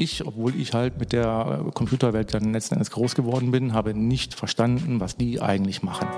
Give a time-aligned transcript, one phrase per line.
[0.00, 4.34] ich, obwohl ich halt mit der Computerwelt dann letzten Endes groß geworden bin, habe nicht
[4.34, 6.08] verstanden, was die eigentlich machen.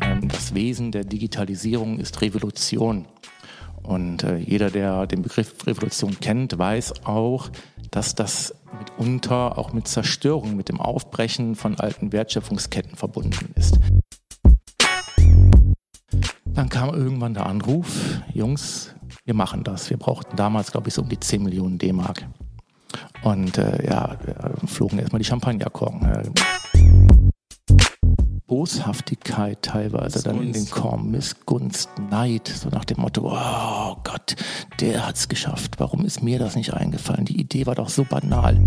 [0.00, 3.06] Ähm, das Wesen der Digitalisierung ist Revolution.
[3.82, 7.50] Und äh, jeder, der den Begriff Revolution kennt, weiß auch,
[7.90, 13.78] dass das mitunter auch mit Zerstörung, mit dem Aufbrechen von alten Wertschöpfungsketten verbunden ist.
[16.46, 18.94] Dann kam irgendwann der Anruf, Jungs,
[19.30, 19.90] wir machen das.
[19.90, 22.26] Wir brauchten damals, glaube ich, so um die 10 Millionen D-Mark.
[23.22, 24.16] Und äh, ja,
[24.66, 26.34] flogen erstmal die Champagnerkorken.
[28.48, 30.26] Boshaftigkeit teilweise Missgunst.
[30.26, 34.34] dann in den Korn, Missgunst, Neid, so nach dem Motto, oh Gott,
[34.80, 37.24] der hat's geschafft, warum ist mir das nicht eingefallen?
[37.24, 38.64] Die Idee war doch so banal.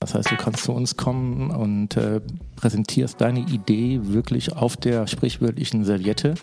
[0.00, 2.20] Das heißt, du kannst zu uns kommen und äh,
[2.56, 6.34] präsentierst deine Idee wirklich auf der sprichwörtlichen Serviette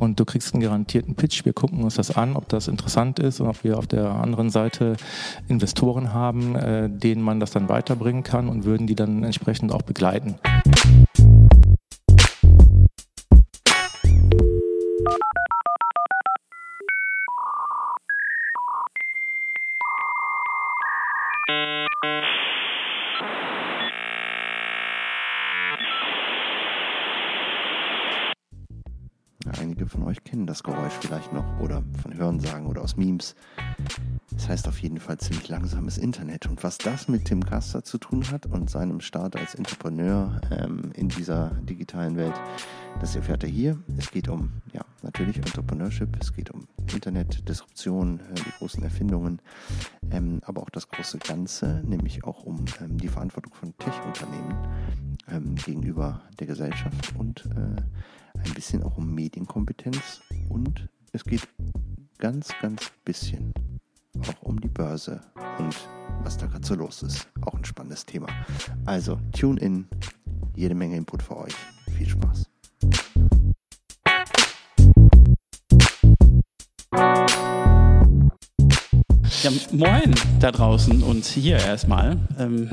[0.00, 1.44] und du kriegst einen garantierten Pitch.
[1.44, 4.50] Wir gucken uns das an, ob das interessant ist und ob wir auf der anderen
[4.50, 4.96] Seite
[5.48, 9.82] Investoren haben, äh, denen man das dann weiterbringen kann und würden die dann entsprechend auch
[9.82, 10.36] begleiten.
[29.88, 33.34] Von euch kennen das Geräusch vielleicht noch oder von Hörensagen oder aus Memes.
[34.32, 36.46] Das heißt auf jeden Fall ziemlich langsames Internet.
[36.46, 40.92] Und was das mit Tim Kaster zu tun hat und seinem Start als Entrepreneur ähm,
[40.94, 42.34] in dieser digitalen Welt,
[43.00, 43.78] das erfährt er hier.
[43.98, 49.40] Es geht um, ja, natürlich Entrepreneurship, es geht um Internet, Disruption, äh, die großen Erfindungen,
[50.10, 54.56] ähm, aber auch das große Ganze, nämlich auch um ähm, die Verantwortung von Tech-Unternehmen
[55.28, 57.82] ähm, gegenüber der Gesellschaft und äh,
[58.34, 61.48] ein bisschen auch um Medienkompetenz und es geht
[62.18, 63.52] ganz, ganz bisschen
[64.20, 65.20] auch um die Börse
[65.58, 65.76] und
[66.22, 67.28] was da gerade so los ist.
[67.42, 68.28] Auch ein spannendes Thema.
[68.84, 69.88] Also, tune in,
[70.54, 71.54] jede Menge Input für euch.
[71.96, 72.46] Viel Spaß.
[79.42, 82.18] Ja, moin da draußen und hier erstmal.
[82.38, 82.68] Ähm,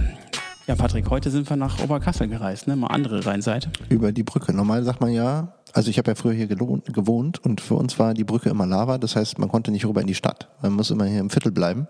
[0.67, 2.75] ja, Patrick, heute sind wir nach Oberkassel gereist, ne?
[2.75, 3.69] Mal andere Rheinseite.
[3.87, 4.51] Über die Brücke.
[4.51, 8.13] Normal sagt man ja, also ich habe ja früher hier gewohnt und für uns war
[8.13, 8.97] die Brücke immer Lava.
[8.97, 10.49] Das heißt, man konnte nicht rüber in die Stadt.
[10.61, 11.87] Man muss immer hier im Viertel bleiben.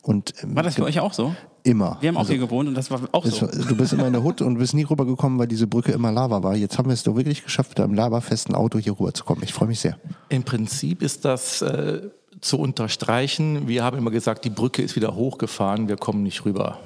[0.00, 1.34] Und, ähm, war das für euch auch so?
[1.62, 1.98] Immer.
[2.00, 3.48] Wir haben auch also, hier gewohnt und das war auch so.
[3.48, 6.42] Du bist immer in der Hut und bist nie rübergekommen, weil diese Brücke immer Lava
[6.42, 6.56] war.
[6.56, 9.44] Jetzt haben wir es doch wirklich geschafft, mit einem lavafesten Auto hier rüberzukommen.
[9.44, 9.98] Ich freue mich sehr.
[10.30, 12.00] Im Prinzip ist das äh,
[12.40, 13.68] zu unterstreichen.
[13.68, 16.78] Wir haben immer gesagt, die Brücke ist wieder hochgefahren, wir kommen nicht rüber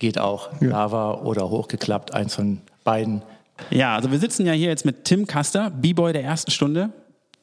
[0.00, 0.50] geht auch.
[0.60, 0.70] Ja.
[0.70, 3.22] Lava oder hochgeklappt, eins von beiden.
[3.70, 6.90] Ja, also wir sitzen ja hier jetzt mit Tim Kaster, B-Boy der ersten Stunde.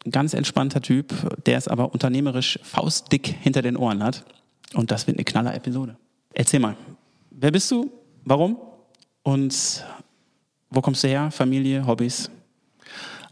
[0.06, 1.14] Ein ganz entspannter Typ,
[1.46, 4.26] der es aber unternehmerisch faustdick hinter den Ohren hat.
[4.74, 5.96] Und das wird eine knaller Episode.
[6.34, 6.76] Erzähl mal,
[7.32, 7.90] wer bist du?
[8.26, 8.58] Warum?
[9.24, 9.86] Und
[10.70, 11.32] wo kommst du her?
[11.32, 12.30] Familie, Hobbys?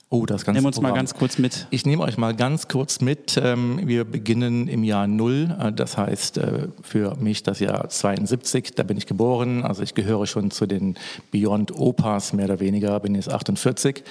[0.09, 0.91] Oh, das ganze Nimm uns Programm.
[0.91, 1.67] mal ganz kurz mit.
[1.71, 3.39] Ich nehme euch mal ganz kurz mit.
[3.41, 5.57] Ähm, wir beginnen im Jahr Null.
[5.59, 8.75] Äh, das heißt äh, für mich das Jahr 72.
[8.75, 9.63] Da bin ich geboren.
[9.63, 10.95] Also ich gehöre schon zu den
[11.31, 12.99] Beyond Opas mehr oder weniger.
[12.99, 14.03] Bin jetzt 48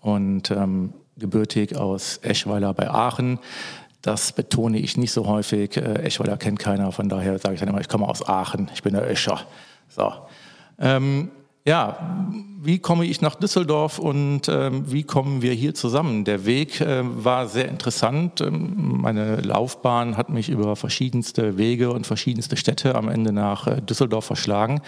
[0.00, 3.38] und ähm, gebürtig aus Eschweiler bei Aachen.
[4.00, 5.76] Das betone ich nicht so häufig.
[5.76, 6.90] Äh, Eschweiler kennt keiner.
[6.90, 8.70] Von daher sage ich dann immer, ich komme aus Aachen.
[8.72, 9.42] Ich bin der Öscher.
[9.88, 10.10] So.
[10.78, 11.30] Ähm,
[11.66, 11.98] ja,
[12.60, 16.24] wie komme ich nach Düsseldorf und ähm, wie kommen wir hier zusammen?
[16.24, 18.40] Der Weg äh, war sehr interessant.
[18.40, 23.80] Ähm, meine Laufbahn hat mich über verschiedenste Wege und verschiedenste Städte am Ende nach äh,
[23.80, 24.80] Düsseldorf verschlagen.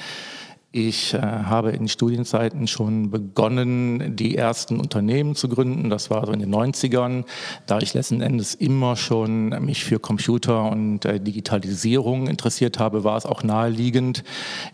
[0.78, 5.88] Ich äh, habe in Studienzeiten schon begonnen, die ersten Unternehmen zu gründen.
[5.88, 7.24] Das war so in den 90ern.
[7.66, 13.16] Da ich letzten Endes immer schon mich für Computer und äh, Digitalisierung interessiert habe, war
[13.16, 14.22] es auch naheliegend,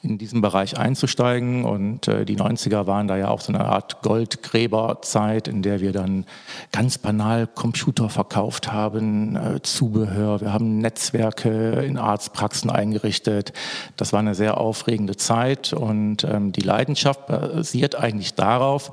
[0.02, 1.64] in diesen Bereich einzusteigen.
[1.64, 5.92] Und äh, die 90er waren da ja auch so eine Art Goldgräberzeit, in der wir
[5.92, 6.26] dann
[6.72, 10.40] ganz banal Computer verkauft haben, äh, Zubehör.
[10.40, 13.52] Wir haben Netzwerke in Arztpraxen eingerichtet.
[13.96, 15.72] Das war eine sehr aufregende Zeit.
[15.72, 18.92] Und und ähm, die Leidenschaft basiert eigentlich darauf,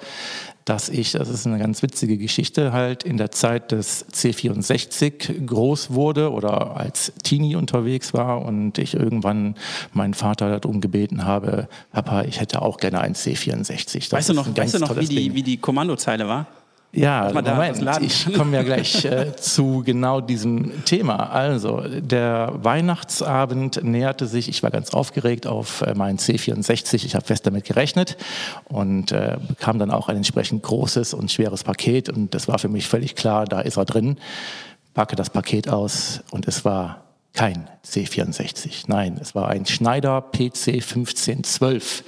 [0.66, 5.92] dass ich, das ist eine ganz witzige Geschichte, halt in der Zeit des C64 groß
[5.92, 9.56] wurde oder als Teenie unterwegs war und ich irgendwann
[9.94, 14.10] meinen Vater darum gebeten habe, Papa, ich hätte auch gerne einen C64.
[14.10, 16.46] Das weißt du noch, weißt du noch wie, die, wie die Kommandozeile war?
[16.92, 21.32] Ja, Moment, ich komme ja gleich äh, zu genau diesem Thema.
[21.32, 27.26] Also, der Weihnachtsabend näherte sich, ich war ganz aufgeregt auf äh, meinen C64, ich habe
[27.26, 28.18] fest damit gerechnet
[28.66, 32.70] und äh, bekam dann auch ein entsprechend großes und schweres Paket und das war für
[32.70, 34.18] mich völlig klar, da ist er drin.
[34.96, 38.86] packe das Paket aus und es war kein C64.
[38.88, 42.04] Nein, es war ein Schneider PC 1512.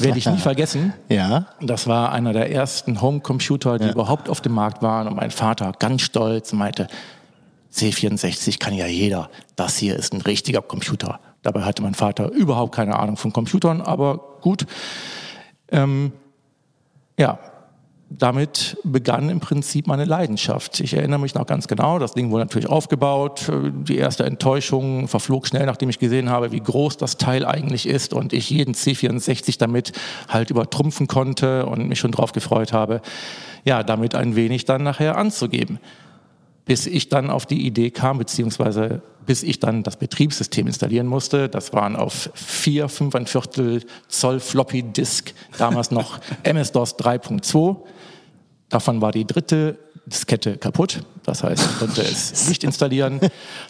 [0.00, 0.92] Werde ich nie vergessen.
[1.08, 1.46] Ja.
[1.60, 3.92] Das war einer der ersten Homecomputer, die ja.
[3.92, 5.06] überhaupt auf dem Markt waren.
[5.06, 6.88] Und mein Vater ganz stolz meinte,
[7.72, 9.30] C64 kann ja jeder.
[9.56, 11.20] Das hier ist ein richtiger Computer.
[11.42, 14.66] Dabei hatte mein Vater überhaupt keine Ahnung von Computern, aber gut.
[15.70, 16.12] Ähm,
[17.18, 17.38] ja,
[18.18, 20.80] damit begann im Prinzip meine Leidenschaft.
[20.80, 23.50] Ich erinnere mich noch ganz genau, das Ding wurde natürlich aufgebaut.
[23.88, 28.14] Die erste Enttäuschung verflog schnell, nachdem ich gesehen habe, wie groß das Teil eigentlich ist
[28.14, 29.92] und ich jeden C64 damit
[30.28, 33.00] halt übertrumpfen konnte und mich schon drauf gefreut habe,
[33.64, 35.78] ja, damit ein wenig dann nachher anzugeben.
[36.66, 41.48] Bis ich dann auf die Idee kam, beziehungsweise bis ich dann das Betriebssystem installieren musste.
[41.48, 47.76] Das waren auf vier, fünf, ein Viertel Zoll Floppy Disk, damals noch MS-DOS 3.2.
[48.68, 51.02] Davon war die dritte Diskette kaputt.
[51.24, 53.20] Das heißt, ich konnte es nicht installieren.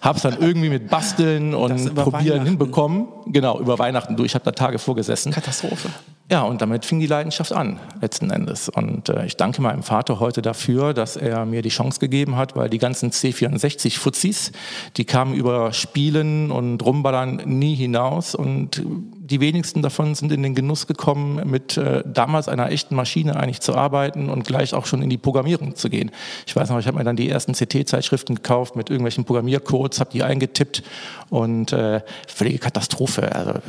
[0.00, 3.08] Habe es dann irgendwie mit Basteln und Probieren hinbekommen.
[3.26, 4.32] Genau, über Weihnachten durch.
[4.32, 5.32] Ich habe da Tage vorgesessen.
[5.32, 5.88] Katastrophe.
[6.30, 8.70] Ja, und damit fing die Leidenschaft an, letzten Endes.
[8.70, 12.56] Und äh, ich danke meinem Vater heute dafür, dass er mir die Chance gegeben hat,
[12.56, 14.52] weil die ganzen C64-Fuzis,
[14.96, 18.34] die kamen über Spielen und Rumballern nie hinaus.
[18.34, 23.36] Und die wenigsten davon sind in den Genuss gekommen, mit äh, damals einer echten Maschine
[23.36, 26.10] eigentlich zu arbeiten und gleich auch schon in die Programmierung zu gehen.
[26.46, 30.10] Ich weiß noch, ich habe mir dann die ersten CT-Zeitschriften gekauft mit irgendwelchen Programmiercodes, habe
[30.10, 30.82] die eingetippt
[31.28, 33.30] und äh, völlige Katastrophe.
[33.34, 33.60] Also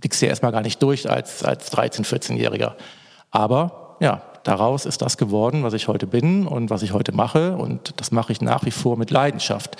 [0.00, 2.72] blickst du ja erstmal gar nicht durch als, als 13-, 14-Jähriger.
[3.30, 7.56] Aber ja, daraus ist das geworden, was ich heute bin und was ich heute mache.
[7.56, 9.76] Und das mache ich nach wie vor mit Leidenschaft.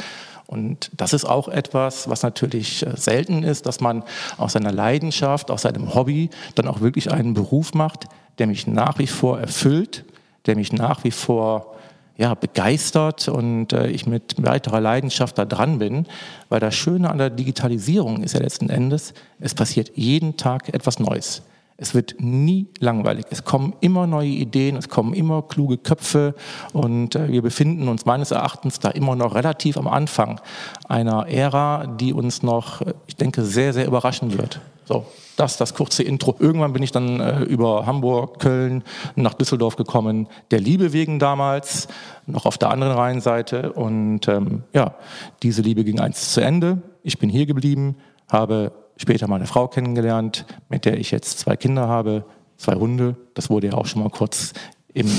[0.47, 4.05] Und das ist auch etwas, was natürlich äh, selten ist, dass man
[4.39, 8.05] aus seiner Leidenschaft, aus seinem Hobby dann auch wirklich einen Beruf macht,
[8.39, 10.05] der mich nach wie vor erfüllt,
[10.47, 11.76] der mich nach wie vor
[12.17, 16.07] ja, begeistert und äh, ich mit weiterer Leidenschaft da dran bin,
[16.49, 20.99] weil das Schöne an der Digitalisierung ist ja letzten Endes, es passiert jeden Tag etwas
[20.99, 21.43] Neues.
[21.79, 23.27] Es wird nie langweilig.
[23.29, 26.35] Es kommen immer neue Ideen, es kommen immer kluge Köpfe
[26.73, 30.41] und äh, wir befinden uns meines Erachtens da immer noch relativ am Anfang
[30.89, 34.61] einer Ära, die uns noch, äh, ich denke, sehr, sehr überraschen wird.
[34.87, 35.05] So,
[35.35, 36.37] das das kurze Intro.
[36.39, 38.85] Irgendwann bin ich dann äh, über Hamburg, Köln
[39.17, 41.89] nach Düsseldorf gekommen, der Liebe wegen damals,
[42.27, 43.73] noch auf der anderen Rheinseite.
[43.73, 44.95] Und ähm, ja,
[45.43, 46.83] diese Liebe ging eins zu Ende.
[47.03, 47.97] Ich bin hier geblieben,
[48.31, 52.25] habe später meine Frau kennengelernt, mit der ich jetzt zwei Kinder habe,
[52.57, 53.17] zwei Hunde.
[53.35, 54.53] Das wurde ja auch schon mal kurz
[54.95, 55.11] im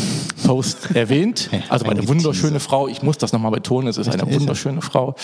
[0.45, 1.49] Post erwähnt.
[1.69, 5.15] Also meine wunderschöne Frau, ich muss das nochmal betonen, es ist eine wunderschöne Frau.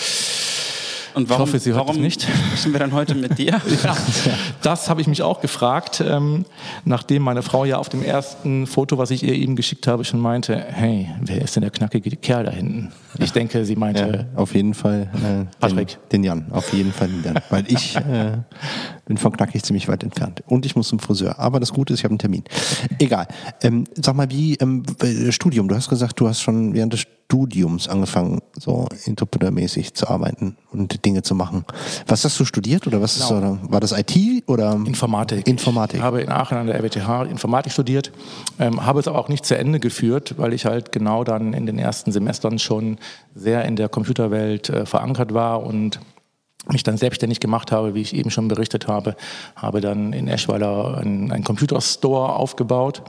[1.14, 2.22] Und warum, ich hoffe, Sie hört warum nicht.
[2.22, 3.60] Sprechen wir dann heute mit dir?
[3.84, 3.96] ja,
[4.62, 6.44] das habe ich mich auch gefragt, ähm,
[6.84, 10.20] nachdem meine Frau ja auf dem ersten Foto, was ich ihr eben geschickt habe, schon
[10.20, 12.92] meinte, hey, wer ist denn der knackige Kerl da hinten?
[13.18, 14.26] Ich denke, sie meinte...
[14.34, 15.98] Ja, auf jeden Fall äh, Patrick.
[16.10, 17.38] Den, den, Jan, auf jeden Fall den Jan.
[17.48, 18.38] Weil ich äh,
[19.06, 20.42] bin von knackig ziemlich weit entfernt.
[20.46, 21.38] Und ich muss zum Friseur.
[21.38, 22.42] Aber das Gute ist, ich habe einen Termin.
[22.98, 23.28] Egal.
[23.62, 24.82] Ähm, sag mal, wie ähm,
[25.30, 30.56] Studium, du hast gesagt, du hast schon während des Studiums angefangen, so interpretermäßig zu arbeiten
[30.70, 31.64] und Dinge zu machen.
[32.06, 33.54] Was hast du studiert oder was genau.
[33.54, 34.74] ist, war das IT oder?
[34.74, 35.46] Informatik.
[35.48, 35.98] Informatik.
[35.98, 38.12] Ich habe in Aachen an der RWTH Informatik studiert,
[38.60, 41.66] ähm, habe es aber auch nicht zu Ende geführt, weil ich halt genau dann in
[41.66, 42.98] den ersten Semestern schon
[43.34, 45.98] sehr in der Computerwelt äh, verankert war und
[46.70, 49.16] mich dann selbstständig gemacht habe, wie ich eben schon berichtet habe,
[49.56, 53.02] habe dann in Eschweiler einen, einen Computerstore aufgebaut,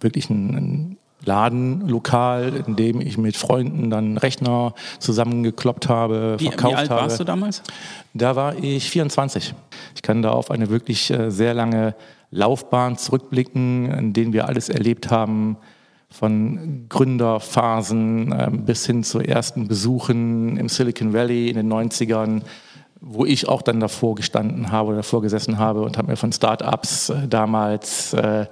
[0.00, 6.62] wirklich ein, ein Ladenlokal, in dem ich mit Freunden dann Rechner zusammengekloppt habe, wie, verkauft
[6.62, 6.72] habe.
[6.72, 7.02] Wie alt habe.
[7.02, 7.62] warst du damals?
[8.14, 9.54] Da war ich 24.
[9.94, 11.94] Ich kann da auf eine wirklich äh, sehr lange
[12.30, 15.56] Laufbahn zurückblicken, in denen wir alles erlebt haben,
[16.08, 22.42] von Gründerphasen ähm, bis hin zu ersten Besuchen im Silicon Valley in den 90ern,
[23.00, 26.32] wo ich auch dann davor gestanden habe oder davor gesessen habe und habe mir von
[26.32, 28.46] Startups äh, damals äh,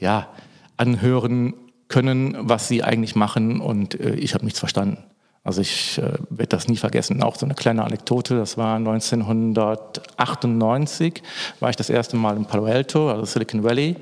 [0.00, 0.28] ja,
[0.76, 1.54] anhören
[1.88, 4.98] können, was sie eigentlich machen und äh, ich habe nichts verstanden.
[5.44, 7.22] Also ich äh, werde das nie vergessen.
[7.22, 11.22] Auch so eine kleine Anekdote, das war 1998,
[11.60, 13.96] war ich das erste Mal in Palo Alto, also Silicon Valley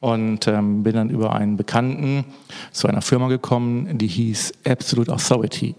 [0.00, 2.24] und ähm, bin dann über einen Bekannten
[2.72, 5.74] zu einer Firma gekommen, die hieß Absolute Authority.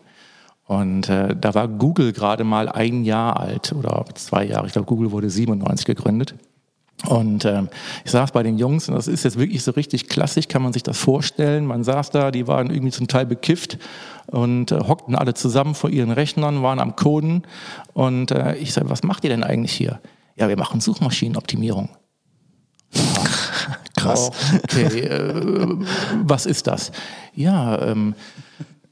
[0.68, 4.68] Und äh, da war Google gerade mal ein Jahr alt oder zwei Jahre.
[4.68, 6.36] Ich glaube, Google wurde 97 gegründet.
[7.06, 7.70] Und ähm,
[8.04, 10.74] ich saß bei den Jungs und das ist jetzt wirklich so richtig klassisch, kann man
[10.74, 11.66] sich das vorstellen.
[11.66, 13.78] Man saß da, die waren irgendwie zum Teil bekifft
[14.28, 17.44] und äh, hockten alle zusammen vor ihren Rechnern, waren am Coden.
[17.94, 20.02] Und äh, ich sage, was macht ihr denn eigentlich hier?
[20.36, 21.90] Ja, wir machen Suchmaschinenoptimierung.
[23.96, 24.32] Krass.
[24.64, 25.78] Okay, äh,
[26.24, 26.92] was ist das?
[27.34, 28.16] Ja, ähm,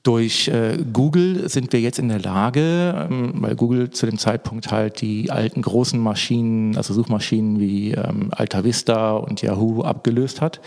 [0.07, 4.71] Durch äh, Google sind wir jetzt in der Lage, ähm, weil Google zu dem Zeitpunkt
[4.71, 10.61] halt die alten großen Maschinen, also Suchmaschinen wie ähm, Alta Vista und Yahoo abgelöst hat,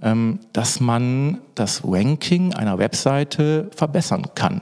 [0.00, 4.60] ähm, dass man das Ranking einer Webseite verbessern kann.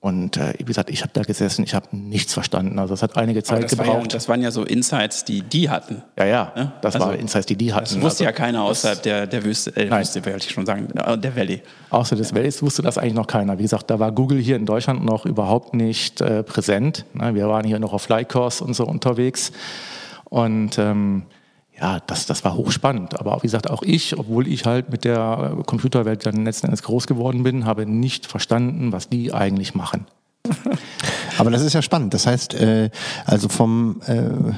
[0.00, 2.78] Und äh, wie gesagt, ich habe da gesessen, ich habe nichts verstanden.
[2.78, 3.88] Also es hat einige Zeit das gebraucht.
[3.88, 6.02] War ja, das waren ja so Insights, die die hatten.
[6.16, 6.72] Ja, ja, ja?
[6.82, 7.86] das also, waren Insights, die die hatten.
[7.86, 10.00] Das wusste also, ja keiner außerhalb der, der Wüste, äh, nein.
[10.00, 11.62] Wüste, wollte ich schon sagen, äh, der Valley.
[11.90, 13.58] Außer des Valleys wusste das eigentlich noch keiner.
[13.58, 17.04] Wie gesagt, da war Google hier in Deutschland noch überhaupt nicht äh, präsent.
[17.12, 17.34] Ne?
[17.34, 19.50] Wir waren hier noch auf Flycourse und so unterwegs.
[20.26, 21.24] Und ähm,
[21.80, 23.18] ja, das, das war hochspannend.
[23.18, 27.06] Aber wie gesagt, auch ich, obwohl ich halt mit der Computerwelt dann letzten Endes groß
[27.06, 30.06] geworden bin, habe nicht verstanden, was die eigentlich machen.
[31.38, 32.14] Aber das ist ja spannend.
[32.14, 32.90] Das heißt, äh,
[33.26, 34.52] also vom äh,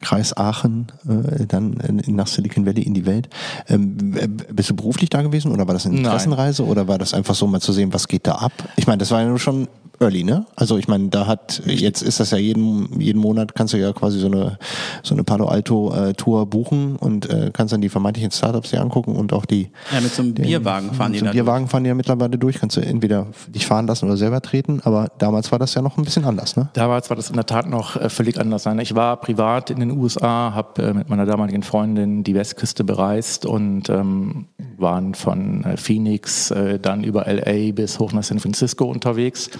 [0.00, 3.28] Kreis Aachen äh, dann nach Silicon Valley in die Welt.
[3.68, 4.14] Ähm,
[4.52, 6.70] bist du beruflich da gewesen oder war das eine Interessenreise Nein.
[6.70, 8.52] oder war das einfach so mal zu sehen, was geht da ab?
[8.76, 9.66] Ich meine, das war ja nur schon
[10.00, 10.46] early, ne?
[10.56, 13.92] Also ich meine, da hat jetzt ist das ja jeden jeden Monat kannst du ja
[13.92, 14.58] quasi so eine
[15.02, 18.80] so eine Palo Alto äh, Tour buchen und äh, kannst dann die vermeintlichen Startups dir
[18.80, 21.32] angucken und auch die Ja, mit so einem den, Bierwagen fahren die so da.
[21.32, 21.70] Bierwagen durch.
[21.70, 25.08] fahren die ja mittlerweile durch, kannst du entweder dich fahren lassen oder selber treten, aber
[25.18, 26.70] damals war das ja noch ein bisschen anders, ne?
[26.72, 28.66] Damals war das in der Tat noch äh, völlig anders.
[28.80, 33.44] Ich war privat in den USA, habe äh, mit meiner damaligen Freundin die Westküste bereist
[33.44, 34.46] und ähm,
[34.80, 39.50] waren von äh, Phoenix äh, dann über LA bis hoch nach San Francisco unterwegs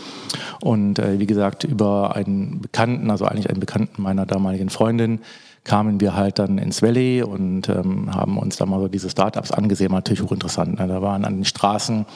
[0.63, 5.21] und äh, wie gesagt, über einen Bekannten, also eigentlich einen Bekannten meiner damaligen Freundin,
[5.65, 9.51] kamen wir halt dann ins Valley und ähm, haben uns da mal so diese Startups
[9.51, 10.79] angesehen, natürlich hochinteressant.
[10.79, 10.89] Ne?
[10.89, 12.07] Da waren an den Straßen,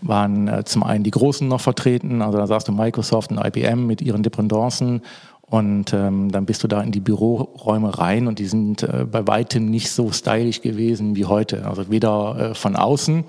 [0.00, 3.86] waren äh, zum einen die Großen noch vertreten, also da saß du Microsoft und IBM
[3.86, 5.02] mit ihren Dependancen
[5.48, 9.28] und ähm, dann bist du da in die Büroräume rein und die sind äh, bei
[9.28, 11.66] weitem nicht so stylisch gewesen wie heute.
[11.66, 13.22] Also weder äh, von außen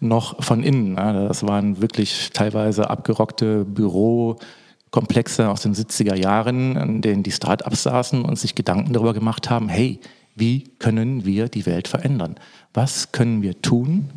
[0.00, 0.92] noch von innen.
[0.92, 1.24] Ne?
[1.26, 8.26] Das waren wirklich teilweise abgerockte Bürokomplexe aus den 70er Jahren, in denen die Start-ups saßen
[8.26, 10.00] und sich Gedanken darüber gemacht haben, hey,
[10.34, 12.34] wie können wir die Welt verändern?
[12.74, 14.10] Was können wir tun,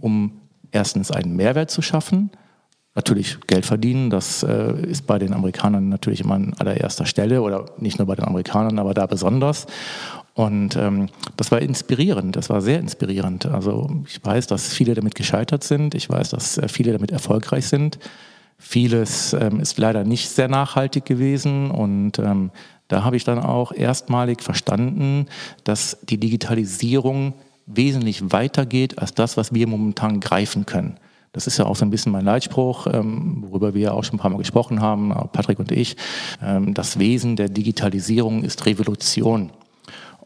[0.00, 0.32] um
[0.72, 2.30] erstens einen Mehrwert zu schaffen,
[2.94, 4.10] natürlich Geld verdienen.
[4.10, 8.14] Das äh, ist bei den Amerikanern natürlich immer an allererster Stelle oder nicht nur bei
[8.14, 9.66] den Amerikanern, aber da besonders.
[10.34, 13.46] Und ähm, das war inspirierend, das war sehr inspirierend.
[13.46, 17.66] Also ich weiß, dass viele damit gescheitert sind, ich weiß, dass äh, viele damit erfolgreich
[17.66, 17.98] sind.
[18.56, 22.50] Vieles ähm, ist leider nicht sehr nachhaltig gewesen und ähm,
[22.88, 25.26] da habe ich dann auch erstmalig verstanden,
[25.64, 27.34] dass die Digitalisierung
[27.66, 30.98] wesentlich weitergeht als das, was wir momentan greifen können.
[31.32, 34.16] Das ist ja auch so ein bisschen mein Leitspruch, ähm, worüber wir ja auch schon
[34.16, 35.96] ein paar Mal gesprochen haben, Patrick und ich.
[36.42, 39.50] Ähm, das Wesen der Digitalisierung ist Revolution.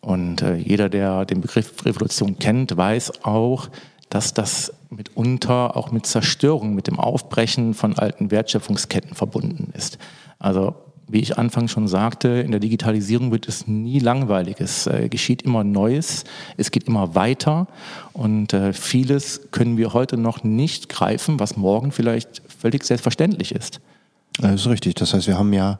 [0.00, 3.68] Und äh, jeder, der den Begriff Revolution kennt, weiß auch,
[4.10, 9.98] dass das mitunter auch mit Zerstörung, mit dem Aufbrechen von alten Wertschöpfungsketten verbunden ist.
[10.38, 10.74] Also
[11.12, 14.56] wie ich anfangs schon sagte, in der Digitalisierung wird es nie langweilig.
[14.60, 16.24] Es äh, geschieht immer Neues,
[16.56, 17.68] es geht immer weiter
[18.12, 23.80] und äh, vieles können wir heute noch nicht greifen, was morgen vielleicht völlig selbstverständlich ist.
[24.38, 24.94] Das ist richtig.
[24.94, 25.78] Das heißt, wir haben ja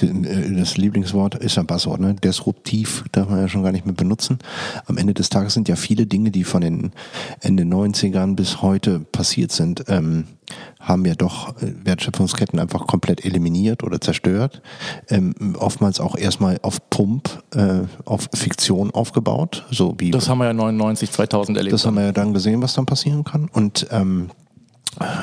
[0.00, 2.14] das Lieblingswort ist ein Passwort, ne?
[2.14, 4.38] Disruptiv darf man ja schon gar nicht mehr benutzen.
[4.86, 6.92] Am Ende des Tages sind ja viele Dinge, die von den
[7.40, 10.24] Ende 90ern bis heute passiert sind, ähm,
[10.80, 14.62] haben ja doch äh, Wertschöpfungsketten einfach komplett eliminiert oder zerstört.
[15.08, 19.66] Ähm, oftmals auch erstmal auf Pump, äh, auf Fiktion aufgebaut.
[19.70, 21.74] So wie das haben wir ja 99, 2000 erlebt.
[21.74, 23.48] Das haben wir ja dann gesehen, was dann passieren kann.
[23.52, 24.30] Und ähm,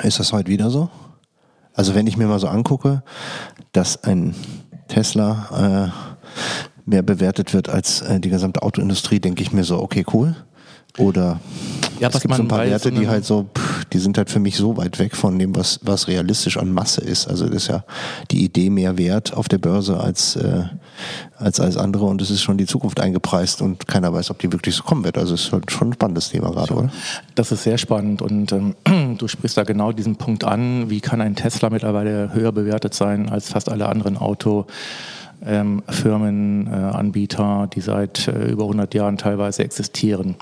[0.03, 0.89] ist das heute wieder so?
[1.73, 3.03] Also wenn ich mir mal so angucke,
[3.73, 4.33] dass ein
[4.87, 6.15] Tesla äh,
[6.85, 10.35] mehr bewertet wird als äh, die gesamte Autoindustrie, denke ich mir so, okay, cool.
[10.97, 11.39] Oder
[11.99, 14.39] ja, es gibt so ein paar Werte, die halt so, pff, die sind halt für
[14.39, 17.27] mich so weit weg von dem, was, was realistisch an Masse ist.
[17.27, 17.83] Also das ist ja
[18.31, 20.63] die Idee mehr wert auf der Börse als, äh,
[21.37, 24.51] als als andere und es ist schon die Zukunft eingepreist und keiner weiß, ob die
[24.51, 25.17] wirklich so kommen wird.
[25.17, 26.91] Also es ist halt schon ein spannendes Thema gerade, oder?
[27.35, 28.75] Das ist sehr spannend und ähm,
[29.17, 30.89] du sprichst da genau diesen Punkt an.
[30.89, 34.65] Wie kann ein Tesla mittlerweile höher bewertet sein als fast alle anderen Auto?
[35.43, 40.35] Ähm, Firmen, äh, Anbieter, die seit äh, über 100 Jahren teilweise existieren.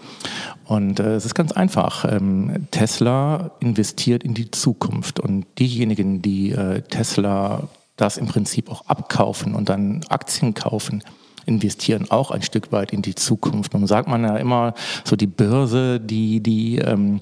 [0.66, 2.06] Und äh, es ist ganz einfach.
[2.12, 8.86] Ähm, Tesla investiert in die Zukunft und diejenigen, die äh, Tesla das im Prinzip auch
[8.88, 11.04] abkaufen und dann Aktien kaufen,
[11.46, 13.74] investieren auch ein Stück weit in die Zukunft.
[13.74, 14.74] Nun sagt man ja immer,
[15.04, 17.22] so die Börse, die, die ähm,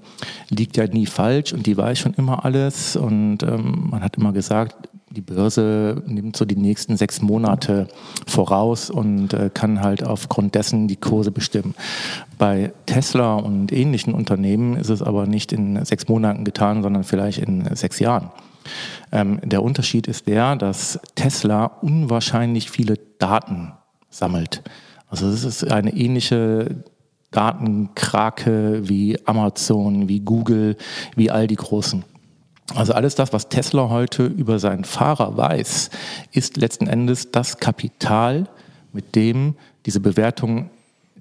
[0.50, 2.96] liegt ja nie falsch und die weiß schon immer alles.
[2.96, 7.88] Und ähm, man hat immer gesagt, die Börse nimmt so die nächsten sechs Monate
[8.25, 11.75] voraus und äh, kann halt aufgrund dessen die Kurse bestimmen.
[12.38, 17.39] Bei Tesla und ähnlichen Unternehmen ist es aber nicht in sechs Monaten getan, sondern vielleicht
[17.39, 18.32] in sechs Jahren.
[19.12, 23.74] Ähm, der Unterschied ist der, dass Tesla unwahrscheinlich viele Daten
[24.10, 24.63] sammelt.
[25.10, 26.84] Also es ist eine ähnliche
[27.32, 30.77] Datenkrake wie Amazon, wie Google,
[31.15, 32.06] wie all die großen.
[32.75, 35.90] Also alles das, was Tesla heute über seinen Fahrer weiß,
[36.32, 38.48] ist letzten Endes das Kapital,
[38.94, 40.70] mit dem diese Bewertung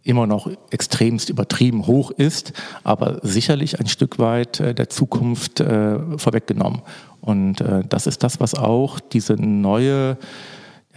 [0.03, 2.53] immer noch extremst übertrieben hoch ist,
[2.85, 6.83] aber sicherlich ein Stück weit äh, der Zukunft äh, vorweggenommen.
[7.21, 10.17] Und äh, das ist das, was auch diese neue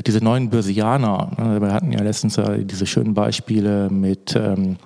[0.01, 4.77] diese neuen Börsianer, ne, wir hatten ja letztens diese schönen Beispiele mit ähm,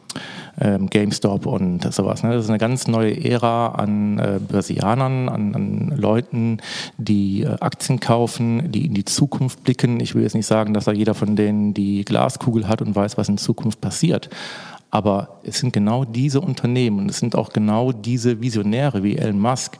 [0.59, 2.23] ähm, GameStop und sowas.
[2.23, 2.33] Ne?
[2.33, 6.57] Das ist eine ganz neue Ära an äh, Börsianern, an, an, Leuten,
[6.97, 9.99] die äh, Aktien kaufen, die in die Zukunft blicken.
[9.99, 13.17] Ich will jetzt nicht sagen, dass da jeder von denen die Glaskugel hat und weiß,
[13.17, 14.29] was in Zukunft passiert.
[14.89, 19.39] Aber es sind genau diese Unternehmen und es sind auch genau diese Visionäre wie Elon
[19.39, 19.77] Musk,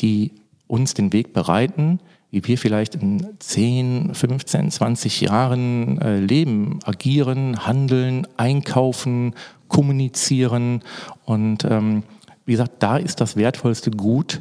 [0.00, 0.32] die
[0.68, 1.98] uns den Weg bereiten,
[2.34, 9.34] wie wir vielleicht in 10, 15, 20 Jahren äh, leben, agieren, handeln, einkaufen,
[9.68, 10.82] kommunizieren.
[11.24, 12.02] Und ähm,
[12.44, 14.40] wie gesagt, da ist das wertvollste Gut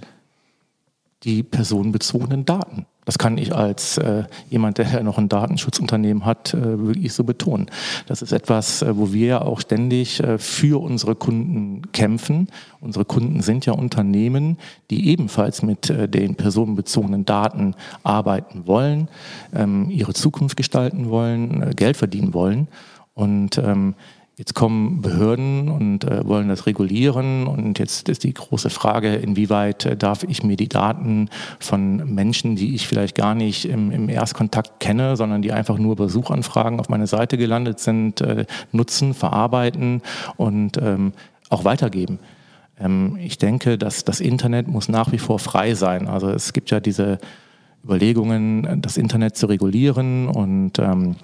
[1.23, 2.85] die personenbezogenen Daten.
[3.05, 7.69] Das kann ich als äh, jemand, der noch ein Datenschutzunternehmen hat, äh, wirklich so betonen.
[8.07, 12.47] Das ist etwas, äh, wo wir ja auch ständig äh, für unsere Kunden kämpfen.
[12.79, 14.57] Unsere Kunden sind ja Unternehmen,
[14.89, 19.09] die ebenfalls mit äh, den personenbezogenen Daten arbeiten wollen,
[19.53, 22.69] ähm, ihre Zukunft gestalten wollen, äh, Geld verdienen wollen.
[23.13, 23.95] Und ähm,
[24.35, 27.45] Jetzt kommen Behörden und äh, wollen das regulieren.
[27.45, 32.55] Und jetzt ist die große Frage, inwieweit äh, darf ich mir die Daten von Menschen,
[32.55, 36.79] die ich vielleicht gar nicht im, im Erstkontakt kenne, sondern die einfach nur über Suchanfragen
[36.79, 40.01] auf meine Seite gelandet sind, äh, nutzen, verarbeiten
[40.35, 41.13] und ähm,
[41.49, 42.17] auch weitergeben.
[42.79, 46.07] Ähm, ich denke, dass das Internet muss nach wie vor frei sein.
[46.07, 47.19] Also es gibt ja diese
[47.83, 51.15] Überlegungen, das Internet zu regulieren und ähm,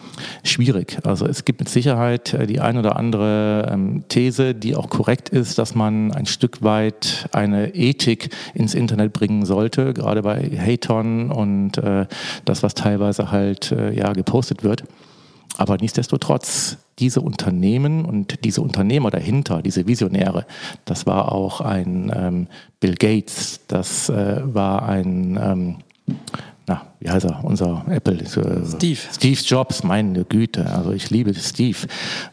[0.44, 0.98] schwierig.
[1.04, 5.30] Also es gibt mit Sicherheit äh, die ein oder andere ähm, These, die auch korrekt
[5.30, 11.32] ist, dass man ein Stück weit eine Ethik ins Internet bringen sollte, gerade bei Hatern
[11.32, 12.08] und äh,
[12.44, 14.84] das, was teilweise halt äh, ja gepostet wird.
[15.58, 20.46] Aber nichtsdestotrotz, diese Unternehmen und diese Unternehmer dahinter, diese Visionäre,
[20.84, 22.48] das war auch ein ähm,
[22.82, 25.76] Bill Gates, das äh, war ein ähm,
[26.70, 29.00] na, wie heißt er, unser Apple, äh, Steve.
[29.12, 31.80] Steve Jobs, meine Güte, also ich liebe Steve,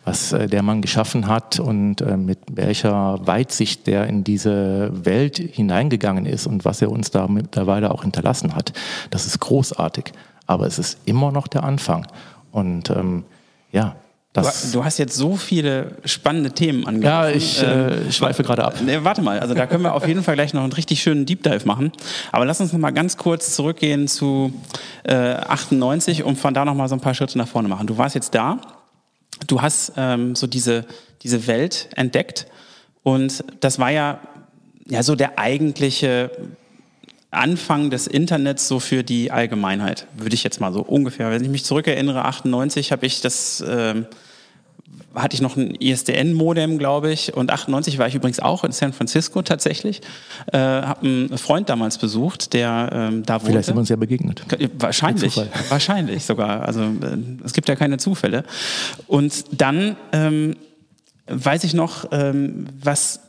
[0.04, 5.38] was äh, der Mann geschaffen hat und äh, mit welcher Weitsicht der in diese Welt
[5.38, 8.74] hineingegangen ist und was er uns da mittlerweile auch hinterlassen hat.
[9.08, 10.12] Das ist großartig,
[10.46, 12.06] aber es ist immer noch der Anfang.
[12.52, 13.24] Und ähm,
[13.72, 13.96] ja,
[14.44, 17.28] das du, hast jetzt so viele spannende Themen angesprochen.
[17.28, 18.80] Ja, ich äh, ähm, schweife gerade ab.
[18.82, 21.26] Ne, warte mal, also da können wir auf jeden Fall gleich noch einen richtig schönen
[21.26, 21.92] Deep Dive machen.
[22.32, 24.52] Aber lass uns noch mal ganz kurz zurückgehen zu
[25.04, 27.86] äh, 98 und von da noch mal so ein paar Schritte nach vorne machen.
[27.86, 28.58] Du warst jetzt da,
[29.46, 30.84] du hast ähm, so diese,
[31.22, 32.46] diese Welt entdeckt
[33.02, 34.20] und das war ja,
[34.88, 36.30] ja so der eigentliche
[37.36, 41.30] Anfang des Internets so für die Allgemeinheit, würde ich jetzt mal so ungefähr.
[41.30, 44.06] Wenn ich mich zurückerinnere, 98 habe ich das ähm,
[45.16, 47.34] hatte ich noch ein ISDN-Modem, glaube ich.
[47.34, 50.02] Und 98 war ich übrigens auch in San Francisco tatsächlich.
[50.52, 53.46] Äh, habe einen Freund damals besucht, der ähm, da wohnte.
[53.46, 54.42] Vielleicht sind wir uns ja begegnet.
[54.78, 56.62] Wahrscheinlich, wahrscheinlich sogar.
[56.62, 58.44] Also äh, es gibt ja keine Zufälle.
[59.06, 60.56] Und dann ähm,
[61.28, 63.20] weiß ich noch, ähm, was,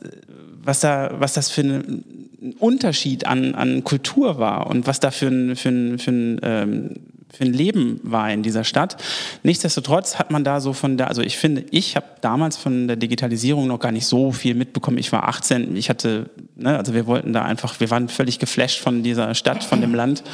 [0.62, 5.28] was, da, was das für ein Unterschied an, an Kultur war und was da für
[5.28, 6.94] ein, für ein, für ein ähm,
[7.30, 8.96] für ein Leben war in dieser Stadt.
[9.42, 12.96] Nichtsdestotrotz hat man da so von der, also ich finde, ich habe damals von der
[12.96, 14.98] Digitalisierung noch gar nicht so viel mitbekommen.
[14.98, 18.80] Ich war 18, ich hatte, ne, also wir wollten da einfach, wir waren völlig geflasht
[18.80, 20.24] von dieser Stadt, von dem Land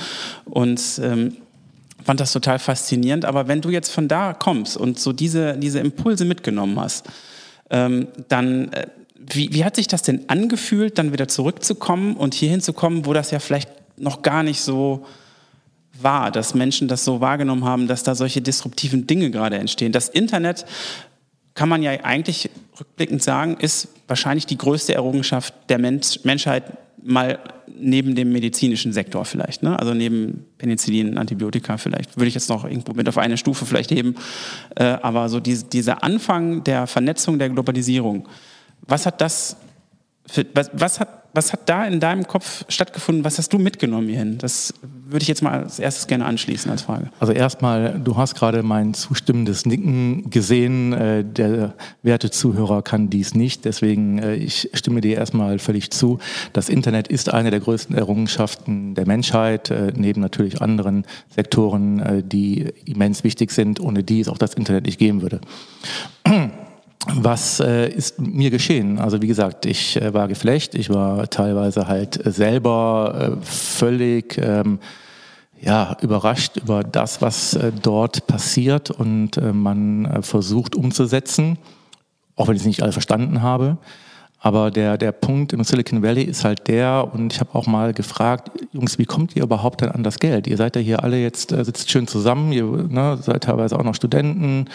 [0.44, 1.36] und ähm,
[2.04, 3.24] fand das total faszinierend.
[3.24, 7.08] Aber wenn du jetzt von da kommst und so diese, diese Impulse mitgenommen hast,
[7.70, 8.86] ähm, dann äh,
[9.30, 13.30] wie, wie hat sich das denn angefühlt, dann wieder zurückzukommen und hier hinzukommen, wo das
[13.30, 15.06] ja vielleicht noch gar nicht so
[16.00, 19.92] wahr, dass Menschen das so wahrgenommen haben, dass da solche disruptiven Dinge gerade entstehen.
[19.92, 20.66] Das Internet,
[21.54, 26.64] kann man ja eigentlich rückblickend sagen, ist wahrscheinlich die größte Errungenschaft der Mensch Menschheit
[27.02, 27.38] mal
[27.76, 29.78] neben dem medizinischen Sektor vielleicht, ne?
[29.78, 33.90] also neben Penicillin, Antibiotika vielleicht, würde ich jetzt noch irgendwo mit auf eine Stufe vielleicht
[33.90, 34.14] heben.
[34.74, 38.26] Äh, aber so diese, dieser Anfang der Vernetzung, der Globalisierung,
[38.86, 39.56] was hat das,
[40.26, 43.24] für, was, was hat was hat da in deinem Kopf stattgefunden?
[43.24, 44.38] Was hast du mitgenommen hierhin?
[44.38, 47.10] Das würde ich jetzt mal als erstes gerne anschließen als Frage.
[47.18, 50.92] Also erstmal, du hast gerade mein zustimmendes Nicken gesehen.
[50.92, 53.64] Äh, der werte Zuhörer kann dies nicht.
[53.64, 56.18] Deswegen, äh, ich stimme dir erstmal völlig zu.
[56.52, 62.72] Das Internet ist eine der größten Errungenschaften der Menschheit, äh, neben natürlich anderen Sektoren, die
[62.84, 65.40] immens wichtig sind, ohne die es auch das Internet nicht geben würde
[67.06, 68.98] was äh, ist mir geschehen?
[68.98, 74.78] Also wie gesagt, ich äh, war geflecht, ich war teilweise halt selber äh, völlig ähm,
[75.60, 81.58] ja, überrascht über das, was äh, dort passiert und äh, man äh, versucht umzusetzen,
[82.36, 83.78] auch wenn ich es nicht alle verstanden habe.
[84.44, 87.94] Aber der, der Punkt im Silicon Valley ist halt der, und ich habe auch mal
[87.94, 90.46] gefragt, Jungs, wie kommt ihr überhaupt denn an das Geld?
[90.46, 93.84] Ihr seid ja hier alle jetzt, äh, sitzt schön zusammen, ihr ne, seid teilweise auch
[93.84, 94.66] noch Studenten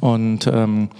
[0.00, 0.90] und ähm,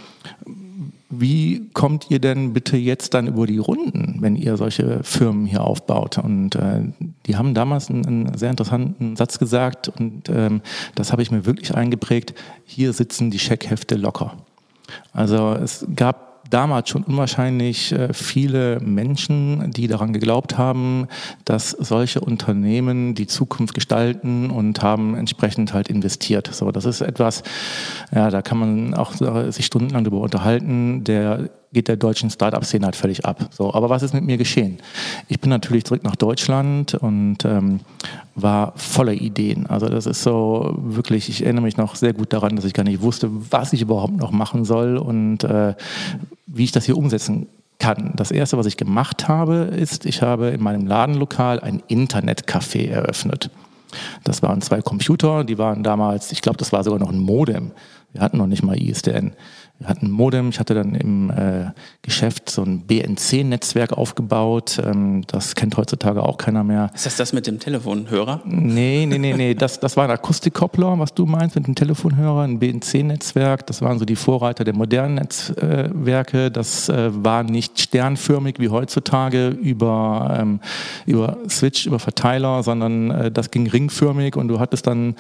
[1.11, 5.63] wie kommt ihr denn bitte jetzt dann über die Runden, wenn ihr solche Firmen hier
[5.63, 6.17] aufbaut?
[6.17, 6.85] Und äh,
[7.27, 10.63] die haben damals einen, einen, sehr interessanten Satz gesagt und ähm,
[10.95, 12.33] das habe ich mir wirklich eingeprägt.
[12.65, 14.39] Hier sitzen die Scheckhefte locker.
[15.13, 21.09] Also es gab damals schon unwahrscheinlich äh, viele Menschen, die daran geglaubt haben,
[21.45, 26.49] dass solche Unternehmen die Zukunft gestalten und haben entsprechend halt investiert.
[26.53, 27.43] So, das ist etwas,
[28.15, 29.13] ja, da kann man auch
[29.53, 31.05] sich stundenlang darüber unterhalten.
[31.05, 33.51] Der geht der deutschen Start-up-Szene halt völlig ab.
[33.53, 34.79] So, aber was ist mit mir geschehen?
[35.29, 37.81] Ich bin natürlich zurück nach Deutschland und ähm,
[38.35, 39.67] war voller Ideen.
[39.67, 42.85] Also das ist so wirklich, ich erinnere mich noch sehr gut daran, dass ich gar
[42.85, 45.75] nicht wusste, was ich überhaupt noch machen soll und äh,
[46.47, 48.13] wie ich das hier umsetzen kann.
[48.17, 53.51] Das erste, was ich gemacht habe, ist, ich habe in meinem Ladenlokal ein Internetcafé eröffnet.
[54.25, 57.71] Das waren zwei Computer, die waren damals, ich glaube, das war sogar noch ein Modem.
[58.13, 59.35] Wir hatten noch nicht mal ISDN.
[59.79, 61.67] Wir hatten Modem, ich hatte dann im äh,
[62.03, 64.81] Geschäft so ein BNC-Netzwerk aufgebaut.
[64.85, 66.91] Ähm, das kennt heutzutage auch keiner mehr.
[66.95, 68.41] Ist das das mit dem Telefonhörer?
[68.45, 69.55] Nee, nee, nee, nee.
[69.55, 73.67] Das, das war ein Akustikkoppler, was du meinst mit dem Telefonhörer, ein BNC-Netzwerk.
[73.69, 76.51] Das waren so die Vorreiter der modernen Netzwerke.
[76.51, 80.61] Das äh, war nicht sternförmig wie heutzutage über, ähm,
[81.07, 85.15] über Switch, über Verteiler, sondern äh, das ging ringförmig und du hattest dann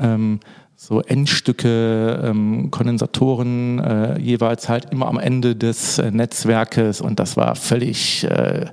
[0.00, 0.38] ähm,
[0.80, 7.00] so Endstücke, ähm, Kondensatoren äh, jeweils halt immer am Ende des äh, Netzwerkes.
[7.00, 8.66] Und das war völlig äh,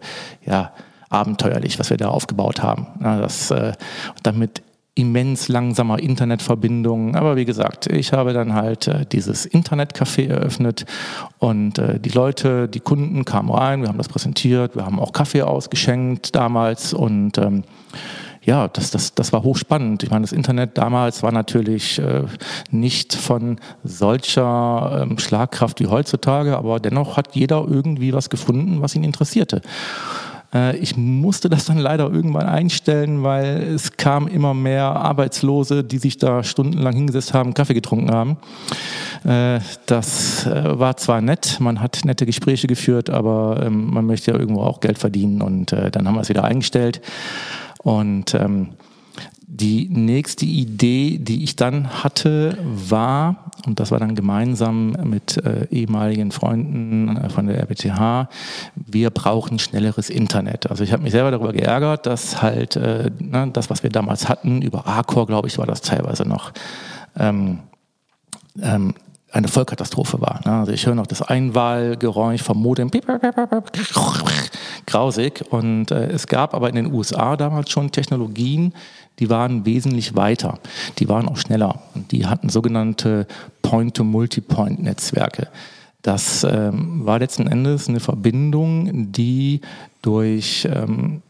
[0.46, 0.72] ja,
[1.10, 2.86] abenteuerlich, was wir da aufgebaut haben.
[3.02, 3.74] Ja, das, äh,
[4.22, 4.62] damit
[4.94, 7.16] immens langsamer Internetverbindungen.
[7.16, 10.86] Aber wie gesagt, ich habe dann halt äh, dieses Internetcafé eröffnet.
[11.40, 15.12] Und äh, die Leute, die Kunden kamen rein, wir haben das präsentiert, wir haben auch
[15.12, 16.94] Kaffee ausgeschenkt damals.
[16.94, 17.64] Und ähm,
[18.46, 20.04] ja, das, das, das war hochspannend.
[20.04, 22.24] Ich meine, das Internet damals war natürlich äh,
[22.70, 28.96] nicht von solcher ähm, Schlagkraft wie heutzutage, aber dennoch hat jeder irgendwie was gefunden, was
[28.96, 29.62] ihn interessierte.
[30.54, 35.98] Äh, ich musste das dann leider irgendwann einstellen, weil es kam immer mehr Arbeitslose, die
[35.98, 38.38] sich da stundenlang hingesetzt haben, Kaffee getrunken haben.
[39.24, 44.32] Äh, das äh, war zwar nett, man hat nette Gespräche geführt, aber ähm, man möchte
[44.32, 47.02] ja irgendwo auch Geld verdienen und dann haben wir es wieder eingestellt.
[47.86, 48.70] Und ähm,
[49.46, 55.68] die nächste Idee, die ich dann hatte, war, und das war dann gemeinsam mit äh,
[55.70, 58.28] ehemaligen Freunden äh, von der RWTH,
[58.76, 60.72] wir brauchen schnelleres Internet.
[60.72, 64.28] Also ich habe mich selber darüber geärgert, dass halt äh, ne, das, was wir damals
[64.28, 66.54] hatten, über Arcor, glaube ich, war das teilweise noch,
[67.20, 67.60] ähm,
[68.64, 68.96] ähm,
[69.36, 70.40] eine Vollkatastrophe war.
[70.46, 70.54] Ne?
[70.54, 72.90] Also ich höre noch das Einwahlgeräusch vom Modem,
[74.86, 75.44] grausig.
[75.50, 78.74] Und äh, es gab aber in den USA damals schon Technologien,
[79.20, 80.60] die waren wesentlich weiter.
[81.00, 81.82] Die waren auch schneller.
[81.94, 83.28] Und die hatten sogenannte
[83.62, 85.50] Point-to-Multipoint-Netzwerke.
[86.02, 89.60] Das ähm, war letzten Endes eine Verbindung, die
[90.02, 91.22] durch ähm,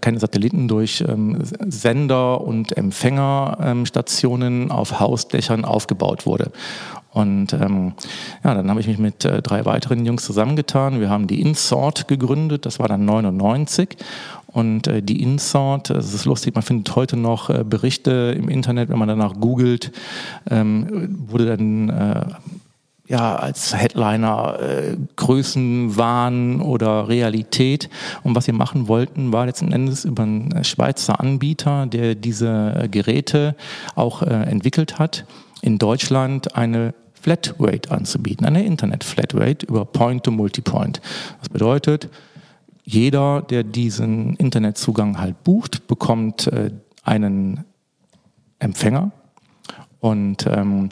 [0.00, 6.52] keine Satelliten durch ähm, Sender und Empfängerstationen auf Hausdächern aufgebaut wurde.
[7.14, 7.92] Und ähm,
[8.42, 11.00] ja, dann habe ich mich mit äh, drei weiteren Jungs zusammengetan.
[11.00, 13.96] Wir haben die InSort gegründet, das war dann 99.
[14.48, 18.88] Und äh, die InSort, das ist lustig, man findet heute noch äh, Berichte im Internet,
[18.88, 19.92] wenn man danach googelt,
[20.50, 22.24] ähm, wurde dann äh,
[23.06, 27.90] ja, als Headliner äh, Größenwahn oder Realität.
[28.24, 32.88] Und was wir machen wollten, war letzten Endes über einen Schweizer Anbieter, der diese äh,
[32.88, 33.54] Geräte
[33.94, 35.26] auch äh, entwickelt hat,
[35.62, 41.00] in Deutschland eine Flatrate anzubieten, eine Internet-Flatrate über Point-to-Multipoint.
[41.38, 42.10] Das bedeutet,
[42.84, 46.70] jeder, der diesen Internetzugang halt bucht, bekommt äh,
[47.02, 47.64] einen
[48.58, 49.10] Empfänger
[50.00, 50.90] und ähm,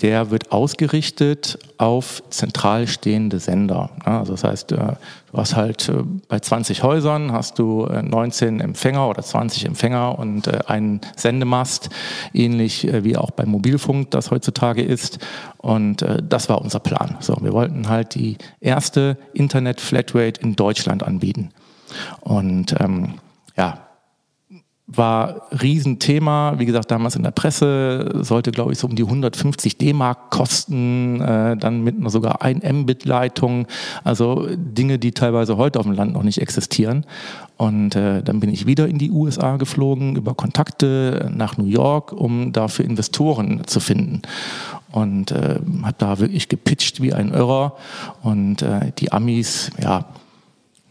[0.00, 3.90] der wird ausgerichtet auf zentral stehende Sender.
[4.04, 8.64] Also das heißt, äh, du hast halt äh, bei 20 Häusern hast du 19 äh,
[8.64, 11.90] Empfänger oder 20 Empfänger und einen Sendemast,
[12.32, 15.18] ähnlich wie auch beim Mobilfunk das heutzutage ist.
[15.56, 17.16] Und das war unser Plan.
[17.20, 21.50] So, wir wollten halt die erste Internet-Flatrate in Deutschland anbieten.
[22.20, 23.14] Und ähm,
[23.56, 23.87] ja,
[24.90, 29.76] war Riesenthema, wie gesagt, damals in der Presse, sollte, glaube ich, so um die 150
[29.76, 33.66] D-Mark kosten, äh, dann mit sogar 1 Mbit-Leitung,
[34.02, 37.04] also Dinge, die teilweise heute auf dem Land noch nicht existieren.
[37.58, 42.12] Und äh, dann bin ich wieder in die USA geflogen, über Kontakte nach New York,
[42.12, 44.22] um dafür Investoren zu finden.
[44.90, 47.74] Und äh, habe da wirklich gepitcht wie ein Irrer.
[48.22, 50.06] Und äh, die Amis, ja,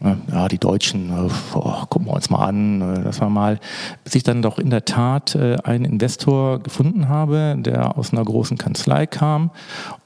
[0.00, 1.12] ja, die Deutschen,
[1.54, 3.58] oh, gucken wir uns mal an, äh, das war mal,
[4.04, 8.24] bis ich dann doch in der Tat äh, einen Investor gefunden habe, der aus einer
[8.24, 9.50] großen Kanzlei kam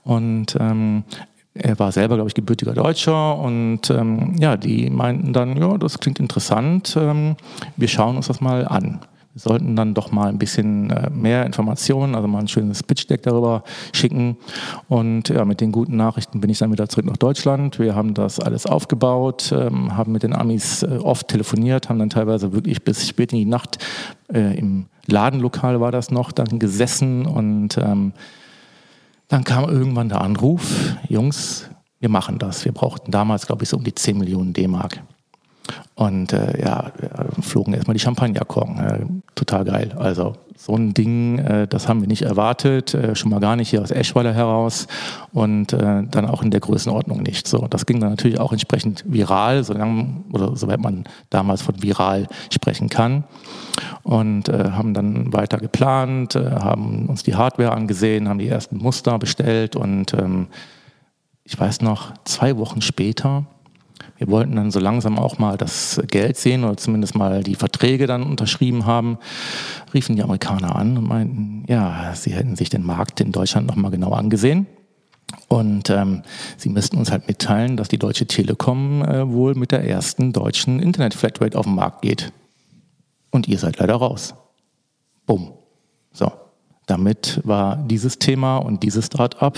[0.04, 1.04] und ähm,
[1.54, 5.98] er war selber, glaube ich, gebürtiger Deutscher und ähm, ja, die meinten dann, ja, das
[5.98, 7.36] klingt interessant, ähm,
[7.76, 9.00] wir schauen uns das mal an.
[9.34, 13.22] Wir sollten dann doch mal ein bisschen äh, mehr Informationen, also mal ein schönes Pitch-Deck
[13.22, 13.64] darüber
[13.94, 14.36] schicken.
[14.88, 17.78] Und ja, mit den guten Nachrichten bin ich dann wieder zurück nach Deutschland.
[17.78, 22.10] Wir haben das alles aufgebaut, ähm, haben mit den Amis äh, oft telefoniert, haben dann
[22.10, 23.78] teilweise wirklich bis spät in die Nacht
[24.32, 28.12] äh, im Ladenlokal war das noch, dann gesessen und ähm,
[29.28, 32.64] dann kam irgendwann der Anruf, Jungs, wir machen das.
[32.64, 35.02] Wir brauchten damals, glaube ich, so um die 10 Millionen D-Mark.
[35.94, 36.90] Und äh, ja,
[37.40, 38.78] flogen erstmal die Champagnerkorken.
[38.78, 39.92] Äh, total geil.
[39.96, 43.70] Also so ein Ding, äh, das haben wir nicht erwartet, äh, schon mal gar nicht
[43.70, 44.86] hier aus Eschweiler heraus
[45.32, 47.48] und äh, dann auch in der Größenordnung nicht.
[47.48, 52.28] So, das ging dann natürlich auch entsprechend viral, solange oder soweit man damals von viral
[52.50, 53.24] sprechen kann.
[54.02, 59.18] Und äh, haben dann weiter geplant, haben uns die Hardware angesehen, haben die ersten Muster
[59.18, 60.48] bestellt und ähm,
[61.44, 63.46] ich weiß noch, zwei Wochen später
[64.18, 68.06] wir wollten dann so langsam auch mal das Geld sehen oder zumindest mal die Verträge
[68.06, 69.18] dann unterschrieben haben.
[69.92, 73.90] Riefen die Amerikaner an und meinten, ja, sie hätten sich den Markt in Deutschland nochmal
[73.90, 74.66] genau angesehen.
[75.48, 76.22] Und ähm,
[76.56, 80.80] sie müssten uns halt mitteilen, dass die Deutsche Telekom äh, wohl mit der ersten deutschen
[80.80, 82.32] Internet-Flatrate auf den Markt geht.
[83.30, 84.34] Und ihr seid leider raus.
[85.26, 85.52] Bumm.
[86.12, 86.30] So.
[86.86, 89.56] Damit war dieses Thema und dieses Start-up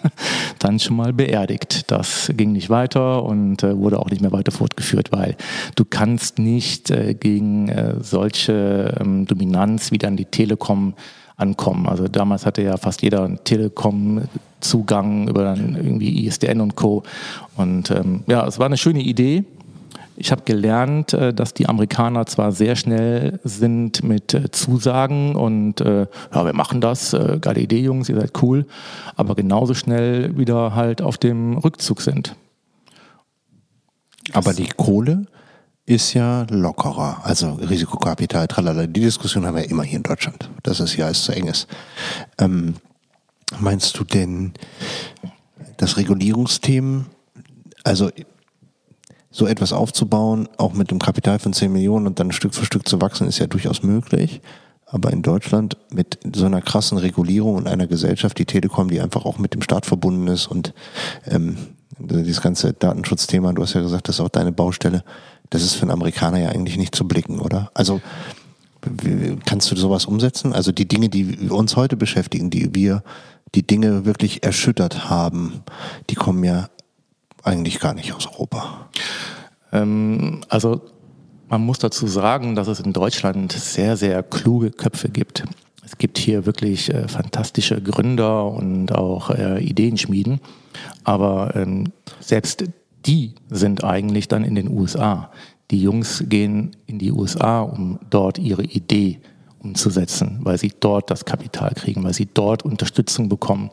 [0.58, 1.90] dann schon mal beerdigt.
[1.90, 5.36] Das ging nicht weiter und äh, wurde auch nicht mehr weiter fortgeführt, weil
[5.76, 10.94] du kannst nicht äh, gegen äh, solche ähm, Dominanz wie dann die Telekom
[11.36, 11.86] ankommen.
[11.86, 17.02] Also damals hatte ja fast jeder einen Telekom-Zugang über dann irgendwie ISDN und Co.
[17.56, 19.44] Und ähm, ja, es war eine schöne Idee.
[20.16, 25.80] Ich habe gelernt, äh, dass die Amerikaner zwar sehr schnell sind mit äh, Zusagen und
[25.80, 28.66] äh, ja, wir machen das, geile Idee, Jungs, ihr seid cool,
[29.16, 32.36] aber genauso schnell wieder halt auf dem Rückzug sind.
[34.32, 35.26] Aber die Kohle
[35.86, 38.86] ist ja lockerer, also Risikokapital, tralala.
[38.86, 41.66] Die Diskussion haben wir immer hier in Deutschland, dass es ja alles zu eng ist.
[42.38, 42.76] Ähm,
[43.58, 44.54] meinst du denn
[45.76, 47.06] das Regulierungsthemen,
[47.82, 48.10] also
[49.34, 52.88] so etwas aufzubauen, auch mit dem Kapital von 10 Millionen und dann Stück für Stück
[52.88, 54.40] zu wachsen, ist ja durchaus möglich.
[54.86, 59.24] Aber in Deutschland mit so einer krassen Regulierung und einer Gesellschaft, die Telekom, die einfach
[59.24, 60.72] auch mit dem Staat verbunden ist und
[61.26, 61.56] ähm,
[61.98, 65.02] dieses ganze Datenschutzthema, du hast ja gesagt, das ist auch deine Baustelle,
[65.50, 67.72] das ist für einen Amerikaner ja eigentlich nicht zu blicken, oder?
[67.74, 68.00] Also
[69.46, 70.52] kannst du sowas umsetzen?
[70.52, 73.02] Also die Dinge, die uns heute beschäftigen, die wir,
[73.56, 75.64] die Dinge wirklich erschüttert haben,
[76.08, 76.68] die kommen ja
[77.44, 78.88] eigentlich gar nicht aus Europa.
[79.72, 80.80] Ähm, also
[81.48, 85.44] man muss dazu sagen, dass es in Deutschland sehr, sehr kluge Köpfe gibt.
[85.84, 90.40] Es gibt hier wirklich äh, fantastische Gründer und auch äh, Ideenschmieden.
[91.04, 92.64] Aber ähm, selbst
[93.06, 95.30] die sind eigentlich dann in den USA.
[95.70, 99.20] Die Jungs gehen in die USA, um dort ihre Idee
[99.58, 103.70] umzusetzen, weil sie dort das Kapital kriegen, weil sie dort Unterstützung bekommen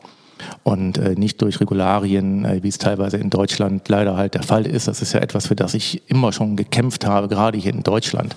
[0.62, 4.66] und äh, nicht durch Regularien, äh, wie es teilweise in Deutschland leider halt der Fall
[4.66, 4.88] ist.
[4.88, 8.36] Das ist ja etwas, für das ich immer schon gekämpft habe, gerade hier in Deutschland.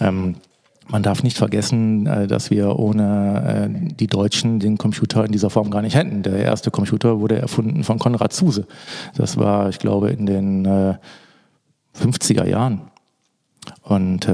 [0.00, 0.36] Ähm,
[0.90, 5.50] man darf nicht vergessen, äh, dass wir ohne äh, die Deutschen den Computer in dieser
[5.50, 6.22] Form gar nicht hätten.
[6.22, 8.66] Der erste Computer wurde erfunden von Konrad Zuse.
[9.14, 10.66] Das war, ich glaube, in den
[11.94, 12.82] 50er äh, Jahren.
[13.82, 14.28] Und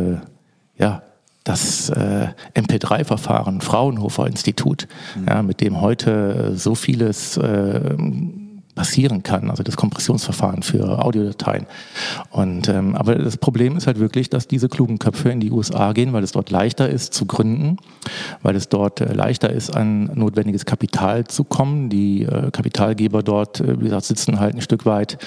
[0.76, 1.02] ja,
[1.44, 5.26] das äh, MP3-Verfahren, Fraunhofer Institut, mhm.
[5.28, 7.96] ja, mit dem heute so vieles äh,
[8.74, 11.66] passieren kann, also das Kompressionsverfahren für Audiodateien.
[12.30, 15.92] Und ähm, aber das Problem ist halt wirklich, dass diese klugen Köpfe in die USA
[15.92, 17.76] gehen, weil es dort leichter ist zu gründen,
[18.42, 21.88] weil es dort äh, leichter ist, an notwendiges Kapital zu kommen.
[21.88, 25.18] Die äh, Kapitalgeber dort, äh, wie gesagt, sitzen halt ein Stück weit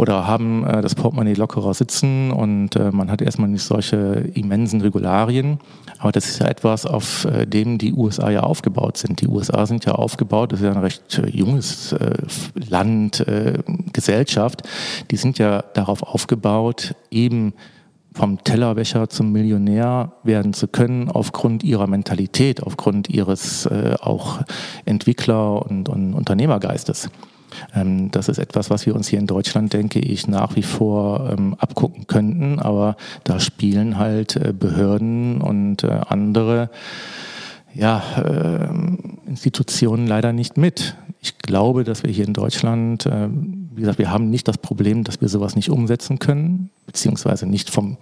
[0.00, 4.80] oder haben äh, das Portemonnaie lockerer sitzen und äh, man hat erstmal nicht solche immensen
[4.80, 5.58] Regularien.
[5.98, 9.20] Aber das ist ja etwas, auf äh, dem die USA ja aufgebaut sind.
[9.20, 12.16] Die USA sind ja aufgebaut, das ist ja ein recht äh, junges äh,
[12.54, 13.58] Land, äh,
[13.92, 14.62] Gesellschaft.
[15.10, 17.52] Die sind ja darauf aufgebaut, eben
[18.14, 24.38] vom Tellerwäscher zum Millionär werden zu können, aufgrund ihrer Mentalität, aufgrund ihres äh, auch
[24.86, 27.10] Entwickler- und, und Unternehmergeistes.
[27.74, 31.30] Ähm, das ist etwas, was wir uns hier in Deutschland, denke ich, nach wie vor
[31.30, 32.58] ähm, abgucken könnten.
[32.58, 36.70] Aber da spielen halt äh, Behörden und äh, andere
[37.74, 38.68] ja, äh,
[39.28, 40.96] Institutionen leider nicht mit.
[41.20, 45.04] Ich glaube, dass wir hier in Deutschland, äh, wie gesagt, wir haben nicht das Problem,
[45.04, 47.98] dass wir sowas nicht umsetzen können, beziehungsweise nicht vom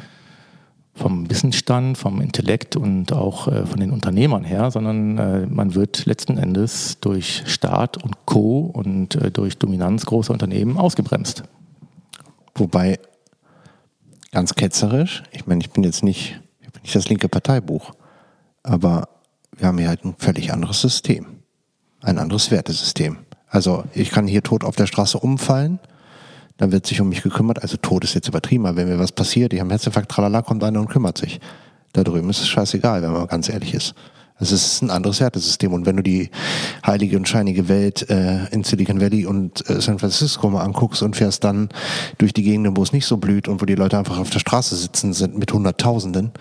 [0.98, 6.06] vom Wissensstand, vom Intellekt und auch äh, von den Unternehmern her, sondern äh, man wird
[6.06, 8.60] letzten Endes durch Staat und Co.
[8.60, 11.44] und äh, durch Dominanz großer Unternehmen ausgebremst.
[12.54, 12.98] Wobei,
[14.32, 17.92] ganz ketzerisch, ich meine, ich bin jetzt nicht, ich bin nicht das linke Parteibuch,
[18.62, 19.08] aber
[19.56, 21.26] wir haben hier halt ein völlig anderes System.
[22.00, 23.18] Ein anderes Wertesystem.
[23.48, 25.80] Also ich kann hier tot auf der Straße umfallen
[26.58, 27.62] dann wird sich um mich gekümmert.
[27.62, 30.62] Also Tod ist jetzt übertrieben, aber wenn mir was passiert, ich habe Herzinfarkt, tralala, kommt
[30.62, 31.40] einer und kümmert sich.
[31.92, 33.94] Da drüben ist es scheißegal, wenn man ganz ehrlich ist.
[34.36, 35.72] Also es ist ein anderes Wertesystem.
[35.72, 36.30] Und wenn du die
[36.86, 41.16] heilige und scheinige Welt äh, in Silicon Valley und äh, San Francisco mal anguckst und
[41.16, 41.70] fährst dann
[42.18, 44.38] durch die Gegenden, wo es nicht so blüht und wo die Leute einfach auf der
[44.38, 46.32] Straße sitzen sind mit Hunderttausenden,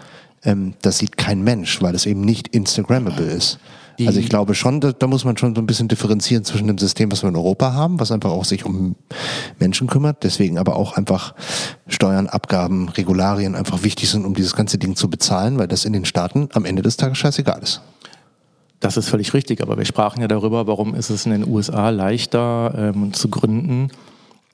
[0.44, 3.60] ähm, das sieht kein Mensch, weil es eben nicht Instagrammable ist.
[3.98, 6.68] Die also ich glaube schon, da, da, muss man schon so ein bisschen differenzieren zwischen
[6.68, 8.96] dem System, was wir in Europa haben, was einfach auch sich um
[9.60, 11.34] Menschen kümmert, deswegen aber auch einfach
[11.88, 15.94] Steuern, Abgaben, Regularien einfach wichtig sind, um dieses ganze Ding zu bezahlen, weil das in
[15.94, 17.82] den Staaten am Ende des Tages scheißegal ist.
[18.80, 21.90] Das ist völlig richtig, aber wir sprachen ja darüber, warum ist es in den USA
[21.90, 23.90] leichter ähm, zu gründen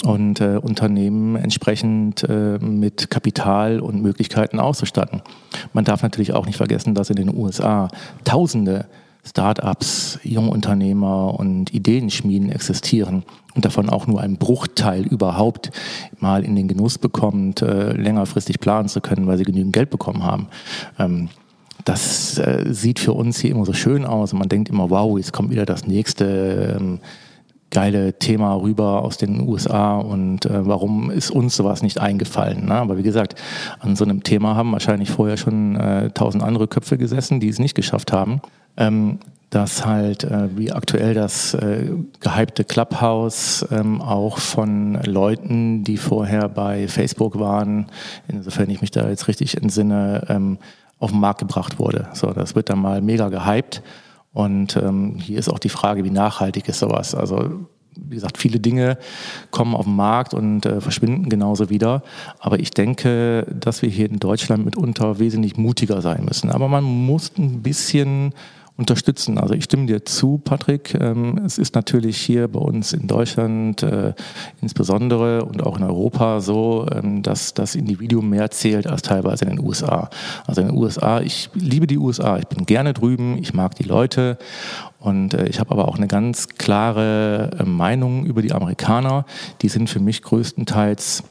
[0.05, 5.21] und äh, Unternehmen entsprechend äh, mit Kapital und Möglichkeiten auszustatten.
[5.73, 7.89] Man darf natürlich auch nicht vergessen, dass in den USA
[8.23, 8.85] Tausende
[9.25, 13.23] Startups, Jungunternehmer und Ideenschmieden existieren
[13.55, 15.71] und davon auch nur ein Bruchteil überhaupt
[16.19, 20.23] mal in den Genuss bekommt, äh, längerfristig planen zu können, weil sie genügend Geld bekommen
[20.23, 20.47] haben.
[20.99, 21.29] Ähm,
[21.85, 25.17] das äh, sieht für uns hier immer so schön aus und man denkt immer, wow,
[25.17, 26.99] jetzt kommt wieder das nächste ähm,
[27.71, 32.65] geile Thema rüber aus den USA und äh, warum ist uns sowas nicht eingefallen?
[32.65, 32.75] Ne?
[32.75, 33.35] Aber wie gesagt,
[33.79, 37.59] an so einem Thema haben wahrscheinlich vorher schon äh, tausend andere Köpfe gesessen, die es
[37.59, 38.41] nicht geschafft haben
[38.77, 39.19] ähm,
[39.53, 46.49] dass halt äh, wie aktuell das äh, gehypte Clubhouse ähm, auch von Leuten, die vorher
[46.49, 47.85] bei Facebook waren,
[48.27, 50.57] insofern ich mich da jetzt richtig entsinne, ähm,
[50.97, 52.07] auf den Markt gebracht wurde.
[52.13, 53.83] So, das wird dann mal mega gehypt.
[54.31, 57.13] Und ähm, hier ist auch die Frage, wie nachhaltig ist sowas?
[57.13, 58.97] Also wie gesagt, viele Dinge
[59.51, 62.01] kommen auf den Markt und äh, verschwinden genauso wieder.
[62.39, 66.49] Aber ich denke, dass wir hier in Deutschland mitunter wesentlich mutiger sein müssen.
[66.49, 68.33] Aber man muss ein bisschen
[68.75, 69.37] unterstützen.
[69.37, 70.95] Also ich stimme dir zu, Patrick.
[70.99, 74.13] Ähm, es ist natürlich hier bei uns in Deutschland äh,
[74.61, 79.51] insbesondere und auch in Europa so, ähm, dass das Individuum mehr zählt als teilweise in
[79.51, 80.09] den USA.
[80.47, 83.83] Also in den USA, ich liebe die USA, ich bin gerne drüben, ich mag die
[83.83, 84.39] Leute
[84.99, 89.25] und äh, ich habe aber auch eine ganz klare äh, Meinung über die Amerikaner.
[89.61, 91.23] Die sind für mich größtenteils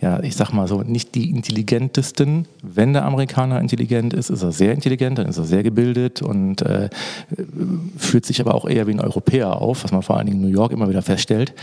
[0.00, 2.46] ja, ich sag mal so, nicht die intelligentesten.
[2.62, 6.62] Wenn der Amerikaner intelligent ist, ist er sehr intelligent, dann ist er sehr gebildet und
[6.62, 6.88] äh,
[7.96, 10.50] führt sich aber auch eher wie ein Europäer auf, was man vor allen Dingen in
[10.50, 11.54] New York immer wieder feststellt.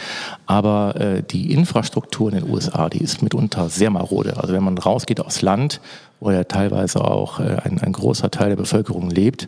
[0.46, 4.38] Aber äh, die Infrastruktur in den USA, die ist mitunter sehr marode.
[4.38, 5.82] Also wenn man rausgeht aufs Land,
[6.20, 9.48] wo ja teilweise auch äh, ein, ein großer Teil der Bevölkerung lebt,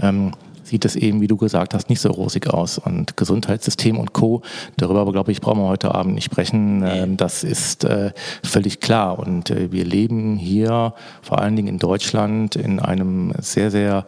[0.00, 0.32] ähm,
[0.72, 2.78] sieht es eben, wie du gesagt hast, nicht so rosig aus.
[2.78, 4.40] Und Gesundheitssystem und Co.,
[4.78, 6.82] darüber aber, glaube ich, brauchen wir heute Abend nicht sprechen.
[6.82, 9.18] Ähm, das ist äh, völlig klar.
[9.18, 14.06] Und äh, wir leben hier, vor allen Dingen in Deutschland, in einem sehr, sehr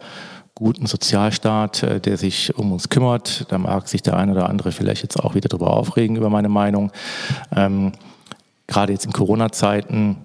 [0.55, 3.45] guten Sozialstaat, äh, der sich um uns kümmert.
[3.49, 6.49] Da mag sich der eine oder andere vielleicht jetzt auch wieder darüber aufregen, über meine
[6.49, 6.91] Meinung.
[7.55, 7.91] Ähm,
[8.65, 10.17] gerade jetzt in Corona-Zeiten,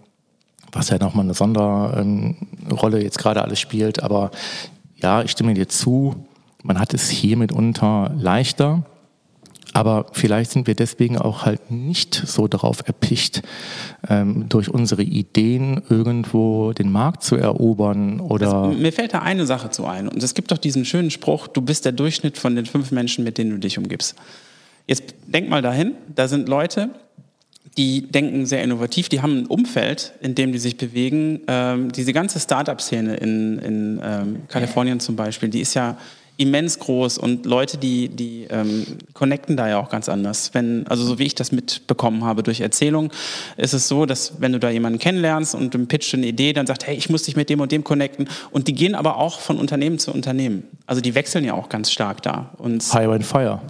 [0.73, 4.03] was ja nochmal eine Sonderrolle ähm, jetzt gerade alles spielt.
[4.03, 4.31] Aber
[5.03, 6.15] ja, ich stimme dir zu,
[6.63, 8.85] man hat es hier mitunter leichter.
[9.73, 13.43] Aber vielleicht sind wir deswegen auch halt nicht so darauf erpicht,
[14.09, 18.53] ähm, durch unsere Ideen irgendwo den Markt zu erobern oder.
[18.53, 20.09] Also, mir fällt da eine Sache zu ein.
[20.09, 23.23] Und es gibt doch diesen schönen Spruch, du bist der Durchschnitt von den fünf Menschen,
[23.23, 24.17] mit denen du dich umgibst.
[24.89, 26.91] Jetzt denk mal dahin, da sind Leute,
[27.77, 31.43] die denken sehr innovativ, die haben ein Umfeld, in dem die sich bewegen.
[31.47, 35.97] Ähm, diese ganze Startup-Szene in, in ähm, Kalifornien zum Beispiel, die ist ja
[36.41, 40.55] immens groß und Leute, die, die ähm, connecten da ja auch ganz anders.
[40.55, 43.13] Wenn, also so wie ich das mitbekommen habe durch Erzählung,
[43.59, 46.67] ist es so, dass wenn du da jemanden kennenlernst und im Pitch eine Idee, dann
[46.67, 48.27] sagt, hey, ich muss dich mit dem und dem connecten.
[48.53, 50.65] Und die gehen aber auch von Unternehmen zu Unternehmen.
[50.87, 52.55] Also die wechseln ja auch ganz stark da.
[52.57, 53.61] Und Hire and Fire.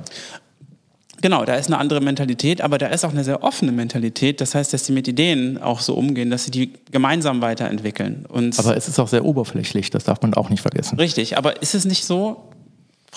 [1.22, 4.40] Genau, da ist eine andere Mentalität, aber da ist auch eine sehr offene Mentalität.
[4.40, 8.26] Das heißt, dass sie mit Ideen auch so umgehen, dass sie die gemeinsam weiterentwickeln.
[8.28, 10.98] Und aber es ist auch sehr oberflächlich, das darf man auch nicht vergessen.
[10.98, 12.50] Richtig, aber ist es nicht so,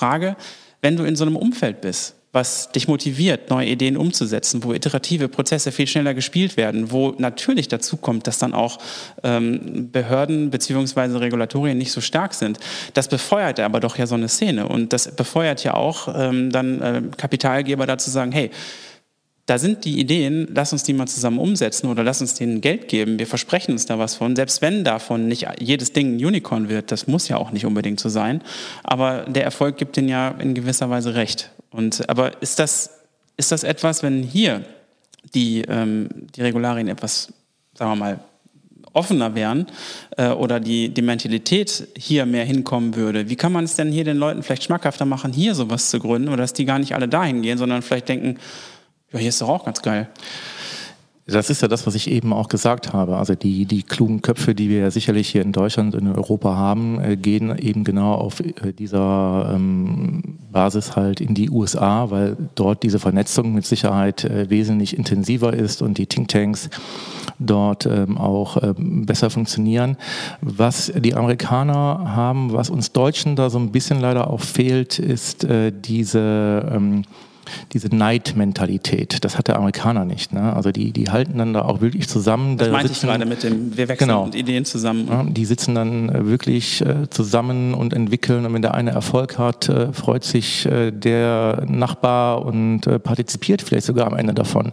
[0.04, 0.36] Frage,
[0.82, 5.30] wenn du in so einem Umfeld bist, was dich motiviert, neue Ideen umzusetzen, wo iterative
[5.30, 8.80] Prozesse viel schneller gespielt werden, wo natürlich dazu kommt, dass dann auch
[9.24, 11.20] ähm, Behörden bzw.
[11.20, 12.60] Regulatorien nicht so stark sind.
[12.96, 16.82] Das befeuert aber doch ja so eine Szene und das befeuert ja auch ähm, dann
[16.82, 18.52] äh, Kapitalgeber dazu sagen, hey,
[19.46, 22.88] da sind die Ideen, lass uns die mal zusammen umsetzen oder lass uns denen Geld
[22.88, 23.20] geben.
[23.20, 24.38] Wir versprechen uns da was von.
[24.38, 28.00] Selbst wenn davon nicht jedes Ding ein Unicorn wird, das muss ja auch nicht unbedingt
[28.00, 28.42] so sein.
[28.84, 31.52] Aber der Erfolg gibt denen ja in gewisser Weise recht.
[31.72, 33.02] Und, aber ist das,
[33.36, 34.64] ist das etwas, wenn hier
[35.34, 37.34] die, ähm, die Regularien etwas,
[37.74, 38.20] sagen wir mal,
[38.94, 39.66] offener wären
[40.18, 44.04] äh, oder die, die Mentalität hier mehr hinkommen würde, wie kann man es denn hier
[44.04, 47.08] den Leuten vielleicht schmackhafter machen, hier sowas zu gründen oder dass die gar nicht alle
[47.08, 48.38] dahin gehen, sondern vielleicht denken,
[49.14, 50.10] ja, hier ist doch auch ganz geil.
[51.26, 53.16] Das ist ja das, was ich eben auch gesagt habe.
[53.16, 56.58] Also die, die klugen Köpfe, die wir ja sicherlich hier in Deutschland und in Europa
[56.58, 62.36] haben, äh, gehen eben genau auf äh, dieser ähm, Basis halt in die USA, weil
[62.56, 66.70] dort diese Vernetzung mit Sicherheit äh, wesentlich intensiver ist und die Thinktanks
[67.40, 69.96] dort ähm, auch ähm, besser funktionieren.
[70.42, 75.46] Was die Amerikaner haben, was uns Deutschen da so ein bisschen leider auch fehlt, ist
[75.46, 77.04] äh, diese ähm,
[77.74, 79.24] diese Neidmentalität.
[79.24, 80.34] Das hat der Amerikaner nicht.
[80.34, 80.54] Ne?
[80.54, 82.58] Also die, die halten dann da auch wirklich zusammen.
[82.58, 85.08] Das da meinte sitzen, ich gerade mit dem, wir wechseln genau, Ideen zusammen.
[85.10, 89.38] Ja, die sitzen dann äh, wirklich äh, zusammen und entwickeln und wenn der eine Erfolg
[89.38, 94.72] hat, äh, freut sich der Nachbar und partizipiert vielleicht sogar am Ende davon.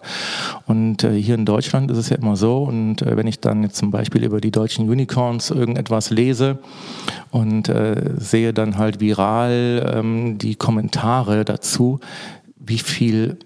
[0.66, 3.90] Und hier in Deutschland ist es ja immer so und wenn ich dann jetzt zum
[3.90, 6.58] Beispiel über die deutschen Unicorns irgendetwas lese
[7.30, 7.72] und
[8.16, 12.00] sehe dann halt viral ähm, die Kommentare dazu,
[12.70, 13.36] wie viel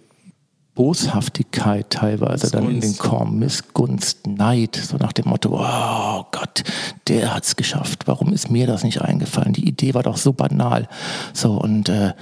[0.74, 2.54] Boshaftigkeit teilweise Missgunst.
[2.54, 6.64] dann in den kommen, Missgunst, Neid, so nach dem Motto, oh Gott,
[7.08, 9.52] der hat's geschafft, warum ist mir das nicht eingefallen?
[9.52, 10.88] Die Idee war doch so banal.
[11.32, 12.12] So, und äh,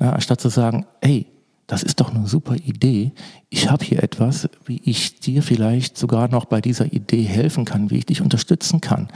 [0.00, 1.26] na, anstatt zu sagen, hey,
[1.68, 3.12] das ist doch eine super Idee.
[3.48, 7.90] Ich habe hier etwas, wie ich dir vielleicht sogar noch bei dieser Idee helfen kann,
[7.90, 9.06] wie ich dich unterstützen kann.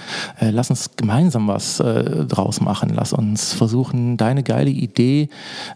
[0.41, 2.93] Äh, lass uns gemeinsam was äh, draus machen.
[2.95, 5.31] Lass uns versuchen, deine geile Idee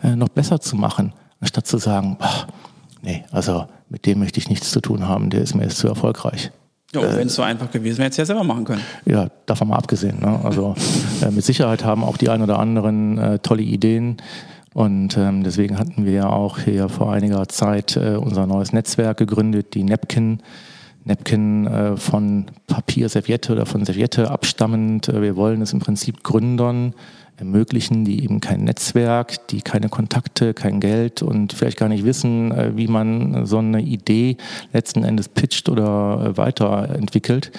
[0.05, 2.47] äh, noch besser zu machen anstatt zu sagen, boah,
[3.03, 5.89] nee, also mit dem möchte ich nichts zu tun haben, der ist mir jetzt zu
[5.89, 6.51] erfolgreich.
[6.95, 8.82] Ja, äh, wenn es so einfach gewesen wäre, hätte es ja selber machen können.
[9.05, 10.20] Ja, davon mal abgesehen.
[10.20, 10.41] Ne?
[10.43, 10.74] Also
[11.22, 14.16] äh, mit Sicherheit haben auch die ein oder anderen äh, tolle Ideen.
[14.74, 19.16] Und ähm, deswegen hatten wir ja auch hier vor einiger Zeit äh, unser neues Netzwerk
[19.16, 20.41] gegründet, die Napkin.
[21.05, 25.09] Napkin äh, von Papierserviette oder von Serviette abstammend.
[25.09, 26.95] Äh, wir wollen es im Prinzip Gründern
[27.39, 32.53] ermöglichen, die eben kein Netzwerk, die keine Kontakte, kein Geld und vielleicht gar nicht wissen,
[32.53, 34.36] äh, wie man so eine Idee
[34.72, 37.53] letzten Endes pitcht oder äh, weiterentwickelt,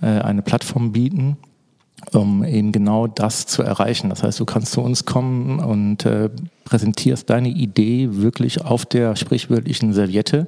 [0.00, 1.36] äh, eine Plattform bieten
[2.12, 4.08] um eben genau das zu erreichen.
[4.08, 6.30] Das heißt, du kannst zu uns kommen und äh,
[6.64, 10.46] präsentierst deine Idee wirklich auf der sprichwörtlichen Serviette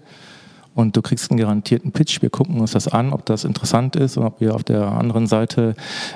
[0.74, 2.22] und du kriegst einen garantierten Pitch.
[2.22, 5.26] Wir gucken uns das an, ob das interessant ist und ob wir auf der anderen
[5.26, 5.74] Seite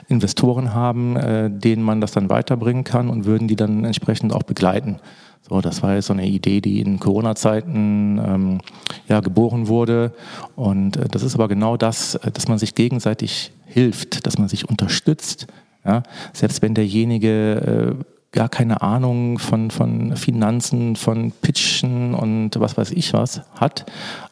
[0.08, 4.44] Investoren haben, äh, denen man das dann weiterbringen kann und würden die dann entsprechend auch
[4.44, 4.98] begleiten.
[5.46, 8.60] So, das war jetzt so eine Idee, die in Corona-Zeiten ähm,
[9.08, 10.12] ja, geboren wurde.
[10.56, 14.48] Und äh, das ist aber genau das, äh, dass man sich gegenseitig hilft, dass man
[14.48, 15.46] sich unterstützt.
[15.84, 16.02] Ja?
[16.32, 22.90] Selbst wenn derjenige äh, gar keine Ahnung von, von Finanzen, von Pitchen und was weiß
[22.90, 23.86] ich was hat,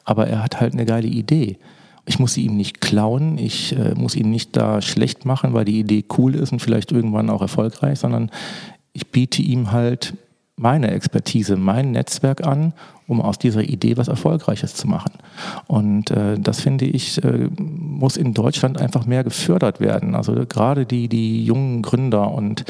[0.05, 1.57] aber er hat halt eine geile Idee.
[2.05, 5.65] Ich muss sie ihm nicht klauen, ich äh, muss ihn nicht da schlecht machen, weil
[5.65, 8.31] die Idee cool ist und vielleicht irgendwann auch erfolgreich, sondern
[8.93, 10.15] ich biete ihm halt
[10.57, 12.73] meine Expertise, mein Netzwerk an
[13.13, 15.13] um aus dieser Idee was Erfolgreiches zu machen.
[15.67, 20.15] Und äh, das finde ich, äh, muss in Deutschland einfach mehr gefördert werden.
[20.15, 22.65] Also gerade die, die jungen Gründer und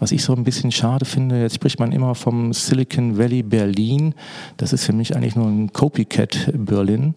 [0.00, 4.14] was ich so ein bisschen schade finde, jetzt spricht man immer vom Silicon Valley Berlin.
[4.56, 7.14] Das ist für mich eigentlich nur ein Copycat Berlin,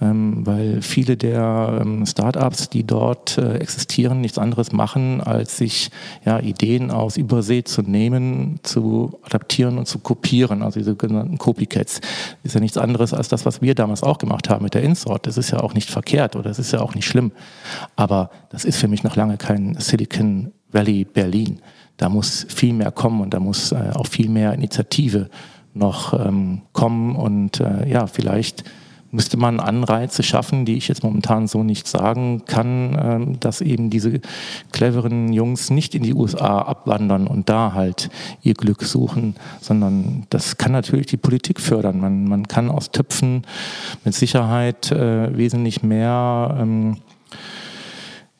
[0.00, 5.90] ähm, weil viele der ähm, Startups, die dort äh, existieren, nichts anderes machen, als sich
[6.24, 12.00] ja, Ideen aus Übersee zu nehmen, zu adaptieren und zu kopieren, also diese sogenannten Copycats
[12.42, 15.26] ist ja nichts anderes als das, was wir damals auch gemacht haben mit der Insort.
[15.26, 17.32] Das ist ja auch nicht verkehrt oder das ist ja auch nicht schlimm.
[17.96, 21.60] Aber das ist für mich noch lange kein Silicon Valley Berlin.
[21.96, 25.28] Da muss viel mehr kommen und da muss äh, auch viel mehr Initiative
[25.74, 28.64] noch ähm, kommen und äh, ja, vielleicht
[29.10, 33.90] müsste man Anreize schaffen, die ich jetzt momentan so nicht sagen kann, ähm, dass eben
[33.90, 34.20] diese
[34.72, 38.10] cleveren Jungs nicht in die USA abwandern und da halt
[38.42, 42.00] ihr Glück suchen, sondern das kann natürlich die Politik fördern.
[42.00, 43.42] Man, man kann aus Töpfen
[44.04, 46.98] mit Sicherheit äh, wesentlich mehr ähm,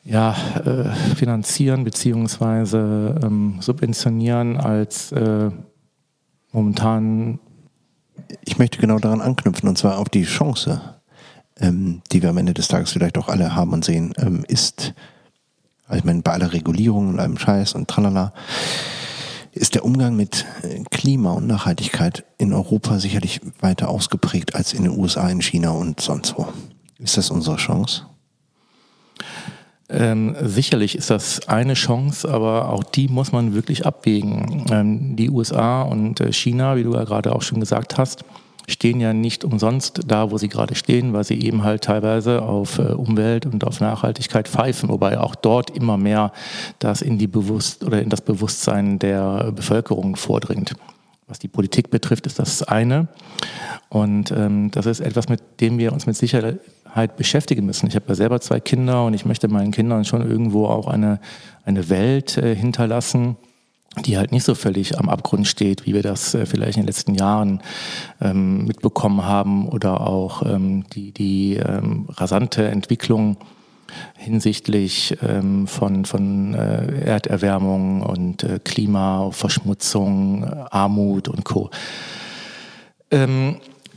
[0.03, 5.51] ja, äh, finanzieren beziehungsweise ähm, subventionieren als äh,
[6.51, 7.39] momentan
[8.61, 10.79] möchte genau daran anknüpfen und zwar auf die Chance,
[11.59, 14.93] ähm, die wir am Ende des Tages vielleicht auch alle haben und sehen, ähm, ist,
[15.87, 18.33] also ich meine, bei aller Regulierung und allem Scheiß und tralala,
[19.51, 24.83] ist der Umgang mit äh, Klima und Nachhaltigkeit in Europa sicherlich weiter ausgeprägt als in
[24.83, 26.47] den USA, in China und sonst wo.
[26.99, 28.03] Ist das unsere Chance?
[29.89, 34.67] Ähm, sicherlich ist das eine Chance, aber auch die muss man wirklich abwägen.
[34.69, 38.23] Ähm, die USA und äh, China, wie du ja gerade auch schon gesagt hast,
[38.67, 42.79] stehen ja nicht umsonst da, wo sie gerade stehen, weil sie eben halt teilweise auf
[42.79, 46.31] äh, Umwelt und auf Nachhaltigkeit pfeifen, wobei auch dort immer mehr
[46.79, 50.73] das in die Bewusst oder in das Bewusstsein der Bevölkerung vordringt.
[51.27, 53.07] Was die Politik betrifft, ist das eine.
[53.87, 57.87] Und ähm, das ist etwas, mit dem wir uns mit Sicherheit beschäftigen müssen.
[57.87, 61.21] Ich habe ja selber zwei Kinder und ich möchte meinen Kindern schon irgendwo auch eine,
[61.63, 63.37] eine Welt äh, hinterlassen,
[64.05, 66.87] die halt nicht so völlig am Abgrund steht, wie wir das äh, vielleicht in den
[66.87, 67.61] letzten Jahren
[68.21, 73.37] ähm, mitbekommen haben oder auch ähm, die, die ähm, rasante Entwicklung
[74.17, 81.69] hinsichtlich ähm, von, von äh, Erderwärmung und äh, Klimaverschmutzung, Armut und Co.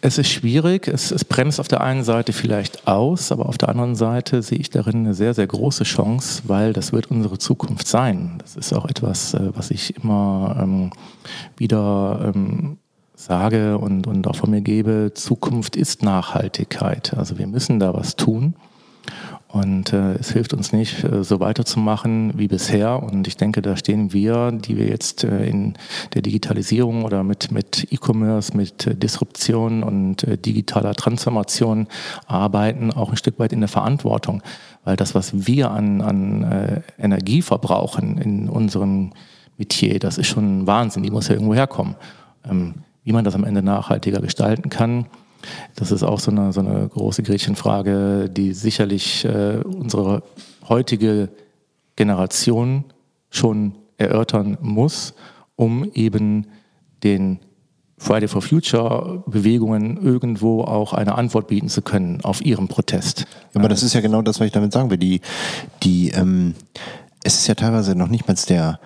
[0.07, 3.71] Es ist schwierig, es, es bremst auf der einen Seite vielleicht aus, aber auf der
[3.71, 7.87] anderen Seite sehe ich darin eine sehr, sehr große Chance, weil das wird unsere Zukunft
[7.87, 8.37] sein.
[8.37, 10.91] Das ist auch etwas, äh, was ich immer ähm,
[11.57, 12.77] wieder ähm,
[13.15, 15.13] sage und, und auch von mir gebe.
[15.15, 17.15] Zukunft ist Nachhaltigkeit.
[17.17, 18.57] Also wir müssen da was tun.
[19.55, 23.01] Und äh, es hilft uns nicht, äh, so weiterzumachen wie bisher.
[23.01, 25.75] Und ich denke, da stehen wir, die wir jetzt äh, in
[26.13, 31.87] der Digitalisierung oder mit, mit E-Commerce, mit äh, Disruption und äh, digitaler Transformation
[32.27, 34.43] arbeiten, auch ein Stück weit in der Verantwortung.
[34.83, 39.13] Weil das, was wir an, an äh, Energie verbrauchen in unserem
[39.57, 41.05] Metier, das ist schon Wahnsinn.
[41.05, 41.95] Die muss ja irgendwo herkommen.
[42.45, 42.75] Ähm,
[43.05, 45.07] wie man das am Ende nachhaltiger gestalten kann,
[45.77, 50.23] das ist auch so eine, so eine große Gretchenfrage, die sicherlich äh, unsere
[50.69, 51.29] heutige
[51.97, 52.85] Generation
[53.31, 55.15] schon erörtern muss,
[55.57, 56.47] um eben
[57.03, 57.41] den
[57.97, 63.27] Friday for Future Bewegungen irgendwo auch eine Antwort bieten zu können auf ihren Protest.
[63.55, 64.99] Aber das ist ja genau das, was ich damit sagen will.
[64.99, 65.21] Die,
[65.83, 66.55] die, ähm,
[67.23, 68.81] es ist ja teilweise noch nicht mal der,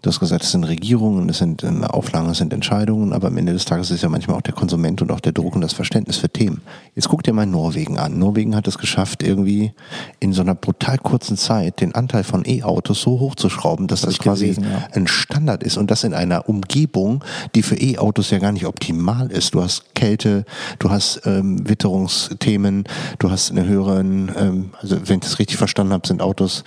[0.00, 3.36] Du hast gesagt, es sind Regierungen, es sind ähm, Auflagen, es sind Entscheidungen, aber am
[3.36, 5.72] Ende des Tages ist ja manchmal auch der Konsument und auch der Druck und das
[5.72, 6.62] Verständnis für Themen.
[6.94, 8.18] Jetzt guck dir mal Norwegen an.
[8.18, 9.72] Norwegen hat es geschafft, irgendwie
[10.20, 14.18] in so einer brutal kurzen Zeit den Anteil von E-Autos so hochzuschrauben, dass das, das
[14.20, 14.86] quasi gelesen, ja.
[14.92, 17.24] ein Standard ist und das in einer Umgebung,
[17.56, 19.54] die für E-Autos ja gar nicht optimal ist.
[19.54, 20.44] Du hast Kälte,
[20.78, 22.84] du hast ähm, Witterungsthemen,
[23.18, 26.62] du hast eine höheren, ähm, also wenn ich das richtig verstanden habe, sind Autos,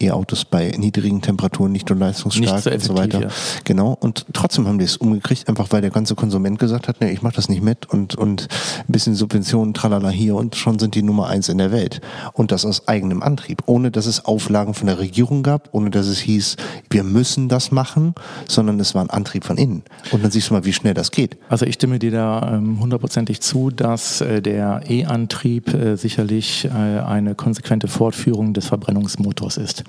[0.00, 2.64] E-Autos bei niedrigen Temperaturen nicht so leistungsstark.
[2.66, 3.20] Nicht und so weiter.
[3.20, 3.28] Ja.
[3.64, 3.96] Genau.
[3.98, 7.22] Und trotzdem haben die es umgekriegt, einfach weil der ganze Konsument gesagt hat, nee, ich
[7.22, 8.48] mache das nicht mit und, und
[8.80, 12.00] ein bisschen Subventionen, tralala hier und schon sind die Nummer eins in der Welt.
[12.32, 16.06] Und das aus eigenem Antrieb, ohne dass es Auflagen von der Regierung gab, ohne dass
[16.06, 16.56] es hieß,
[16.90, 18.14] wir müssen das machen,
[18.48, 19.82] sondern es war ein Antrieb von innen.
[20.10, 21.36] Und dann siehst du mal, wie schnell das geht.
[21.48, 26.70] Also ich stimme dir da ähm, hundertprozentig zu, dass äh, der E-Antrieb äh, sicherlich äh,
[26.70, 29.84] eine konsequente Fortführung des Verbrennungsmotors ist.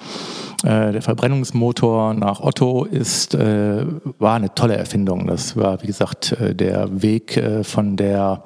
[0.64, 3.86] Äh, der Verbrennungsmotor nach Otto ist, äh,
[4.20, 5.28] war eine tolle Erfindung.
[5.28, 8.44] Das war, wie gesagt, äh, der Weg äh, von der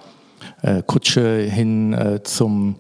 [0.62, 2.76] äh, Kutsche hin zum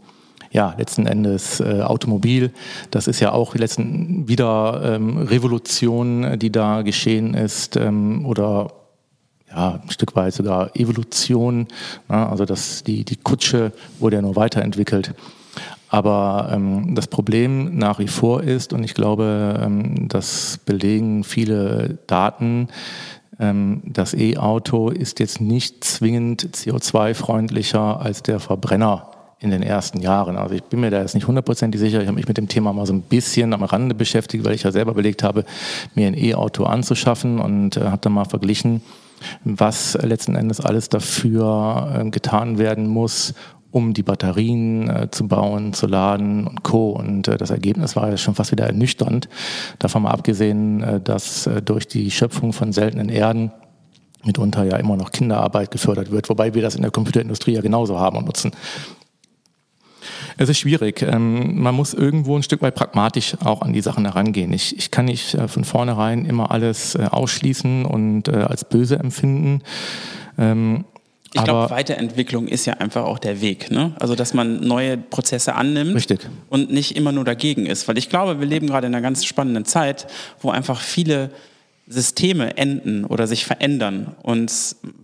[0.51, 2.51] ja, letzten Endes äh, Automobil.
[2.91, 8.71] Das ist ja auch letzten wieder ähm, Revolution, die da geschehen ist ähm, oder
[9.49, 11.67] ja, ein Stück weit sogar Evolution.
[12.07, 12.29] Ne?
[12.29, 15.13] also das, die, die Kutsche wurde ja nur weiterentwickelt.
[15.89, 21.97] Aber ähm, das Problem nach wie vor ist, und ich glaube, ähm, das belegen viele
[22.05, 22.67] Daten,
[23.39, 29.09] ähm, das E-Auto ist jetzt nicht zwingend CO2-freundlicher als der Verbrenner
[29.39, 30.37] in den ersten Jahren.
[30.37, 32.01] Also ich bin mir da jetzt nicht hundertprozentig sicher.
[32.01, 34.63] Ich habe mich mit dem Thema mal so ein bisschen am Rande beschäftigt, weil ich
[34.63, 35.45] ja selber belegt habe,
[35.95, 38.81] mir ein E-Auto anzuschaffen und äh, habe dann mal verglichen,
[39.43, 43.33] was letzten Endes alles dafür äh, getan werden muss,
[43.71, 46.91] um die Batterien äh, zu bauen, zu laden und Co.
[46.91, 49.29] Und äh, das Ergebnis war ja schon fast wieder ernüchternd.
[49.77, 53.51] Davon mal abgesehen, äh, dass äh, durch die Schöpfung von seltenen Erden
[54.23, 57.99] mitunter ja immer noch Kinderarbeit gefördert wird, wobei wir das in der Computerindustrie ja genauso
[57.99, 58.51] haben und nutzen.
[60.37, 61.01] Es ist schwierig.
[61.01, 64.51] Ähm, man muss irgendwo ein Stück weit pragmatisch auch an die Sachen herangehen.
[64.53, 69.61] Ich, ich kann nicht äh, von vornherein immer alles äh, ausschließen und als böse empfinden.
[70.37, 70.85] Ähm,
[71.33, 73.69] ich glaube, Weiterentwicklung ist ja einfach auch der Weg.
[73.69, 73.93] Ne?
[73.99, 76.27] Also, dass man neue Prozesse annimmt richtig.
[76.49, 77.87] und nicht immer nur dagegen ist.
[77.87, 80.07] Weil ich glaube, wir leben gerade in einer ganz spannenden Zeit,
[80.41, 81.29] wo einfach viele
[81.87, 84.51] Systeme enden oder sich verändern und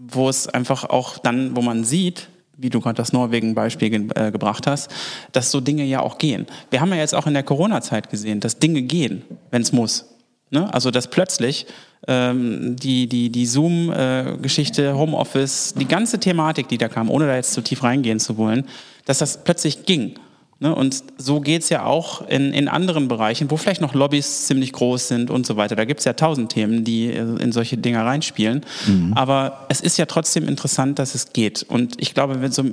[0.08, 4.32] wo es einfach auch dann, wo man sieht, wie du gerade das Norwegen-Beispiel ge äh,
[4.32, 4.90] gebracht hast,
[5.32, 6.46] dass so Dinge ja auch gehen.
[6.70, 10.06] Wir haben ja jetzt auch in der Corona-Zeit gesehen, dass Dinge gehen, wenn es muss.
[10.52, 10.72] Ne?
[10.74, 11.66] Also dass plötzlich
[12.08, 17.54] ähm, die, die, die Zoom-Geschichte, Homeoffice, die ganze Thematik, die da kam, ohne da jetzt
[17.54, 18.66] zu tief reingehen zu wollen,
[19.06, 20.16] dass das plötzlich ging.
[20.60, 20.74] Ne?
[20.74, 24.72] Und so geht es ja auch in, in anderen Bereichen, wo vielleicht noch Lobbys ziemlich
[24.72, 25.76] groß sind und so weiter.
[25.76, 28.62] Da gibt es ja tausend Themen, die äh, in solche Dinge reinspielen.
[28.88, 29.14] Mhm.
[29.14, 31.64] Aber es ist ja trotzdem interessant, dass es geht.
[31.64, 32.64] Und ich glaube, wenn so,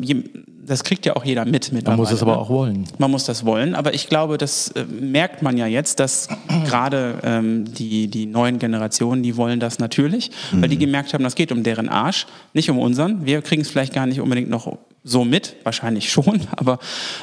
[0.65, 1.73] das kriegt ja auch jeder mit.
[1.73, 2.39] Man muss es aber ne?
[2.39, 2.85] auch wollen.
[2.99, 3.75] Man muss das wollen.
[3.75, 6.29] Aber ich glaube, das äh, merkt man ja jetzt, dass
[6.65, 10.63] gerade ähm, die, die neuen Generationen, die wollen das natürlich, mhm.
[10.63, 10.81] weil die mhm.
[10.81, 13.27] gemerkt haben, das geht um deren Arsch, nicht um unseren.
[13.27, 16.79] Wir kriegen es vielleicht gar nicht unbedingt noch so mit, wahrscheinlich schon, aber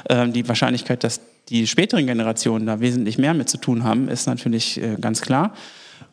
[0.10, 4.28] äh, die Wahrscheinlichkeit, dass die späteren Generationen da wesentlich mehr mit zu tun haben, ist
[4.28, 5.54] natürlich äh, ganz klar.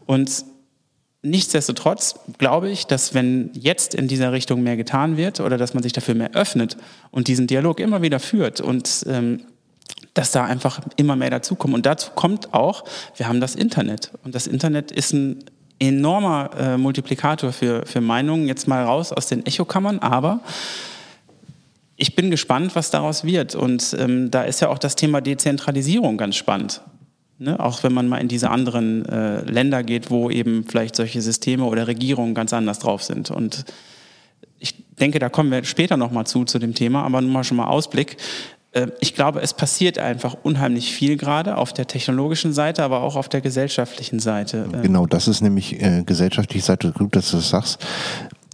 [0.07, 0.45] Und
[1.23, 5.83] nichtsdestotrotz glaube ich, dass wenn jetzt in dieser Richtung mehr getan wird oder dass man
[5.83, 6.77] sich dafür mehr öffnet
[7.11, 9.43] und diesen Dialog immer wieder führt und ähm,
[10.15, 11.75] dass da einfach immer mehr dazukommt.
[11.75, 12.85] Und dazu kommt auch,
[13.17, 14.13] wir haben das Internet.
[14.25, 15.45] Und das Internet ist ein
[15.79, 20.41] enormer äh, Multiplikator für, für Meinungen, jetzt mal raus aus den Echokammern, aber
[21.97, 23.55] ich bin gespannt, was daraus wird.
[23.55, 26.83] Und ähm, da ist ja auch das Thema Dezentralisierung ganz spannend.
[27.39, 27.61] Ne?
[27.61, 31.65] Auch wenn man mal in diese anderen äh, Länder geht, wo eben vielleicht solche Systeme
[31.65, 33.31] oder Regierungen ganz anders drauf sind.
[33.31, 33.65] Und
[34.59, 37.59] ich denke, da kommen wir später nochmal zu, zu dem Thema, aber nun mal schon
[37.59, 38.17] mal Ausblick.
[38.73, 43.17] Äh, ich glaube, es passiert einfach unheimlich viel gerade auf der technologischen Seite, aber auch
[43.17, 44.67] auf der gesellschaftlichen Seite.
[44.83, 46.93] Genau, das ist nämlich äh, gesellschaftliche Seite.
[46.93, 47.85] Gut, dass du das sagst.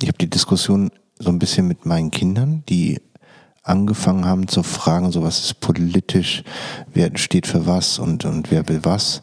[0.01, 3.01] Ich habe die Diskussion so ein bisschen mit meinen Kindern, die
[3.63, 6.43] angefangen haben zu fragen, so was ist politisch,
[6.93, 9.23] wer steht für was und, und wer will was.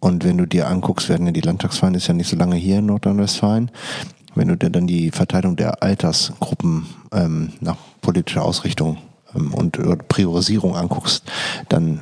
[0.00, 2.80] Und wenn du dir anguckst, werden ja die Landtagswahlen ist ja nicht so lange hier
[2.80, 3.70] in Nordrhein-Westfalen.
[4.34, 8.98] Wenn du dir dann die Verteilung der Altersgruppen ähm, nach politischer Ausrichtung
[9.34, 9.78] ähm, und
[10.08, 11.22] Priorisierung anguckst,
[11.68, 12.00] dann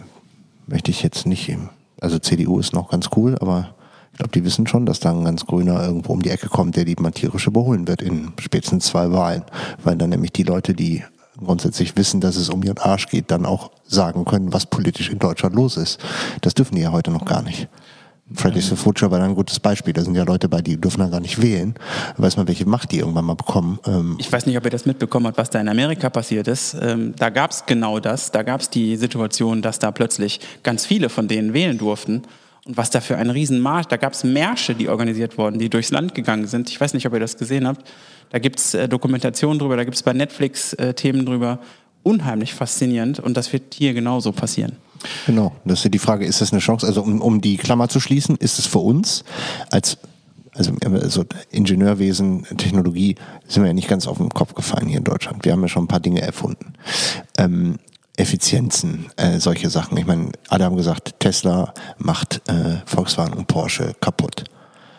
[0.67, 1.55] möchte ich jetzt nicht,
[2.01, 3.75] also CDU ist noch ganz cool, aber
[4.13, 6.77] ich glaube, die wissen schon, dass da ein ganz Grüner irgendwo um die Ecke kommt,
[6.77, 9.43] der die Matthirische überholen wird in spätestens zwei Wahlen.
[9.83, 11.03] Weil dann nämlich die Leute, die
[11.45, 15.19] grundsätzlich wissen, dass es um ihren Arsch geht, dann auch sagen können, was politisch in
[15.19, 16.01] Deutschland los ist.
[16.41, 17.69] Das dürfen die ja heute noch gar nicht.
[18.35, 19.93] Fridays for Future war ein gutes Beispiel.
[19.93, 21.75] Da sind ja Leute bei, die dürfen dann gar nicht wählen.
[22.17, 23.79] Da weiß man, welche Macht die irgendwann mal bekommen.
[23.87, 26.77] Ähm ich weiß nicht, ob ihr das mitbekommen habt, was da in Amerika passiert ist.
[26.81, 28.31] Ähm, da gab es genau das.
[28.31, 32.23] Da gab es die Situation, dass da plötzlich ganz viele von denen wählen durften.
[32.65, 35.91] Und was da für ein Riesenmarsch, da gab es Märsche, die organisiert wurden, die durchs
[35.91, 36.71] Land gegangen sind.
[36.71, 37.87] Ich weiß nicht, ob ihr das gesehen habt.
[38.33, 41.61] Da gibt es äh, Dokumentationen drüber, da gibt es bei Netflix äh, Themen drüber.
[42.03, 44.77] Unheimlich faszinierend und das wird hier genauso passieren.
[45.27, 46.87] Genau, das ist die Frage, ist das eine Chance?
[46.87, 49.23] Also um, um die Klammer zu schließen, ist es für uns
[49.71, 49.99] als
[50.55, 53.15] also, also Ingenieurwesen, Technologie
[53.49, 55.45] sind wir ja nicht ganz auf den Kopf gefallen hier in Deutschland.
[55.45, 56.75] Wir haben ja schon ein paar Dinge erfunden.
[57.39, 57.79] Ähm,
[58.17, 59.97] Effizienzen, äh, solche Sachen.
[59.97, 64.45] Ich meine, alle haben gesagt, Tesla macht äh, Volkswagen und Porsche kaputt.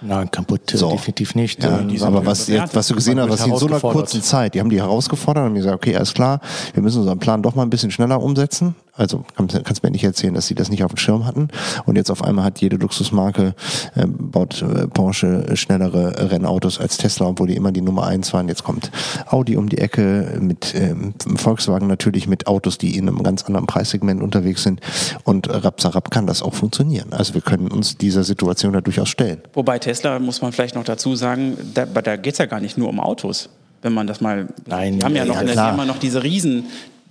[0.06, 0.92] Nein, kaputt so.
[0.92, 1.64] definitiv nicht.
[1.64, 4.54] Ja, ähm, aber was, jetzt, was du gesehen hast, was in so einer kurzen Zeit,
[4.54, 6.42] die haben die herausgefordert und gesagt, okay, alles klar,
[6.74, 8.76] wir müssen unseren Plan doch mal ein bisschen schneller umsetzen.
[8.96, 11.48] Also kannst, kannst mir nicht erzählen, dass sie das nicht auf dem Schirm hatten.
[11.86, 13.56] Und jetzt auf einmal hat jede Luxusmarke,
[13.96, 18.48] äh, baut äh, Porsche schnellere Rennautos als Tesla, obwohl die immer die Nummer eins waren.
[18.48, 18.92] Jetzt kommt
[19.28, 23.66] Audi um die Ecke mit ähm, Volkswagen natürlich mit Autos, die in einem ganz anderen
[23.66, 24.80] Preissegment unterwegs sind.
[25.24, 27.14] Und Rapsarab kann das auch funktionieren.
[27.14, 29.42] Also wir können uns dieser Situation da durchaus stellen.
[29.54, 32.78] Wobei Tesla, muss man vielleicht noch dazu sagen, da, da geht es ja gar nicht
[32.78, 33.50] nur um Autos
[33.84, 34.48] wenn man das mal.
[34.66, 36.68] Nein, die haben ja, noch, ja, haben ja noch diese riesen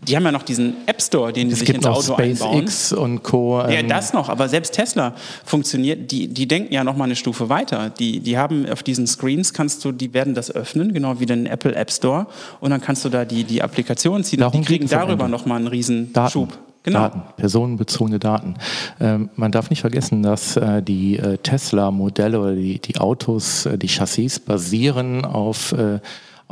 [0.07, 3.13] die haben ja noch diesen App Store, den die es sich ins Auto SpaceX einbauen.
[3.13, 3.61] und Co.
[3.61, 7.17] Ja, ähm, das noch, aber selbst Tesla funktioniert, die, die denken ja noch mal eine
[7.17, 7.91] Stufe weiter.
[7.91, 11.47] Die, die haben auf diesen Screens kannst du, die werden das öffnen, genau wie den
[11.47, 12.27] Apple App Store
[12.61, 15.47] und dann kannst du da die, die Applikationen ziehen Darum und die kriegen darüber noch
[15.47, 16.33] mal einen riesen Daten.
[16.33, 16.59] Schub.
[16.85, 16.99] Genau.
[16.99, 18.57] Daten, personenbezogene Daten.
[19.01, 23.79] Ähm, man darf nicht vergessen, dass äh, die äh, Tesla-Modelle oder die, die Autos, äh,
[23.79, 26.01] die Chassis basieren auf äh,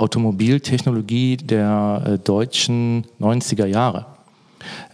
[0.01, 4.07] Automobiltechnologie der äh, deutschen 90er Jahre.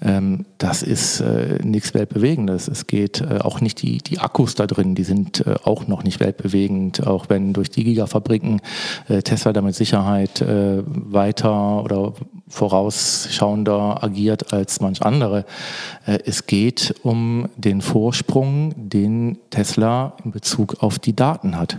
[0.00, 2.68] Ähm, das ist äh, nichts Weltbewegendes.
[2.68, 6.02] Es geht äh, auch nicht die, die Akkus da drin, die sind äh, auch noch
[6.02, 8.60] nicht weltbewegend, auch wenn durch die Gigafabriken
[9.08, 12.14] äh, Tesla da mit Sicherheit äh, weiter oder
[12.48, 15.44] vorausschauender agiert als manch andere.
[16.06, 21.78] Äh, es geht um den Vorsprung, den Tesla in Bezug auf die Daten hat.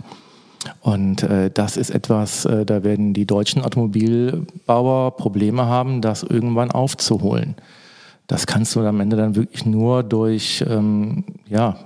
[0.80, 6.70] Und äh, das ist etwas, äh, da werden die deutschen Automobilbauer Probleme haben, das irgendwann
[6.70, 7.56] aufzuholen.
[8.26, 11.76] Das kannst du am Ende dann wirklich nur durch, ähm, ja,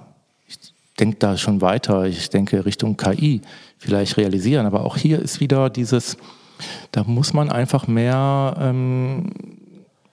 [0.46, 0.58] ich
[0.98, 3.42] denke da schon weiter, ich denke Richtung KI
[3.78, 4.66] vielleicht realisieren.
[4.66, 6.16] Aber auch hier ist wieder dieses,
[6.90, 9.30] da muss man einfach mehr ähm,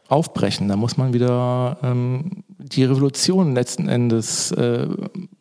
[0.07, 0.67] aufbrechen.
[0.67, 4.87] Da muss man wieder ähm, die Revolution letzten Endes äh,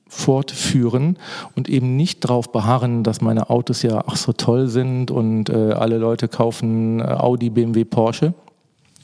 [0.09, 1.19] fortführen
[1.55, 5.73] und eben nicht darauf beharren, dass meine Autos ja ach so toll sind und äh,
[5.73, 8.33] alle Leute kaufen äh, Audi, BMW, Porsche,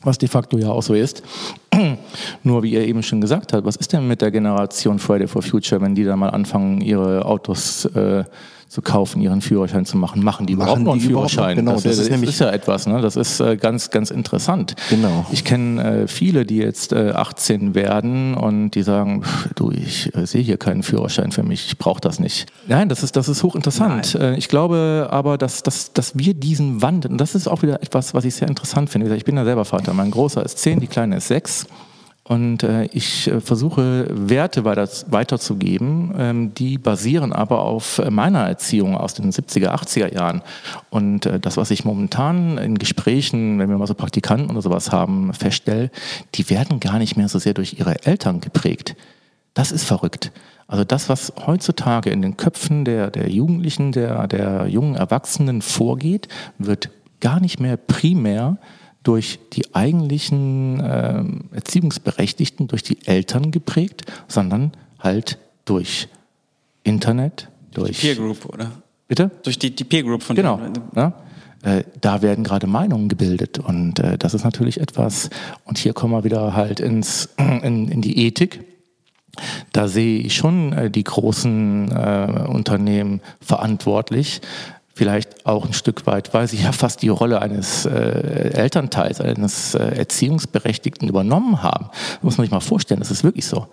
[0.03, 1.23] was de facto ja auch so ist.
[2.43, 5.43] Nur wie ihr eben schon gesagt habt, was ist denn mit der Generation Friday for
[5.43, 8.25] Future, wenn die da mal anfangen, ihre Autos äh,
[8.75, 10.25] zu kaufen, ihren Führerschein zu machen.
[10.25, 11.55] Machen die machen überhaupt noch einen Führerschein?
[11.55, 12.89] Genau, das, das ist, ist, ist, ja etwas.
[12.89, 13.01] Ne?
[13.01, 14.75] Das ist äh, ganz, ganz interessant.
[14.91, 15.25] Genau.
[15.31, 19.23] Ich kenne äh, viele, die jetzt äh, 18 werden und die sagen,
[19.55, 22.47] du, ich äh, sehe hier keinen Führerschein für mich, ich brauche das nicht.
[22.67, 24.17] Nein, das ist, das ist hochinteressant.
[24.17, 27.81] Äh, ich glaube aber, dass, dass, dass wir diesen Wandel, und das ist auch wieder
[27.81, 29.15] etwas, was ich sehr interessant finde.
[29.15, 29.95] Ich bin ja selber Vater.
[29.95, 31.69] Mein Großer ist 10, die Kleine ist 6.
[32.27, 38.97] Und äh, ich äh, versuche Werte weiter, weiterzugeben, ähm, die basieren aber auf meiner Erziehung
[38.97, 40.41] aus den 70er, 80er Jahren.
[40.89, 44.91] Und äh, das, was ich momentan in Gesprächen, wenn wir mal so Praktikanten oder sowas
[44.91, 45.91] haben, feststelle,
[46.35, 48.97] die werden gar nicht mehr so sehr durch ihre Eltern geprägt.
[49.53, 50.33] Das ist verrückt.
[50.67, 56.29] Also das, was heutzutage in den Köpfen der, der Jugendlichen, der, der jungen Erwachsenen vorgeht,
[56.57, 56.89] wird
[57.21, 58.57] gar nicht mehr primär
[59.05, 61.23] durch die eigentlichen äh,
[61.55, 66.09] Erziehungsberechtigten, durch die Eltern geprägt, sondern halt durch
[66.83, 68.73] Internet, durch die Peer Group, oder?
[69.07, 69.31] Bitte?
[69.43, 70.61] Durch die, die Peer Group von Genau.
[70.97, 71.13] Ja,
[71.63, 75.31] äh, da werden gerade Meinungen gebildet und äh, das ist natürlich etwas,
[75.65, 78.65] und hier kommen wir wieder halt ins, in, in die Ethik.
[79.73, 84.41] Da sehe ich schon äh, die großen äh, Unternehmen verantwortlich,
[84.95, 89.75] vielleicht auch ein Stück weit, weil sie ja fast die Rolle eines äh, Elternteils, eines
[89.75, 91.91] äh, Erziehungsberechtigten übernommen haben.
[91.91, 93.67] Das muss man sich mal vorstellen, das ist wirklich so.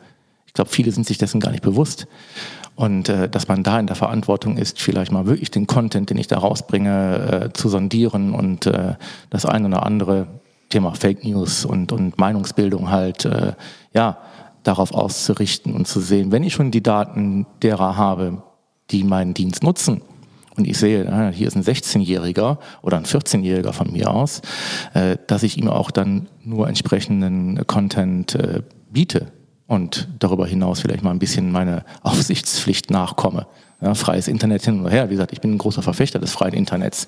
[0.47, 2.07] Ich glaube, viele sind sich dessen gar nicht bewusst.
[2.75, 6.17] Und äh, dass man da in der Verantwortung ist, vielleicht mal wirklich den Content, den
[6.17, 8.95] ich da rausbringe, äh, zu sondieren und äh,
[9.29, 10.27] das ein oder andere
[10.69, 13.53] Thema Fake News und, und Meinungsbildung halt, äh,
[13.93, 14.17] ja,
[14.63, 18.43] darauf auszurichten und zu sehen, wenn ich schon die Daten derer habe,
[18.89, 20.01] die meinen Dienst nutzen,
[20.57, 24.41] und ich sehe, hier ist ein 16-Jähriger oder ein 14-Jähriger von mir aus,
[24.93, 29.31] äh, dass ich ihm auch dann nur entsprechenden Content äh, biete
[29.67, 33.47] und darüber hinaus vielleicht mal ein bisschen meine Aufsichtspflicht nachkomme.
[33.79, 35.09] Ja, freies Internet hin und her.
[35.09, 37.07] Wie gesagt, ich bin ein großer Verfechter des freien Internets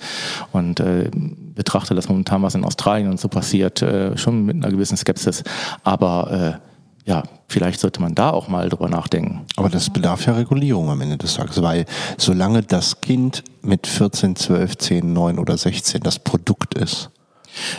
[0.54, 4.72] und äh, betrachte das momentan, was in Australien und so passiert, äh, schon mit einer
[4.72, 5.44] gewissen Skepsis.
[5.84, 6.73] Aber äh,
[7.06, 9.42] ja, vielleicht sollte man da auch mal drüber nachdenken.
[9.56, 11.86] Aber das bedarf ja Regulierung am Ende des Tages, weil
[12.18, 17.10] solange das Kind mit 14, 12, 10, 9 oder 16 das Produkt ist,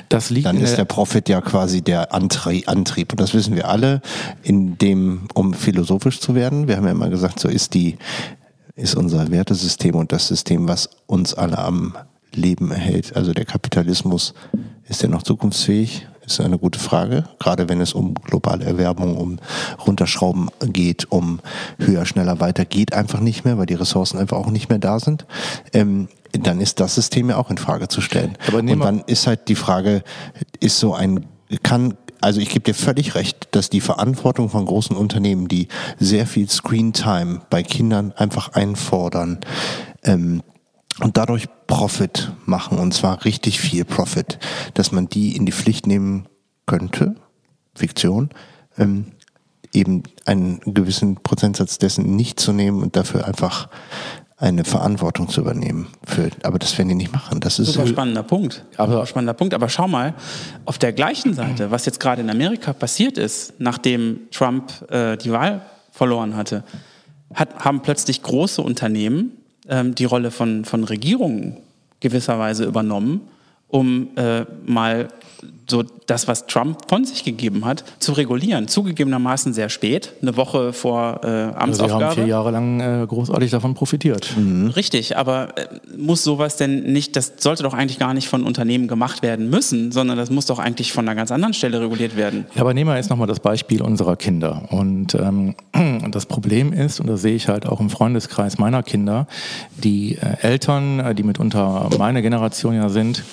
[0.08, 3.12] das liegt dann ist der Profit ja quasi der Antrieb.
[3.12, 4.02] Und das wissen wir alle,
[4.42, 6.68] in dem, um philosophisch zu werden.
[6.68, 7.96] Wir haben ja immer gesagt, so ist die,
[8.76, 11.96] ist unser Wertesystem und das System, was uns alle am
[12.32, 13.16] Leben erhält.
[13.16, 14.34] Also der Kapitalismus,
[14.88, 16.06] ist der noch zukunftsfähig?
[16.26, 19.38] Ist eine gute Frage, gerade wenn es um globale Erwerbung, um
[19.86, 21.40] Runterschrauben geht, um
[21.78, 25.00] höher, schneller, weiter geht einfach nicht mehr, weil die Ressourcen einfach auch nicht mehr da
[25.00, 25.26] sind.
[25.72, 28.36] Ähm, dann ist das System ja auch in Frage zu stellen.
[28.48, 30.02] Aber Und dann ist halt die Frage,
[30.60, 31.26] ist so ein,
[31.62, 35.68] kann also ich gebe dir völlig recht, dass die Verantwortung von großen Unternehmen, die
[35.98, 39.40] sehr viel Screen-Time bei Kindern einfach einfordern,
[40.04, 40.42] ähm,
[41.00, 44.38] und dadurch Profit machen und zwar richtig viel Profit,
[44.74, 46.26] dass man die in die Pflicht nehmen
[46.66, 47.16] könnte,
[47.74, 48.30] Fiktion,
[48.78, 49.06] ähm,
[49.72, 53.68] eben einen gewissen Prozentsatz dessen nicht zu nehmen und dafür einfach
[54.36, 55.88] eine Verantwortung zu übernehmen.
[56.04, 57.40] Für, aber das werden die nicht machen.
[57.40, 58.64] Das ist super spannender Punkt.
[58.76, 59.54] Aber spannender Punkt.
[59.54, 60.14] Aber schau mal,
[60.64, 65.32] auf der gleichen Seite, was jetzt gerade in Amerika passiert ist, nachdem Trump äh, die
[65.32, 66.64] Wahl verloren hatte,
[67.32, 69.32] hat, haben plötzlich große Unternehmen
[69.68, 71.58] ähm, die Rolle von, von Regierungen
[72.00, 73.28] gewisserweise übernommen,
[73.68, 75.08] um äh, mal
[75.66, 78.68] so das, was Trump von sich gegeben hat, zu regulieren.
[78.68, 81.64] Zugegebenermaßen sehr spät, eine Woche vor äh, Amtsaufgabe.
[81.64, 84.28] Also Sie haben vier Jahre lang äh, großartig davon profitiert.
[84.36, 84.68] Mhm.
[84.68, 88.88] Richtig, aber äh, muss sowas denn nicht, das sollte doch eigentlich gar nicht von Unternehmen
[88.88, 92.46] gemacht werden müssen, sondern das muss doch eigentlich von einer ganz anderen Stelle reguliert werden.
[92.54, 94.68] Ja, aber nehmen wir jetzt nochmal das Beispiel unserer Kinder.
[94.70, 95.54] Und ähm,
[96.10, 99.26] das Problem ist, und das sehe ich halt auch im Freundeskreis meiner Kinder,
[99.82, 103.24] die äh, Eltern, äh, die mitunter meine Generation ja sind,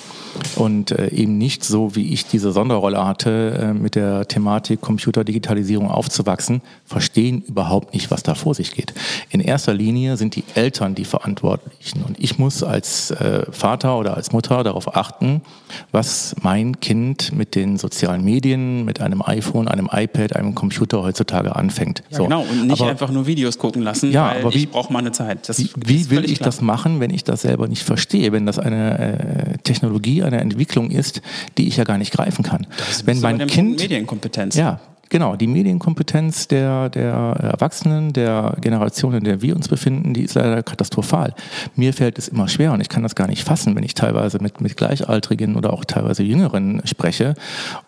[0.56, 5.90] und äh, eben nicht so, wie ich diese Sonderrolle hatte, äh, mit der Thematik Computerdigitalisierung
[5.90, 8.94] aufzuwachsen, verstehen überhaupt nicht, was da vor sich geht.
[9.30, 14.16] In erster Linie sind die Eltern die Verantwortlichen und ich muss als äh, Vater oder
[14.16, 15.42] als Mutter darauf achten,
[15.90, 21.54] was mein Kind mit den sozialen Medien, mit einem iPhone, einem iPad, einem Computer heutzutage
[21.56, 22.02] anfängt.
[22.10, 22.24] Ja, so.
[22.24, 25.12] Genau, und nicht aber, einfach nur Videos gucken lassen, ja, aber wie, ich brauche meine
[25.12, 25.48] Zeit.
[25.48, 26.46] Das wie, wie will ich klar.
[26.46, 30.90] das machen, wenn ich das selber nicht verstehe, wenn das eine äh, Technologie eine Entwicklung
[30.90, 31.22] ist,
[31.58, 32.66] die ich ja gar nicht greifen kann.
[32.76, 34.54] Das Wenn mein Kind Medienkompetenz.
[34.54, 34.80] Ja,
[35.12, 40.32] Genau, die Medienkompetenz der, der Erwachsenen, der Generation, in der wir uns befinden, die ist
[40.36, 41.34] leider katastrophal.
[41.76, 44.38] Mir fällt es immer schwer und ich kann das gar nicht fassen, wenn ich teilweise
[44.38, 47.34] mit, mit Gleichaltrigen oder auch teilweise Jüngeren spreche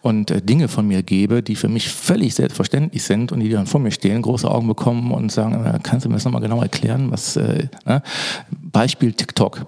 [0.02, 3.66] und äh, Dinge von mir gebe, die für mich völlig selbstverständlich sind und die dann
[3.66, 6.60] vor mir stehen, große Augen bekommen und sagen, äh, kannst du mir das nochmal genau
[6.60, 7.10] erklären?
[7.10, 8.02] Was, äh, ne?
[8.50, 9.64] Beispiel TikTok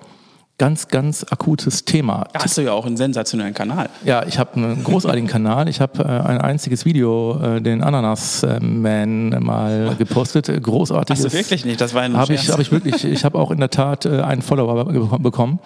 [0.59, 2.27] ganz, ganz akutes Thema.
[2.33, 3.91] Da hast du ja auch einen sensationellen Kanal.
[4.05, 5.69] Ja, ich habe einen großartigen Kanal.
[5.69, 10.47] Ich habe äh, ein einziges Video, äh, den Ananas Man, mal gepostet.
[10.63, 11.25] Großartiges.
[11.25, 11.81] Hast du wirklich nicht?
[11.81, 13.05] Das war ein Habe ich, hab ich wirklich.
[13.05, 14.85] Ich habe auch in der Tat äh, einen Follower
[15.19, 15.59] bekommen.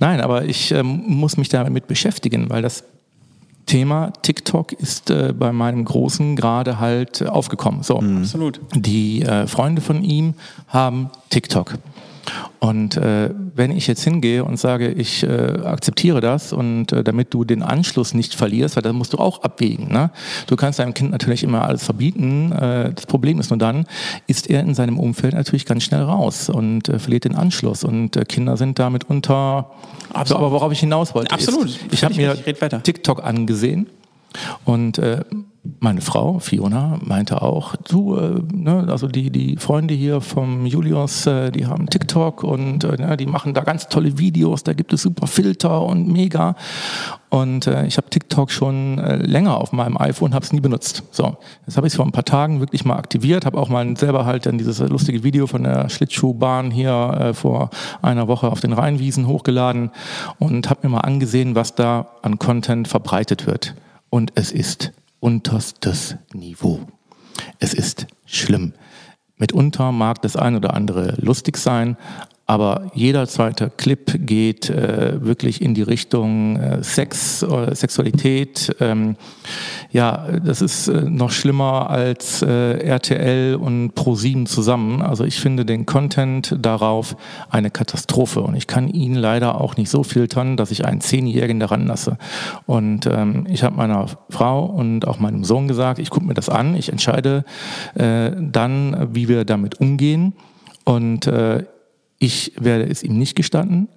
[0.00, 2.84] Nein, aber ich ähm, muss mich damit beschäftigen, weil das
[3.66, 7.82] Thema TikTok ist äh, bei meinem Großen gerade halt aufgekommen.
[7.82, 8.18] So, mhm.
[8.18, 8.60] absolut.
[8.74, 10.34] Die äh, Freunde von ihm
[10.68, 11.74] haben TikTok.
[12.58, 15.26] Und äh, wenn ich jetzt hingehe und sage, ich äh,
[15.64, 19.42] akzeptiere das und äh, damit du den Anschluss nicht verlierst, weil das musst du auch
[19.42, 19.88] abwägen.
[19.92, 20.10] Ne?
[20.46, 22.52] Du kannst deinem Kind natürlich immer alles verbieten.
[22.52, 23.86] Äh, das Problem ist nur dann,
[24.26, 27.84] ist er in seinem Umfeld natürlich ganz schnell raus und äh, verliert den Anschluss.
[27.84, 29.70] Und äh, Kinder sind damit unter.
[30.12, 30.28] Absolut.
[30.28, 31.32] So, aber worauf ich hinaus wollte.
[31.32, 31.66] Absolut.
[31.66, 32.34] Ist, ich habe mir
[32.82, 33.86] TikTok angesehen
[34.64, 35.20] und äh,
[35.80, 41.26] meine Frau, Fiona, meinte auch, du, äh, ne, also die, die Freunde hier vom Julius,
[41.26, 44.92] äh, die haben TikTok und äh, ne, die machen da ganz tolle Videos, da gibt
[44.92, 46.54] es super Filter und mega.
[47.30, 51.02] Und äh, ich habe TikTok schon äh, länger auf meinem iPhone, habe es nie benutzt.
[51.10, 51.36] So,
[51.66, 54.26] jetzt habe ich es vor ein paar Tagen wirklich mal aktiviert, habe auch mal selber
[54.26, 57.70] halt dann dieses lustige Video von der Schlittschuhbahn hier äh, vor
[58.02, 59.90] einer Woche auf den Rheinwiesen hochgeladen
[60.38, 63.74] und habe mir mal angesehen, was da an Content verbreitet wird.
[64.10, 64.92] Und es ist
[65.24, 66.80] unterstes Niveau.
[67.58, 68.74] Es ist schlimm.
[69.38, 71.96] Mitunter mag das ein oder andere lustig sein,
[72.46, 78.76] aber jeder zweite Clip geht äh, wirklich in die Richtung äh, Sex oder Sexualität.
[78.80, 79.16] Ähm,
[79.90, 85.00] ja, das ist äh, noch schlimmer als äh, RTL und ProSieben zusammen.
[85.00, 87.16] Also ich finde den Content darauf
[87.48, 91.60] eine Katastrophe und ich kann ihn leider auch nicht so filtern, dass ich einen Zehnjährigen
[91.60, 92.18] daran lasse.
[92.66, 96.50] Und ähm, ich habe meiner Frau und auch meinem Sohn gesagt, ich gucke mir das
[96.50, 97.44] an, ich entscheide
[97.94, 100.34] äh, dann, wie wir damit umgehen.
[100.84, 101.64] Und äh,
[102.24, 103.88] ich werde es ihm nicht gestatten,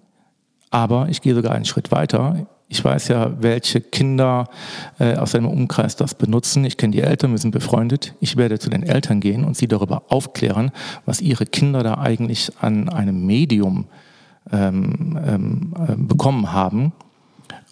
[0.69, 2.45] aber ich gehe sogar einen Schritt weiter.
[2.67, 4.49] Ich weiß ja, welche Kinder
[4.99, 6.65] äh, aus seinem Umkreis das benutzen.
[6.65, 8.15] Ich kenne die Eltern, wir sind befreundet.
[8.19, 10.71] Ich werde zu den Eltern gehen und sie darüber aufklären,
[11.05, 13.85] was ihre Kinder da eigentlich an einem Medium
[14.51, 16.91] ähm, ähm, äh, bekommen haben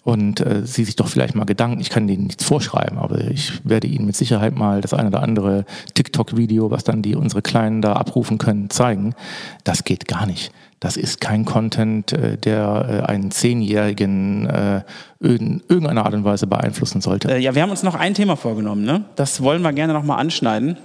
[0.06, 3.60] und äh, sie sich doch vielleicht mal Gedanken, ich kann denen nichts vorschreiben, aber ich
[3.64, 7.82] werde ihnen mit Sicherheit mal das eine oder andere TikTok-Video, was dann die unsere Kleinen
[7.82, 9.16] da abrufen können, zeigen.
[9.64, 10.52] Das geht gar nicht.
[10.78, 14.82] Das ist kein Content, äh, der äh, einen Zehnjährigen äh,
[15.18, 17.28] in irgendeiner Art und Weise beeinflussen sollte.
[17.34, 18.84] Äh, ja, wir haben uns noch ein Thema vorgenommen.
[18.84, 19.06] Ne?
[19.16, 20.76] Das wollen wir gerne nochmal anschneiden.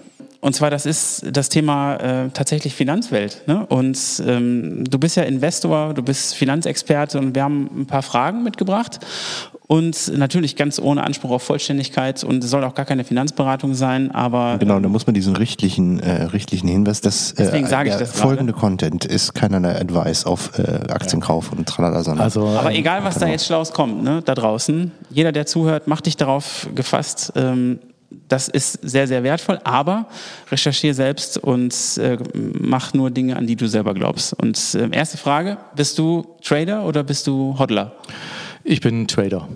[0.41, 3.43] Und zwar, das ist das Thema äh, tatsächlich Finanzwelt.
[3.45, 3.63] Ne?
[3.67, 8.43] Und ähm, du bist ja Investor, du bist Finanzexperte und wir haben ein paar Fragen
[8.43, 8.99] mitgebracht.
[9.67, 14.11] Und natürlich ganz ohne Anspruch auf Vollständigkeit und es soll auch gar keine Finanzberatung sein,
[14.11, 14.57] aber.
[14.57, 18.11] Genau, da muss man diesen richtlichen, äh, richtlichen Hinweis, dass äh, Deswegen sage ich das
[18.11, 18.65] folgende gerade.
[18.65, 21.57] Content ist keinerlei Advice auf äh, Aktienkauf ja.
[21.57, 22.25] und tralala, sondern.
[22.25, 26.05] Also, aber egal, was da jetzt Schlaus kommt, ne, da draußen, jeder, der zuhört, macht
[26.05, 27.79] dich darauf gefasst, ähm,
[28.27, 30.07] das ist sehr, sehr wertvoll, aber
[30.49, 34.33] recherchiere selbst und äh, mach nur Dinge, an die du selber glaubst.
[34.33, 37.93] Und äh, erste Frage, bist du Trader oder bist du Hodler?
[38.63, 39.47] Ich bin Trader.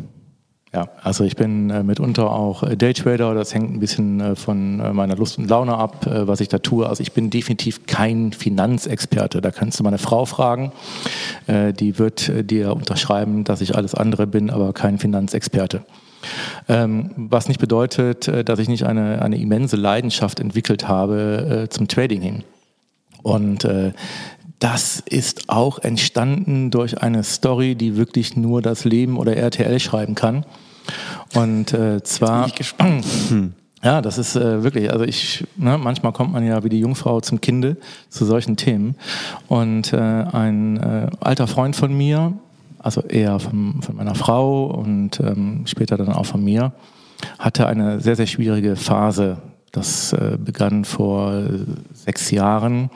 [0.76, 4.82] Ja, also ich bin äh, mitunter auch äh, Daytrader, das hängt ein bisschen äh, von
[4.82, 6.90] äh, meiner Lust und Laune ab, äh, was ich da tue.
[6.90, 9.40] Also ich bin definitiv kein Finanzexperte.
[9.40, 10.74] Da kannst du meine Frau fragen,
[11.48, 15.86] äh, die wird dir unterschreiben, dass ich alles andere bin, aber kein Finanzexperte.
[16.68, 21.70] Ähm, was nicht bedeutet, äh, dass ich nicht eine, eine immense Leidenschaft entwickelt habe äh,
[21.70, 22.44] zum Trading hin.
[23.24, 23.92] Und äh,
[24.60, 30.16] das ist auch entstanden durch eine Story, die wirklich nur das Leben oder RTL schreiben
[30.16, 30.46] kann.
[31.34, 32.42] Und äh, zwar.
[32.42, 33.06] Bin ich gespannt.
[33.84, 37.22] Ja, das ist äh, wirklich, also ich, ne, manchmal kommt man ja wie die Jungfrau
[37.22, 37.78] zum Kinde
[38.10, 38.96] zu solchen Themen.
[39.48, 42.34] Und äh, ein äh, alter Freund von mir,
[42.86, 46.72] also eher von, von meiner Frau und ähm, später dann auch von mir,
[47.40, 49.38] hatte eine sehr, sehr schwierige Phase.
[49.72, 52.92] Das äh, begann vor äh, sechs Jahren,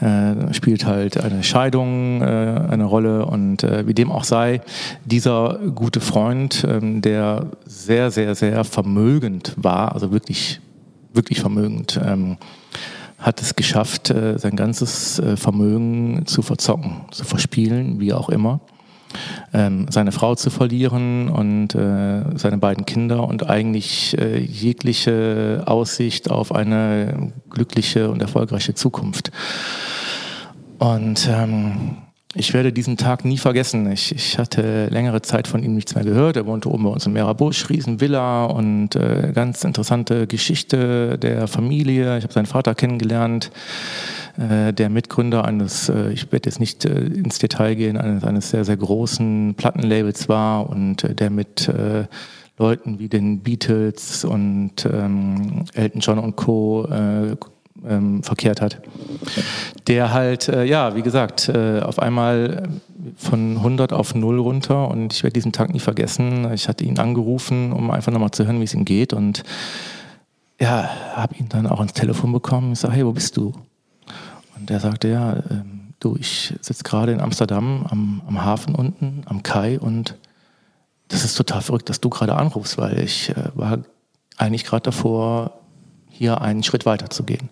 [0.00, 4.60] äh, spielt halt eine Scheidung äh, eine Rolle und äh, wie dem auch sei,
[5.06, 10.60] dieser gute Freund, ähm, der sehr, sehr, sehr vermögend war, also wirklich,
[11.14, 12.36] wirklich vermögend, ähm,
[13.16, 18.60] hat es geschafft, sein ganzes Vermögen zu verzocken, zu verspielen, wie auch immer
[19.52, 26.30] ähm, seine Frau zu verlieren und äh, seine beiden Kinder und eigentlich äh, jegliche Aussicht
[26.30, 29.30] auf eine glückliche und erfolgreiche Zukunft.
[30.78, 31.96] Und ähm,
[32.34, 33.90] ich werde diesen Tag nie vergessen.
[33.92, 36.36] Ich, ich, hatte längere Zeit von ihm nichts mehr gehört.
[36.36, 42.18] Er wohnte oben bei uns in Merabusch, Riesenvilla und äh, ganz interessante Geschichte der Familie.
[42.18, 43.50] Ich habe seinen Vater kennengelernt.
[44.36, 48.50] Äh, der Mitgründer eines, äh, ich werde jetzt nicht äh, ins Detail gehen, eines, eines
[48.50, 51.70] sehr, sehr großen Plattenlabels war und der mit
[52.56, 56.86] Leuten wie den Beatles und ähm, Elton John und Co.
[57.82, 58.80] Äh, ähm, verkehrt hat.
[59.86, 62.68] Der halt, äh, ja, wie gesagt, äh, auf einmal
[63.16, 66.52] von 100 auf 0 runter und ich werde diesen Tag nie vergessen.
[66.52, 69.42] Ich hatte ihn angerufen, um einfach nochmal zu hören, wie es ihm geht und
[70.60, 72.72] ja, habe ihn dann auch ans Telefon bekommen.
[72.72, 73.52] Ich sage, hey, wo bist du?
[74.56, 79.22] Und der sagte, ja, ähm, du, ich sitze gerade in Amsterdam am, am, Hafen unten,
[79.26, 80.16] am Kai und
[81.08, 83.78] das ist total verrückt, dass du gerade anrufst, weil ich äh, war
[84.36, 85.60] eigentlich gerade davor,
[86.14, 87.50] hier einen Schritt weiter zu gehen.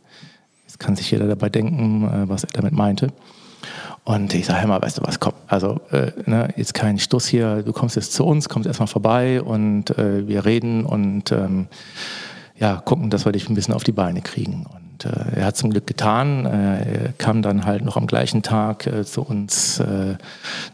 [0.64, 3.12] Jetzt kann sich jeder dabei denken, äh, was er damit meinte.
[4.04, 7.26] Und ich sage, hör mal, weißt du was, komm, also äh, ne, jetzt kein Stuss
[7.26, 11.68] hier, du kommst jetzt zu uns, kommst erstmal vorbei und äh, wir reden und ähm,
[12.58, 14.66] ja, gucken, dass wir dich ein bisschen auf die Beine kriegen.
[14.66, 16.46] Und äh, er hat zum Glück getan.
[16.46, 19.80] Äh, er kam dann halt noch am gleichen Tag äh, zu uns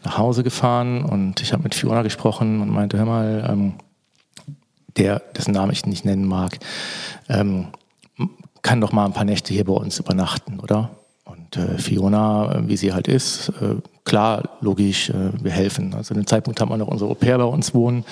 [0.04, 3.74] nach Hause gefahren und ich habe mit Fiona gesprochen und meinte, hör mal, ähm,
[4.96, 6.58] der, dessen Namen ich nicht nennen mag,
[7.28, 7.68] ähm,
[8.62, 10.90] kann doch mal ein paar Nächte hier bei uns übernachten, oder?
[11.28, 15.92] Und äh, Fiona, äh, wie sie halt ist, äh, klar, logisch, äh, wir helfen.
[15.94, 18.04] Also den Zeitpunkt haben wir noch unsere Au pair bei uns wohnen.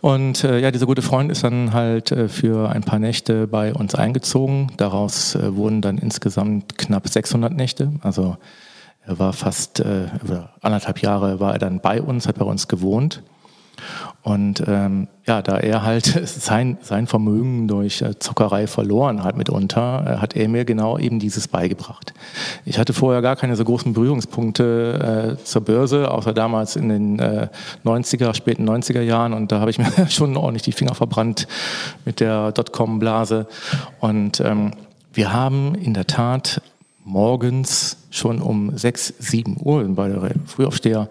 [0.00, 3.96] Und äh, ja, dieser gute Freund ist dann halt für ein paar Nächte bei uns
[3.96, 4.70] eingezogen.
[4.76, 7.92] Daraus wurden dann insgesamt knapp 600 Nächte.
[8.02, 8.36] Also
[9.06, 9.82] er war fast,
[10.62, 13.22] anderthalb Jahre war er dann bei uns, hat bei uns gewohnt.
[14.22, 20.04] Und ähm, ja, da er halt sein, sein Vermögen durch äh, Zockerei verloren hat mitunter,
[20.06, 22.14] äh, hat er mir genau eben dieses beigebracht.
[22.64, 27.18] Ich hatte vorher gar keine so großen Berührungspunkte äh, zur Börse, außer damals in den
[27.18, 27.48] äh,
[27.84, 29.32] 90er, späten 90er Jahren.
[29.32, 31.46] Und da habe ich mir schon ordentlich die Finger verbrannt
[32.04, 33.46] mit der Dotcom-Blase.
[34.00, 34.72] Und ähm,
[35.12, 36.60] wir haben in der Tat
[37.04, 41.08] morgens schon um 6, 7 Uhr, bei der Frühaufsteher,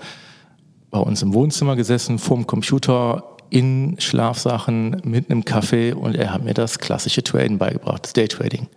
[0.93, 6.43] bei uns im Wohnzimmer gesessen, vorm Computer, in Schlafsachen, mit einem Kaffee und er hat
[6.43, 8.67] mir das klassische Traden beigebracht, das Daytrading.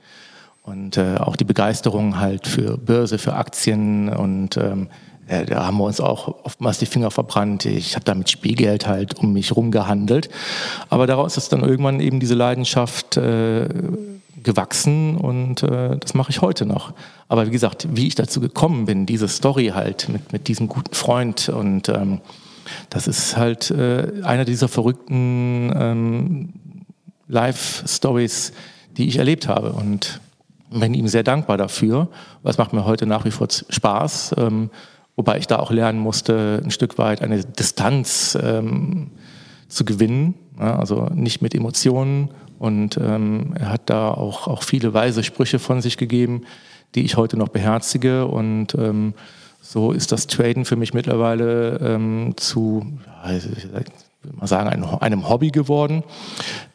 [0.62, 5.78] Und äh, auch die Begeisterung halt für Börse, für Aktien und ähm, äh, da haben
[5.78, 7.64] wir uns auch oftmals die Finger verbrannt.
[7.64, 10.28] Ich habe da mit Spielgeld halt um mich rumgehandelt.
[10.88, 13.68] Aber daraus ist dann irgendwann eben diese Leidenschaft äh,
[14.42, 16.94] gewachsen und äh, das mache ich heute noch.
[17.28, 20.94] Aber wie gesagt, wie ich dazu gekommen bin, diese Story halt mit, mit diesem guten
[20.94, 22.20] Freund und ähm,
[22.88, 26.52] das ist halt äh, einer dieser verrückten ähm,
[27.28, 28.52] Live-Stories,
[28.96, 30.20] die ich erlebt habe und
[30.70, 32.08] bin ihm sehr dankbar dafür.
[32.42, 34.70] Was macht mir heute nach wie vor Spaß, ähm,
[35.16, 39.10] wobei ich da auch lernen musste, ein Stück weit eine Distanz ähm,
[39.68, 44.94] zu gewinnen, ja, also nicht mit Emotionen und ähm, er hat da auch, auch viele
[44.94, 46.42] weise Sprüche von sich gegeben,
[46.94, 48.26] die ich heute noch beherzige.
[48.26, 49.14] Und ähm,
[49.60, 52.86] so ist das Traden für mich mittlerweile ähm, zu,
[53.24, 53.90] ja, ich würde
[54.32, 56.02] mal sagen, einem, einem Hobby geworden,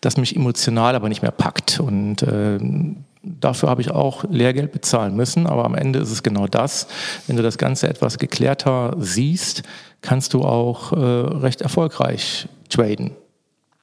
[0.01, 1.79] das mich emotional aber nicht mehr packt.
[1.79, 5.47] Und ähm, dafür habe ich auch Lehrgeld bezahlen müssen.
[5.47, 6.87] Aber am Ende ist es genau das.
[7.27, 9.63] Wenn du das Ganze etwas geklärter siehst,
[10.01, 13.11] kannst du auch äh, recht erfolgreich traden.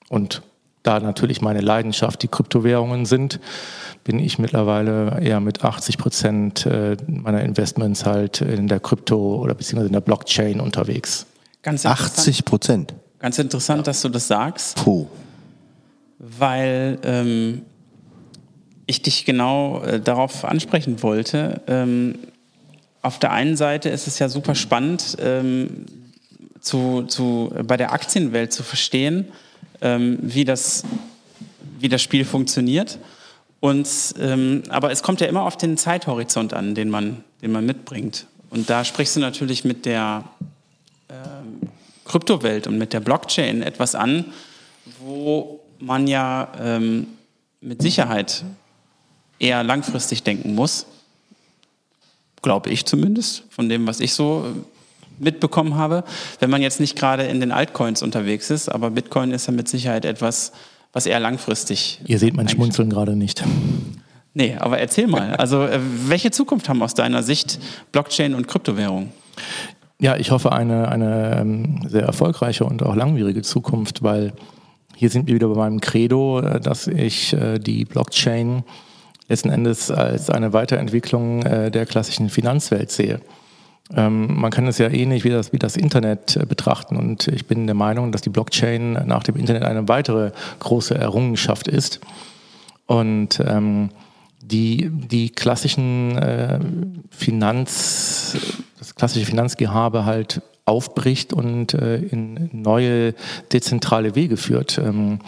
[0.08, 0.42] Und
[0.82, 3.40] da natürlich meine Leidenschaft die Kryptowährungen sind,
[4.04, 9.54] bin ich mittlerweile eher mit 80 Prozent äh, meiner Investments halt in der Krypto- oder
[9.54, 11.26] beziehungsweise in der Blockchain unterwegs.
[11.62, 12.94] Ganz 80 Prozent?
[13.18, 13.82] Ganz interessant, ja.
[13.84, 14.76] dass du das sagst.
[14.76, 15.06] Puh.
[16.18, 17.62] Weil ähm,
[18.88, 21.60] ich dich genau äh, darauf ansprechen wollte.
[21.68, 22.18] Ähm,
[23.02, 25.86] auf der einen Seite ist es ja super spannend, ähm,
[26.60, 29.28] zu, zu, bei der Aktienwelt zu verstehen,
[29.82, 30.84] ähm, wie, das,
[31.78, 32.98] wie das Spiel funktioniert.
[33.60, 33.88] Und,
[34.20, 38.26] ähm, aber es kommt ja immer auf den Zeithorizont an, den man, den man mitbringt.
[38.50, 40.24] Und da sprichst du natürlich mit der
[41.10, 41.68] ähm,
[42.06, 44.24] Kryptowelt und mit der Blockchain etwas an,
[45.00, 47.06] wo man ja ähm,
[47.60, 48.44] mit Sicherheit
[49.38, 50.86] eher langfristig denken muss.
[52.42, 56.04] Glaube ich zumindest, von dem, was ich so äh, mitbekommen habe.
[56.38, 59.68] Wenn man jetzt nicht gerade in den Altcoins unterwegs ist, aber Bitcoin ist ja mit
[59.68, 60.52] Sicherheit etwas,
[60.92, 62.00] was eher langfristig.
[62.06, 63.42] Ihr seht mein Schmunzeln gerade nicht.
[64.34, 65.34] Nee, aber erzähl mal.
[65.36, 67.58] Also, äh, welche Zukunft haben aus deiner Sicht
[67.90, 69.12] Blockchain und Kryptowährung?
[70.00, 74.32] Ja, ich hoffe eine, eine ähm, sehr erfolgreiche und auch langwierige Zukunft, weil
[74.94, 78.62] hier sind wir wieder bei meinem Credo, äh, dass ich die Blockchain
[79.28, 83.20] letzten Endes als eine Weiterentwicklung der klassischen Finanzwelt sehe.
[83.94, 87.66] Ähm, man kann es ja ähnlich wie das, wie das Internet betrachten und ich bin
[87.66, 92.00] der Meinung, dass die Blockchain nach dem Internet eine weitere große Errungenschaft ist.
[92.86, 93.90] Und ähm,
[94.40, 96.58] die, die klassischen äh,
[97.10, 98.36] Finanz,
[98.78, 103.14] das klassische Finanzgehabe halt aufbricht und äh, in neue
[103.52, 104.78] dezentrale Wege führt.
[104.78, 105.20] Ähm,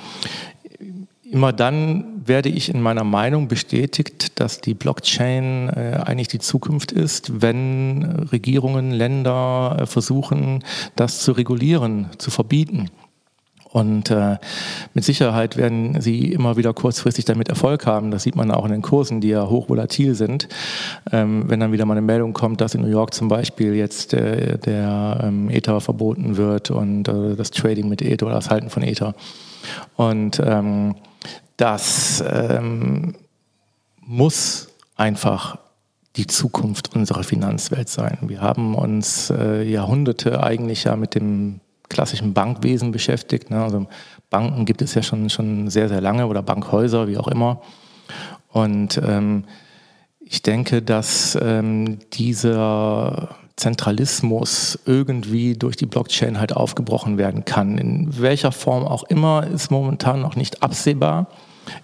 [1.30, 6.92] immer dann werde ich in meiner Meinung bestätigt, dass die Blockchain äh, eigentlich die Zukunft
[6.92, 10.64] ist, wenn Regierungen, Länder äh, versuchen,
[10.96, 12.90] das zu regulieren, zu verbieten.
[13.72, 14.38] Und äh,
[14.94, 18.10] mit Sicherheit werden sie immer wieder kurzfristig damit Erfolg haben.
[18.10, 20.48] Das sieht man auch in den Kursen, die ja hochvolatil sind.
[21.12, 24.12] Ähm, wenn dann wieder mal eine Meldung kommt, dass in New York zum Beispiel jetzt
[24.12, 28.70] äh, der ähm, Ether verboten wird und äh, das Trading mit Ether oder das Halten
[28.70, 29.14] von Ether.
[29.94, 30.96] Und ähm,
[31.60, 33.14] das ähm,
[34.00, 35.58] muss einfach
[36.16, 38.18] die Zukunft unserer Finanzwelt sein.
[38.22, 43.50] Wir haben uns äh, Jahrhunderte eigentlich ja mit dem klassischen Bankwesen beschäftigt.
[43.50, 43.62] Ne?
[43.62, 43.86] Also
[44.30, 47.60] Banken gibt es ja schon, schon sehr, sehr lange oder Bankhäuser, wie auch immer.
[48.48, 49.44] Und ähm,
[50.20, 57.78] ich denke, dass ähm, dieser Zentralismus irgendwie durch die Blockchain halt aufgebrochen werden kann.
[57.78, 61.26] In welcher Form auch immer ist momentan noch nicht absehbar.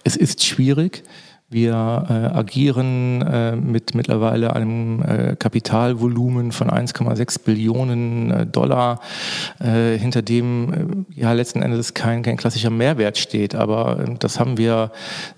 [0.03, 1.03] Es ist schwierig.
[1.49, 1.71] Wir
[2.09, 8.99] äh, agieren äh, mit mittlerweile einem äh, Kapitalvolumen von 1,6 Billionen äh, Dollar,
[9.61, 13.55] äh, hinter dem äh, ja letzten Endes kein, kein klassischer Mehrwert steht.
[13.55, 14.91] Aber ähm, das haben wir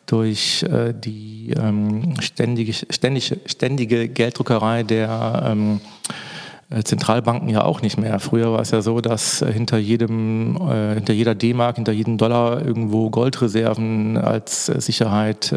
[0.07, 0.65] durch
[1.03, 6.13] die ähm, ständige, ständige, ständige Gelddruckerei der ähm, äh,
[6.83, 8.19] Zentralbanken ja auch nicht mehr.
[8.19, 12.19] Früher war es ja so, dass äh, hinter jedem, äh, hinter jeder D-Mark, hinter jedem
[12.19, 15.53] Dollar irgendwo Goldreserven als Sicherheit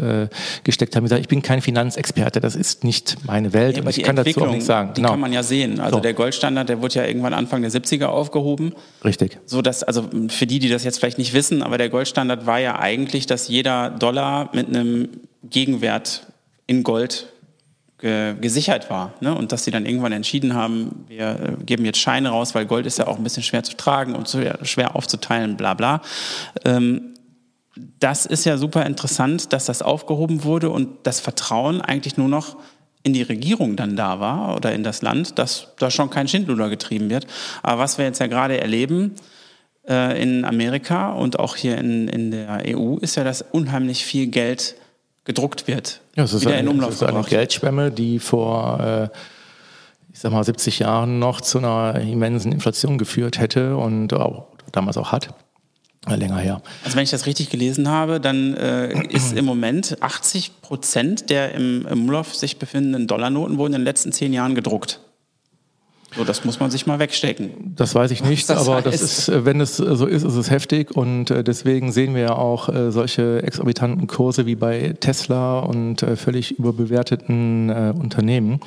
[0.63, 1.05] gesteckt haben.
[1.05, 4.49] Ich bin kein Finanzexperte, das ist nicht meine Welt ja, und ich kann dazu auch
[4.49, 4.93] nichts sagen.
[4.93, 5.11] Die genau.
[5.11, 5.79] kann man ja sehen.
[5.79, 6.01] Also so.
[6.01, 8.73] der Goldstandard, der wurde ja irgendwann Anfang der 70er aufgehoben.
[9.03, 9.39] Richtig.
[9.45, 12.59] So dass, also für die, die das jetzt vielleicht nicht wissen, aber der Goldstandard war
[12.59, 15.09] ja eigentlich, dass jeder Dollar mit einem
[15.43, 16.27] Gegenwert
[16.67, 17.32] in Gold
[18.03, 19.13] gesichert war.
[19.21, 19.33] Ne?
[19.33, 22.85] Und dass sie dann irgendwann entschieden haben, wir äh, geben jetzt Scheine raus, weil Gold
[22.85, 24.27] ist ja auch ein bisschen schwer zu tragen und
[24.63, 26.01] schwer aufzuteilen, bla bla.
[26.65, 27.13] Ähm,
[27.99, 32.57] das ist ja super interessant, dass das aufgehoben wurde und das Vertrauen eigentlich nur noch
[33.03, 36.69] in die Regierung dann da war oder in das Land, dass da schon kein Schindluder
[36.69, 37.25] getrieben wird.
[37.61, 39.15] Aber was wir jetzt ja gerade erleben
[39.87, 44.27] äh, in Amerika und auch hier in, in der EU, ist ja, dass unheimlich viel
[44.27, 44.75] Geld
[45.25, 48.79] gedruckt wird, ja, es ist wieder eine, in Umlauf es ist eine Geldschwemme, die vor,
[48.79, 49.09] äh,
[50.11, 54.97] ich sag mal, 70 Jahren noch zu einer immensen Inflation geführt hätte und auch damals
[54.97, 55.33] auch hat.
[56.05, 56.61] Länger her.
[56.83, 61.53] Also wenn ich das richtig gelesen habe, dann äh, ist im Moment 80 Prozent der
[61.53, 64.99] im, im Umlauf sich befindenden Dollarnoten wurden in den letzten zehn Jahren gedruckt.
[66.15, 67.73] So, das muss man sich mal wegstecken.
[67.75, 68.85] Das weiß ich nicht, das aber heißt.
[68.85, 72.21] das ist, äh, wenn es so ist, ist es heftig und äh, deswegen sehen wir
[72.21, 78.59] ja auch äh, solche exorbitanten Kurse wie bei Tesla und völlig überbewerteten Unternehmen,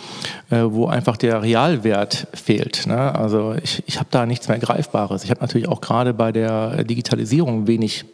[0.51, 2.86] wo einfach der Realwert fehlt.
[2.86, 3.14] Ne?
[3.14, 5.24] Also ich, ich habe da nichts mehr Greifbares.
[5.24, 8.05] Ich habe natürlich auch gerade bei der Digitalisierung wenig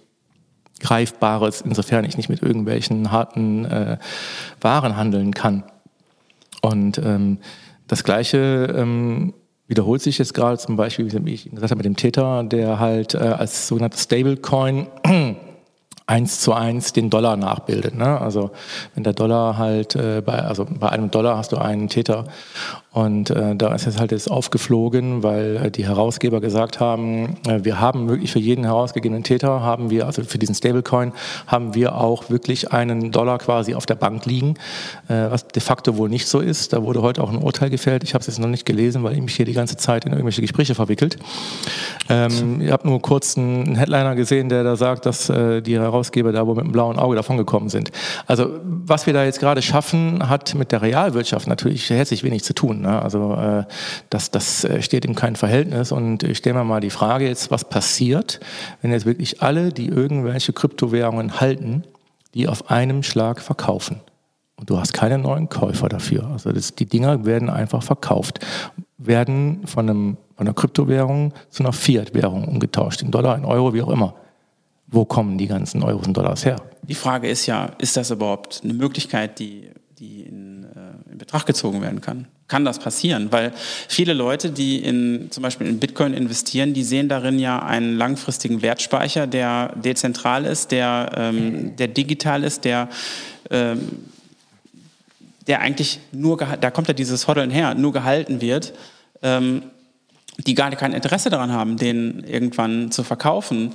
[0.82, 3.98] Greifbares, insofern ich nicht mit irgendwelchen harten äh,
[4.60, 5.64] Waren handeln kann.
[6.60, 7.38] Und ähm,
[7.92, 9.34] das Gleiche ähm,
[9.68, 13.12] wiederholt sich jetzt gerade zum Beispiel, wie ich gesagt habe, mit dem Tether, der halt
[13.12, 14.86] äh, als sogenanntes Stablecoin
[16.06, 17.94] eins zu eins den Dollar nachbildet.
[17.94, 18.20] Ne?
[18.20, 18.50] Also
[18.94, 22.24] wenn der Dollar halt äh, bei, also bei einem Dollar hast du einen Täter
[22.92, 27.64] und äh, da ist es halt jetzt aufgeflogen, weil äh, die Herausgeber gesagt haben, äh,
[27.64, 31.12] wir haben wirklich für jeden herausgegebenen Täter haben wir, also für diesen Stablecoin,
[31.46, 34.56] haben wir auch wirklich einen Dollar quasi auf der Bank liegen,
[35.08, 36.74] äh, was de facto wohl nicht so ist.
[36.74, 38.04] Da wurde heute auch ein Urteil gefällt.
[38.04, 40.12] Ich habe es jetzt noch nicht gelesen, weil ich mich hier die ganze Zeit in
[40.12, 41.16] irgendwelche Gespräche verwickelt.
[42.10, 46.01] Ähm, ich habe nur kurz einen Headliner gesehen, der da sagt, dass äh, die Herausgeber
[46.10, 47.90] da wohl mit einem blauen Auge davongekommen sind.
[48.26, 52.54] Also was wir da jetzt gerade schaffen, hat mit der Realwirtschaft natürlich herzlich wenig zu
[52.54, 52.82] tun.
[52.82, 53.00] Ne?
[53.00, 53.64] Also äh,
[54.10, 55.92] das, das äh, steht in keinem Verhältnis.
[55.92, 58.40] Und ich stelle mir mal die Frage jetzt, was passiert,
[58.80, 61.84] wenn jetzt wirklich alle, die irgendwelche Kryptowährungen halten,
[62.34, 64.00] die auf einem Schlag verkaufen.
[64.56, 66.28] Und du hast keine neuen Käufer dafür.
[66.32, 68.38] Also das, die Dinger werden einfach verkauft,
[68.96, 73.82] werden von, einem, von einer Kryptowährung zu einer Fiat-Währung umgetauscht, in Dollar, in Euro, wie
[73.82, 74.14] auch immer.
[74.92, 76.56] Wo kommen die ganzen Euros und Dollars her?
[76.82, 81.46] Die Frage ist ja, ist das überhaupt eine Möglichkeit, die, die in, äh, in Betracht
[81.46, 82.26] gezogen werden kann?
[82.46, 83.32] Kann das passieren?
[83.32, 83.52] Weil
[83.88, 88.62] viele Leute, die in, zum Beispiel in Bitcoin investieren, die sehen darin ja einen langfristigen
[88.62, 92.88] Wertspeicher, der dezentral ist, der, ähm, der digital ist, der
[93.50, 93.88] ähm,
[95.46, 98.72] der eigentlich nur, da kommt ja dieses Hoddeln her, nur gehalten wird,
[99.22, 99.62] ähm,
[100.38, 103.74] die gar kein Interesse daran haben, den irgendwann zu verkaufen.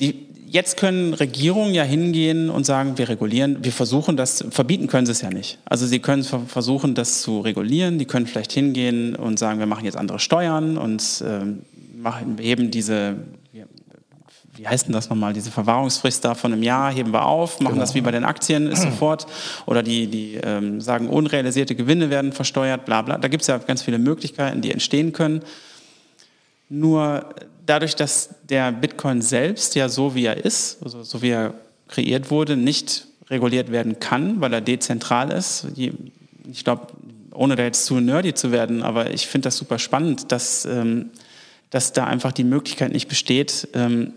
[0.00, 5.06] Die, jetzt können Regierungen ja hingehen und sagen, wir regulieren, wir versuchen das, verbieten können
[5.06, 5.58] sie es ja nicht.
[5.64, 9.84] Also sie können versuchen, das zu regulieren, die können vielleicht hingehen und sagen, wir machen
[9.84, 11.62] jetzt andere Steuern und ähm,
[11.96, 13.16] machen, heben diese
[14.58, 17.74] wie heißt denn das nochmal, diese Verwahrungsfrist da von einem Jahr heben wir auf, machen
[17.74, 17.84] genau.
[17.84, 19.26] das wie bei den Aktien, ist sofort,
[19.66, 23.18] oder die, die ähm, sagen, unrealisierte Gewinne werden versteuert, bla bla.
[23.18, 25.42] Da gibt es ja ganz viele Möglichkeiten, die entstehen können.
[26.68, 27.34] Nur
[27.68, 31.54] dadurch, dass der Bitcoin selbst ja so wie er ist, also so wie er
[31.88, 35.66] kreiert wurde, nicht reguliert werden kann, weil er dezentral ist.
[35.76, 36.88] Ich glaube,
[37.34, 41.10] ohne da jetzt zu nerdy zu werden, aber ich finde das super spannend, dass, ähm,
[41.70, 44.14] dass da einfach die Möglichkeit nicht besteht, ähm,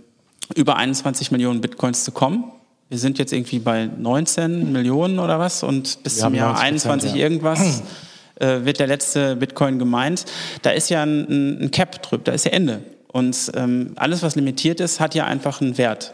[0.55, 2.45] über 21 Millionen Bitcoins zu kommen.
[2.89, 7.11] Wir sind jetzt irgendwie bei 19 Millionen oder was und bis Wir zum Jahr 21
[7.11, 7.17] ja.
[7.17, 7.83] irgendwas
[8.35, 10.25] äh, wird der letzte Bitcoin gemeint.
[10.61, 12.81] Da ist ja ein, ein Cap drüber, da ist ja Ende.
[13.11, 16.13] Und ähm, alles, was limitiert ist, hat ja einfach einen Wert.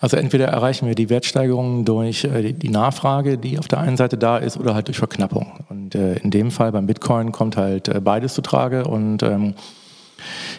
[0.00, 4.18] Also entweder erreichen wir die Wertsteigerung durch äh, die Nachfrage, die auf der einen Seite
[4.18, 5.64] da ist, oder halt durch Verknappung.
[5.68, 9.54] Und äh, in dem Fall beim Bitcoin kommt halt äh, beides zu Trage und ähm,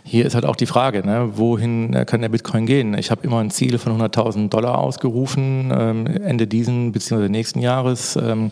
[0.03, 2.97] hier ist halt auch die Frage, ne, wohin äh, kann der Bitcoin gehen?
[2.97, 7.27] Ich habe immer ein Ziel von 100.000 Dollar ausgerufen, ähm, Ende diesen bzw.
[7.27, 8.15] nächsten Jahres.
[8.15, 8.51] Ähm,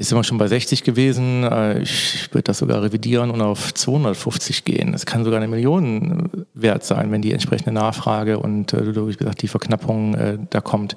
[0.00, 1.44] ist immer schon bei 60 gewesen.
[1.44, 4.94] Äh, ich würde das sogar revidieren und auf 250 gehen.
[4.94, 9.14] Es kann sogar eine Million äh, wert sein, wenn die entsprechende Nachfrage und, äh, wie
[9.14, 10.16] gesagt, die Verknappung
[10.48, 10.96] da kommt.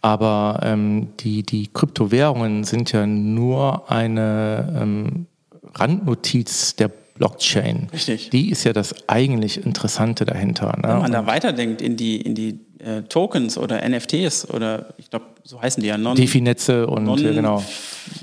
[0.00, 5.26] Aber ähm, die, die Kryptowährungen sind ja nur eine ähm,
[5.74, 7.88] Randnotiz der Blockchain.
[7.92, 8.30] Richtig.
[8.30, 10.76] Die ist ja das eigentlich Interessante dahinter.
[10.76, 10.88] Ne?
[10.88, 15.26] Wenn man da weiterdenkt in die, in die äh, Tokens oder NFTs oder ich glaube,
[15.42, 15.96] so heißen die ja.
[15.96, 17.64] Non, Defi-Netze und non, genau.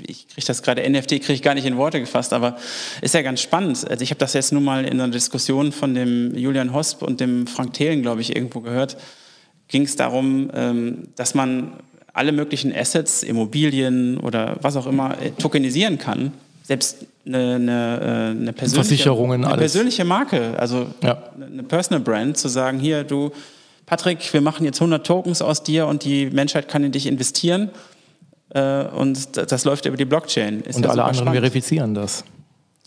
[0.06, 2.56] Ich kriege das gerade, NFT kriege ich gar nicht in Worte gefasst, aber
[3.00, 3.88] ist ja ganz spannend.
[3.88, 7.20] Also ich habe das jetzt nur mal in einer Diskussion von dem Julian Hosp und
[7.20, 8.96] dem Frank Thelen, glaube ich, irgendwo gehört.
[9.68, 11.72] Ging es darum, ähm, dass man
[12.12, 16.32] alle möglichen Assets, Immobilien oder was auch immer äh, tokenisieren kann
[16.64, 21.22] selbst eine, eine, äh, eine persönliche, Versicherungen, eine persönliche Marke, also ja.
[21.36, 23.30] eine Personal Brand, zu sagen, hier, du,
[23.86, 27.70] Patrick, wir machen jetzt 100 Tokens aus dir und die Menschheit kann in dich investieren
[28.50, 30.60] äh, und das läuft über die Blockchain.
[30.62, 31.34] Ist und alle anderen spannend.
[31.34, 32.24] verifizieren das.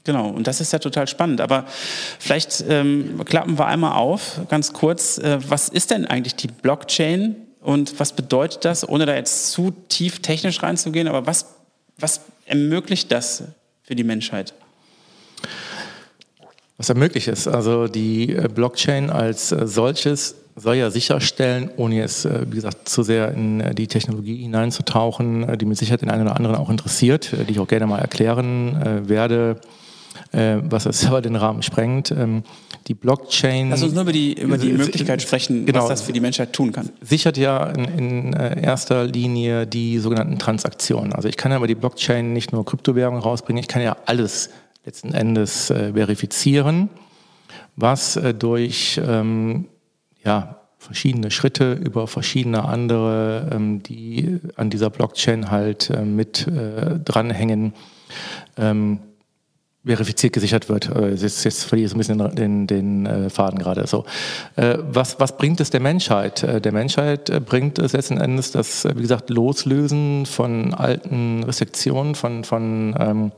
[0.03, 1.41] Genau, und das ist ja total spannend.
[1.41, 6.47] Aber vielleicht ähm, klappen wir einmal auf, ganz kurz, äh, was ist denn eigentlich die
[6.47, 11.53] Blockchain und was bedeutet das, ohne da jetzt zu tief technisch reinzugehen, aber was,
[11.99, 13.43] was ermöglicht das
[13.87, 14.53] für die Menschheit?
[16.77, 22.25] Was ermöglicht ist, also die äh, Blockchain als äh, solches soll ja sicherstellen, ohne jetzt,
[22.25, 26.35] äh, wie gesagt, zu sehr in die Technologie hineinzutauchen, die mit Sicherheit den einen oder
[26.35, 29.59] anderen auch interessiert, die ich auch gerne mal erklären werde,
[30.31, 32.11] was das selber den Rahmen sprengt.
[32.11, 32.43] Ähm,
[32.87, 33.69] die Blockchain.
[33.69, 36.53] Lass uns nur über die, über die Möglichkeit sprechen, genau, was das für die Menschheit
[36.53, 36.89] tun kann.
[37.01, 41.13] Sichert ja in, in erster Linie die sogenannten Transaktionen.
[41.13, 44.49] Also ich kann ja über die Blockchain nicht nur Kryptowährungen rausbringen, ich kann ja alles
[44.85, 46.89] letzten Endes äh, verifizieren,
[47.75, 49.65] was äh, durch ähm,
[50.23, 56.99] ja, verschiedene Schritte über verschiedene andere, ähm, die an dieser Blockchain halt äh, mit äh,
[56.99, 57.73] dranhängen,
[58.57, 58.99] ähm,
[59.87, 60.89] verifiziert gesichert wird.
[60.95, 63.87] Äh, jetzt, jetzt verliere ich so ein bisschen den, den, den Faden gerade.
[63.87, 64.05] So,
[64.55, 66.45] was, was bringt es der Menschheit?
[66.63, 72.95] Der Menschheit bringt es letzten Endes das, wie gesagt, Loslösen von alten Restriktionen, von, von
[72.99, 73.31] ähm,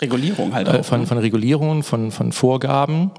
[0.00, 0.84] Regulierung halt auch.
[0.84, 1.06] Von, ne?
[1.06, 3.10] von Regulierungen, von, von Vorgaben.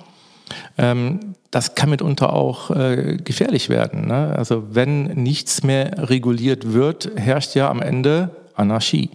[0.77, 4.07] Ähm, das kann mitunter auch äh, gefährlich werden.
[4.07, 4.33] Ne?
[4.37, 9.11] Also wenn nichts mehr reguliert wird, herrscht ja am Ende Anarchie.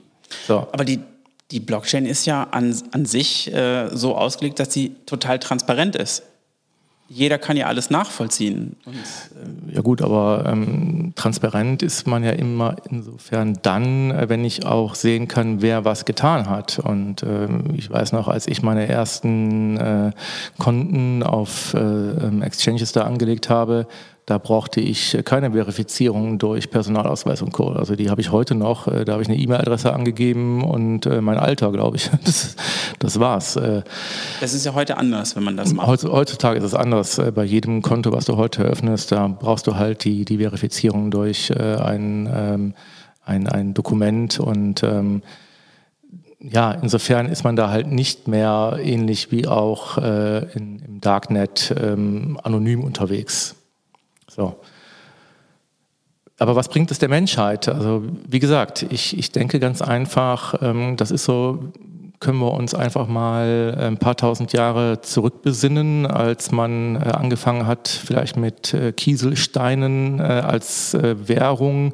[0.46, 0.66] So.
[0.72, 1.00] Aber die,
[1.50, 6.22] die Blockchain ist ja an, an sich äh, so ausgelegt, dass sie total transparent ist
[7.12, 8.76] jeder kann ja alles nachvollziehen.
[8.86, 14.44] Und, ähm ja gut, aber ähm, transparent ist man ja immer insofern dann, äh, wenn
[14.44, 16.78] ich auch sehen kann, wer was getan hat.
[16.78, 20.12] Und ähm, ich weiß noch, als ich meine ersten äh,
[20.58, 23.88] Konten auf äh, ähm, Exchanges da angelegt habe,
[24.30, 27.70] da brauchte ich keine Verifizierung durch Personalausweis und Co.
[27.70, 28.86] Also die habe ich heute noch.
[28.86, 32.08] Äh, da habe ich eine E-Mail-Adresse angegeben und äh, mein Alter, glaube ich.
[32.24, 32.54] Das,
[33.00, 33.56] das war's.
[33.56, 33.82] Äh.
[34.40, 36.04] Das ist ja heute anders, wenn man das macht.
[36.04, 37.20] Heutzutage ist es anders.
[37.34, 41.50] Bei jedem Konto, was du heute öffnest, da brauchst du halt die, die Verifizierung durch
[41.58, 42.74] ein, ähm,
[43.24, 45.22] ein, ein Dokument und ähm,
[46.40, 51.74] ja, insofern ist man da halt nicht mehr ähnlich wie auch äh, in, im Darknet
[51.76, 53.56] ähm, anonym unterwegs.
[54.30, 54.54] So.
[56.38, 57.68] Aber was bringt es der Menschheit?
[57.68, 61.72] Also wie gesagt, ich, ich denke ganz einfach, ähm, das ist so,
[62.18, 67.88] können wir uns einfach mal ein paar tausend Jahre zurückbesinnen, als man äh, angefangen hat,
[67.88, 71.92] vielleicht mit äh, Kieselsteinen äh, als äh, Währung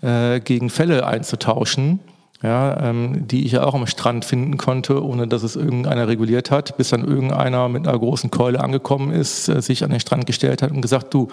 [0.00, 2.00] äh, gegen Fälle einzutauschen
[2.44, 6.50] ja, ähm, die ich ja auch am Strand finden konnte, ohne dass es irgendeiner reguliert
[6.50, 10.26] hat, bis dann irgendeiner mit einer großen Keule angekommen ist, äh, sich an den Strand
[10.26, 11.28] gestellt hat und gesagt, du,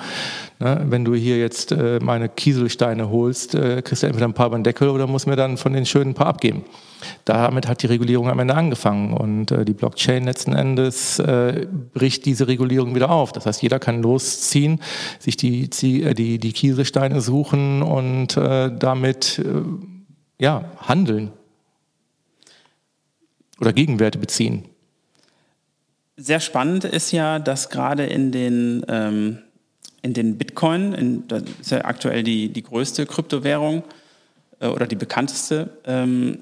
[0.59, 4.51] ne, wenn du hier jetzt äh, meine Kieselsteine holst, äh, kriegst du entweder ein paar
[4.51, 6.63] beim Deckel oder musst mir dann von den schönen ein paar abgeben.
[7.25, 12.25] Damit hat die Regulierung am Ende angefangen und äh, die Blockchain letzten Endes äh, bricht
[12.25, 13.33] diese Regulierung wieder auf.
[13.33, 14.79] Das heißt, jeder kann losziehen,
[15.19, 19.43] sich die, die, die, die Kieselsteine suchen und äh, damit
[20.41, 21.31] ja, handeln
[23.59, 24.65] oder Gegenwerte beziehen.
[26.17, 29.37] Sehr spannend ist ja, dass gerade in den, ähm,
[30.01, 33.83] in den Bitcoin, in, das ist ja aktuell die, die größte Kryptowährung
[34.59, 36.39] äh, oder die bekannteste, ähm,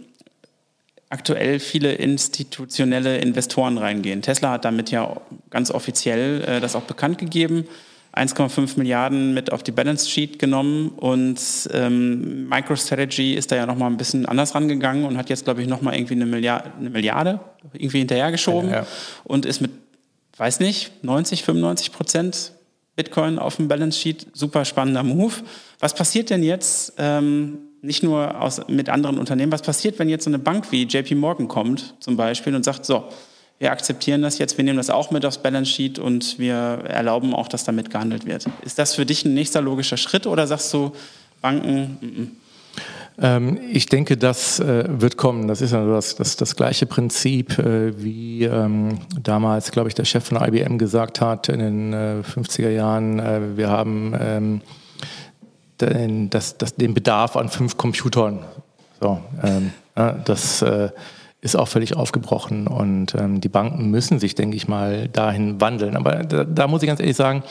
[1.10, 4.22] aktuell viele institutionelle Investoren reingehen.
[4.22, 5.20] Tesla hat damit ja
[5.50, 7.68] ganz offiziell äh, das auch bekannt gegeben.
[8.20, 11.40] 1,5 Milliarden mit auf die Balance Sheet genommen und
[11.74, 15.68] ähm, MicroStrategy ist da ja nochmal ein bisschen anders rangegangen und hat jetzt, glaube ich,
[15.68, 17.40] nochmal irgendwie eine Milliarde, eine Milliarde
[17.74, 18.88] irgendwie hinterhergeschoben ja, ja.
[19.24, 19.72] und ist mit,
[20.38, 22.52] weiß nicht, 90, 95 Prozent
[22.96, 24.28] Bitcoin auf dem Balance Sheet.
[24.34, 25.36] Super spannender Move.
[25.80, 30.26] Was passiert denn jetzt, ähm, nicht nur aus, mit anderen Unternehmen, was passiert, wenn jetzt
[30.26, 33.06] so eine Bank wie JP Morgan kommt zum Beispiel und sagt, so,
[33.60, 37.34] wir akzeptieren das jetzt, wir nehmen das auch mit aufs Balance Sheet und wir erlauben
[37.34, 38.46] auch, dass damit gehandelt wird.
[38.64, 40.94] Ist das für dich ein nächster logischer Schritt oder sagst du,
[41.42, 42.28] Banken, m -m.
[43.22, 45.48] Ähm, ich denke, das äh, wird kommen.
[45.50, 50.06] Das ist also das, das, das gleiche Prinzip, äh, wie ähm, damals, glaube ich, der
[50.06, 53.20] Chef von IBM gesagt hat in den äh, 50er Jahren.
[53.20, 54.62] Äh, wir haben ähm,
[55.82, 58.40] den, das, den Bedarf an fünf Computern.
[59.02, 59.72] So, ähm,
[60.24, 60.90] das äh,
[61.42, 65.96] ist auch völlig aufgebrochen und ähm, die Banken müssen sich, denke ich mal, dahin wandeln.
[65.96, 67.44] Aber da, da, muss ich ganz ehrlich sagen,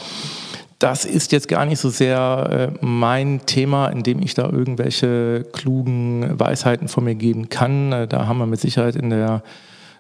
[0.79, 5.47] das ist jetzt gar nicht so sehr äh, mein Thema, in dem ich da irgendwelche
[5.53, 7.93] klugen Weisheiten von mir geben kann.
[7.93, 9.43] Äh, da haben wir mit Sicherheit in der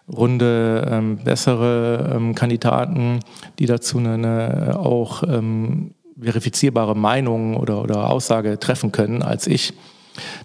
[0.08, 3.20] Runde ähm, bessere ähm, Kandidaten,
[3.58, 9.72] die dazu eine, eine auch ähm, verifizierbare Meinung oder, oder Aussage treffen können als ich.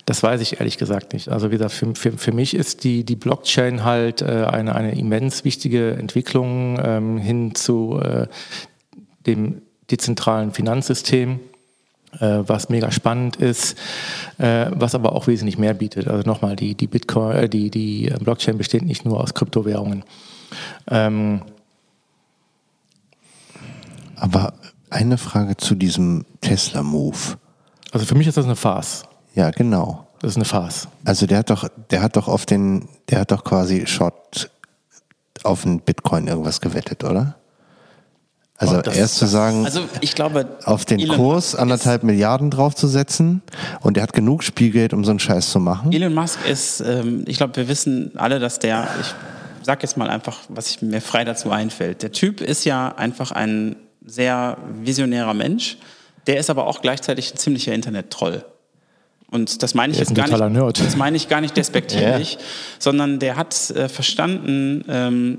[0.06, 1.30] Das weiß ich ehrlich gesagt nicht.
[1.30, 4.98] Also wie gesagt, für, für, für mich ist die, die Blockchain halt äh, eine, eine
[4.98, 8.28] immens wichtige Entwicklung ähm, hin zu äh,
[9.26, 11.40] dem dezentralen Finanzsystem,
[12.20, 13.78] äh, was mega spannend ist,
[14.38, 16.08] äh, was aber auch wesentlich mehr bietet.
[16.08, 20.04] Also nochmal, die, die Bitcoin, äh, die, die Blockchain besteht nicht nur aus Kryptowährungen.
[20.88, 21.42] Ähm,
[24.16, 24.54] aber
[24.90, 27.38] eine Frage zu diesem Tesla-Move.
[27.92, 29.04] Also für mich ist das eine Farce.
[29.34, 30.08] Ja, genau.
[30.20, 30.88] Das ist eine Farce.
[31.04, 34.50] Also der hat doch, der hat doch auf den, der hat doch quasi Short
[35.44, 37.36] auf den Bitcoin irgendwas gewettet, oder?
[38.56, 43.42] Also oh, erst zu sagen, also ich glaube, auf den Elon Kurs anderthalb Milliarden draufzusetzen
[43.82, 45.92] und er hat genug Spielgeld, um so einen Scheiß zu machen.
[45.92, 49.14] Elon Musk ist, ähm, ich glaube, wir wissen alle, dass der, ich
[49.64, 52.04] sag jetzt mal einfach, was mir frei dazu einfällt.
[52.04, 55.78] Der Typ ist ja einfach ein sehr visionärer Mensch,
[56.28, 58.46] der ist aber auch gleichzeitig ein ziemlicher Internet-Troll.
[59.34, 60.80] Und das meine ich jetzt gar nicht, Nerd.
[60.80, 62.38] das meine ich gar nicht despektierlich,
[62.80, 65.38] sondern der hat äh, verstanden, ähm,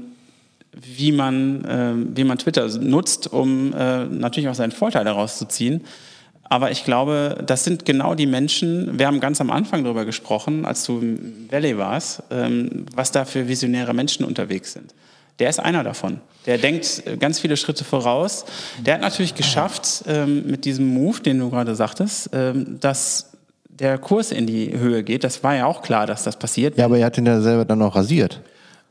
[0.73, 5.47] wie man, ähm, wie man Twitter nutzt, um äh, natürlich auch seinen Vorteil daraus zu
[5.47, 5.83] ziehen.
[6.43, 10.65] Aber ich glaube, das sind genau die Menschen, wir haben ganz am Anfang darüber gesprochen,
[10.65, 14.93] als du im Valley warst, ähm, was da für visionäre Menschen unterwegs sind.
[15.39, 16.21] Der ist einer davon.
[16.47, 18.45] Der denkt äh, ganz viele Schritte voraus.
[18.85, 23.34] Der hat natürlich geschafft, ähm, mit diesem Move, den du gerade sagtest, ähm, dass
[23.79, 25.25] der Kurs in die Höhe geht.
[25.25, 26.77] Das war ja auch klar, dass das passiert.
[26.77, 28.41] Ja, aber er hat ihn ja selber dann auch rasiert.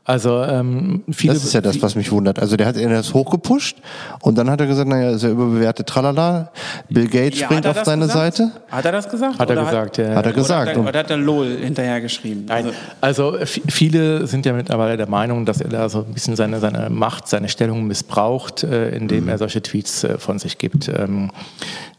[0.06, 2.38] Also ähm, viele, Das ist ja das, was mich wundert.
[2.38, 3.78] Also der hat ihn das hochgepusht
[4.20, 6.50] und dann hat er gesagt, naja, ist ja überbewertet, tralala.
[6.90, 8.36] Bill Gates Ja, springt hat er auf seine gesagt?
[8.36, 8.52] Seite.
[8.70, 9.38] Hat er das gesagt?
[9.38, 10.14] hat er Oder gesagt, ja.
[10.14, 10.62] Hat er gesagt.
[10.62, 12.44] Oder hat er, oder hat er LOL hinterher geschrieben?
[12.46, 12.66] Nein,
[13.00, 16.60] also f- viele sind ja mittlerweile der Meinung, dass er da so ein bisschen seine,
[16.60, 20.88] seine Macht, seine Stellung missbraucht, äh, indem er solche Tweets äh, von sich gibt.
[20.88, 21.30] Ähm,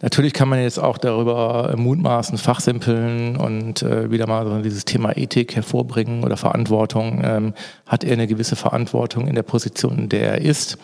[0.03, 5.17] natürlich kann man jetzt auch darüber mutmaßen, fachsimpeln und äh, wieder mal so dieses Thema
[5.17, 7.21] Ethik hervorbringen oder Verantwortung.
[7.23, 7.53] Ähm,
[7.95, 10.77] hat er eine gewisse Verantwortung in der Position, in der er ist?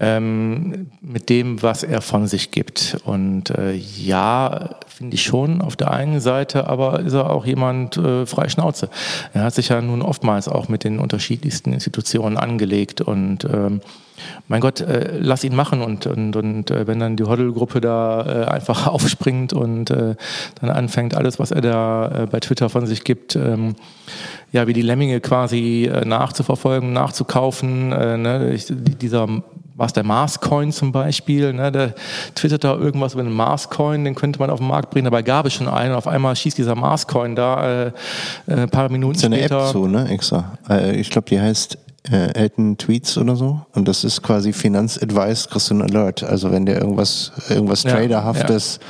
[0.00, 2.98] ähm, mit dem, was er von sich gibt.
[3.04, 7.96] Und äh, ja, finde ich schon auf der einen Seite, aber ist er auch jemand
[7.96, 8.90] äh, frei Schnauze.
[9.32, 13.80] Er hat sich ja nun oftmals auch mit den unterschiedlichsten Institutionen angelegt und ähm,
[14.48, 18.44] mein Gott, äh, lass ihn machen und, und, und äh, wenn dann die Hoddle-Gruppe da
[18.44, 20.14] äh, einfach aufspringt und äh,
[20.60, 23.74] dann anfängt, alles, was er da äh, bei Twitter von sich gibt, ähm,
[24.52, 27.92] ja, wie die Lemminge quasi äh, nachzuverfolgen, nachzukaufen.
[27.92, 28.52] Äh, ne?
[28.52, 29.28] ich, dieser,
[29.74, 31.70] was der Mars-Coin zum Beispiel, ne?
[31.70, 31.94] der
[32.34, 35.46] twittert da irgendwas über den Mars-Coin, den könnte man auf den Markt bringen, dabei gab
[35.46, 37.92] es schon einen und auf einmal schießt dieser Mars-Coin da äh,
[38.46, 39.66] äh, ein paar Minuten ist ja eine später.
[39.66, 40.58] App so, ne, extra.
[40.68, 41.78] Äh, ich glaube, die heißt
[42.10, 43.60] äh, Elton Tweets oder so.
[43.74, 46.22] Und das ist quasi Finanzadvice, kriegst du einen Alert.
[46.22, 48.80] Also wenn der irgendwas, irgendwas Ja, Traderhaftes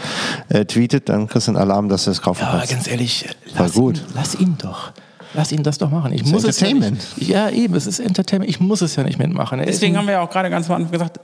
[0.48, 2.72] Äh, tweetet, dann kriegst du einen Alarm, dass du es kaufen Ja, aber kannst.
[2.72, 3.98] ganz ehrlich, War lass, gut.
[3.98, 4.92] Ihn, lass ihn doch.
[5.34, 6.12] Lass ihn das doch machen.
[6.12, 7.06] Ich ist muss es ja, Entertainment.
[7.18, 8.48] nicht, ja, eben, es ist Entertainment.
[8.50, 9.60] Ich muss es ja nicht mitmachen.
[9.64, 11.20] Deswegen haben wir ja auch gerade ganz am Anfang gesagt,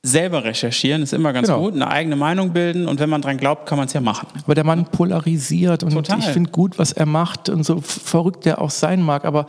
[0.00, 1.60] selber recherchieren ist immer ganz Genau.
[1.60, 4.28] gut, eine eigene Meinung bilden und wenn man dran glaubt, kann man es ja machen.
[4.44, 6.20] Aber der Mann polarisiert und Total.
[6.20, 9.24] ich finde gut, was er macht und so verrückt er auch sein mag.
[9.24, 9.46] Aber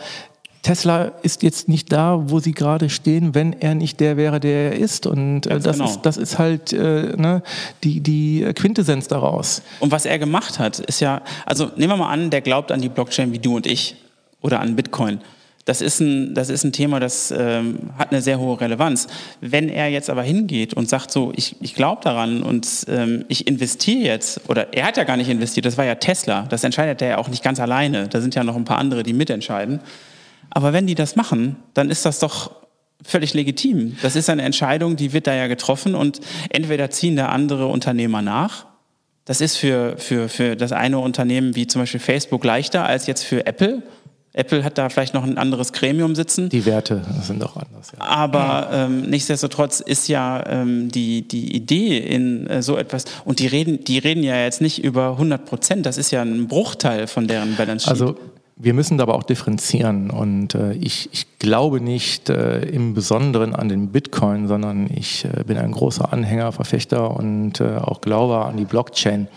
[0.61, 4.71] Tesla ist jetzt nicht da, wo sie gerade stehen, wenn er nicht der wäre, der
[4.71, 5.05] er ist.
[5.05, 5.89] Und äh, das, genau.
[5.89, 7.43] ist, das ist halt äh, ne,
[7.83, 9.61] die, die Quintessenz daraus.
[9.79, 12.81] Und was er gemacht hat, ist ja, also nehmen wir mal an, der glaubt an
[12.81, 13.95] die Blockchain wie du und ich
[14.41, 15.19] oder an Bitcoin.
[15.65, 19.07] Das ist ein, das ist ein Thema, das ähm, hat eine sehr hohe Relevanz.
[19.39, 23.47] Wenn er jetzt aber hingeht und sagt so, ich, ich glaube daran und ähm, ich
[23.47, 27.03] investiere jetzt, oder er hat ja gar nicht investiert, das war ja Tesla, das entscheidet
[27.03, 29.79] er ja auch nicht ganz alleine, da sind ja noch ein paar andere, die mitentscheiden.
[30.49, 32.51] Aber wenn die das machen, dann ist das doch
[33.03, 33.97] völlig legitim.
[34.01, 36.19] Das ist eine Entscheidung, die wird da ja getroffen und
[36.49, 38.65] entweder ziehen da andere Unternehmer nach.
[39.25, 43.23] Das ist für, für, für das eine Unternehmen wie zum Beispiel Facebook leichter als jetzt
[43.23, 43.83] für Apple.
[44.33, 46.49] Apple hat da vielleicht noch ein anderes Gremium sitzen.
[46.49, 47.91] Die Werte sind auch anders.
[47.91, 48.05] Ja.
[48.05, 53.47] Aber ähm, nichtsdestotrotz ist ja ähm, die, die Idee in äh, so etwas, und die
[53.47, 57.27] reden, die reden ja jetzt nicht über 100 Prozent, das ist ja ein Bruchteil von
[57.27, 57.91] deren Balance Sheet.
[57.91, 58.17] Also
[58.61, 63.69] wir müssen aber auch differenzieren und äh, ich, ich glaube nicht äh, im Besonderen an
[63.69, 68.57] den Bitcoin, sondern ich äh, bin ein großer Anhänger, Verfechter und äh, auch Glaube an
[68.57, 69.29] die Blockchain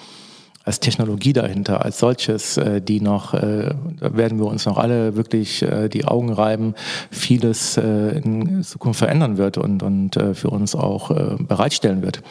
[0.64, 5.14] als Technologie dahinter, als solches, äh, die noch, äh, da werden wir uns noch alle
[5.14, 6.74] wirklich äh, die Augen reiben,
[7.12, 12.22] vieles äh, in Zukunft verändern wird und, und äh, für uns auch äh, bereitstellen wird.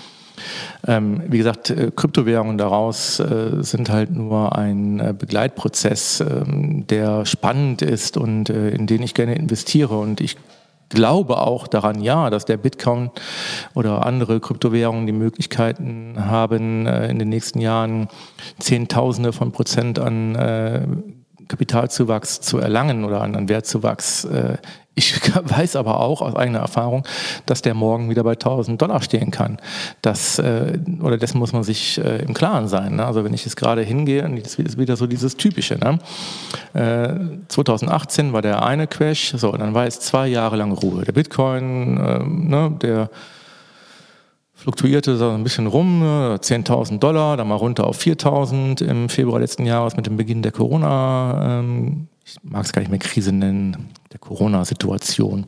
[0.87, 7.25] Ähm, wie gesagt, äh, Kryptowährungen daraus äh, sind halt nur ein äh, Begleitprozess, ähm, der
[7.25, 9.97] spannend ist und äh, in den ich gerne investiere.
[9.97, 10.37] Und ich
[10.89, 13.09] glaube auch daran, ja, dass der Bitcoin
[13.73, 18.07] oder andere Kryptowährungen die Möglichkeiten haben, äh, in den nächsten Jahren
[18.59, 20.81] Zehntausende von Prozent an äh,
[21.47, 24.25] Kapitalzuwachs zu erlangen oder an, an Wertzuwachs.
[24.25, 24.57] Äh,
[24.95, 25.13] ich
[25.43, 27.03] weiß aber auch aus eigener Erfahrung,
[27.45, 29.57] dass der morgen wieder bei 1000 Dollar stehen kann.
[30.01, 32.97] Das, äh, oder dessen muss man sich äh, im Klaren sein.
[32.97, 33.05] Ne?
[33.05, 35.77] Also wenn ich jetzt gerade hingehe, das ist wieder so dieses Typische.
[35.77, 35.99] Ne?
[36.73, 41.03] Äh, 2018 war der eine Crash, so, dann war jetzt zwei Jahre lang Ruhe.
[41.03, 43.09] Der Bitcoin, äh, ne, der
[44.61, 49.39] fluktuierte so ein bisschen rum, ne, 10.000 Dollar, dann mal runter auf 4.000 im Februar
[49.39, 53.31] letzten Jahres mit dem Beginn der Corona, ähm, ich mag es gar nicht mehr Krise
[53.31, 55.47] nennen, der Corona-Situation.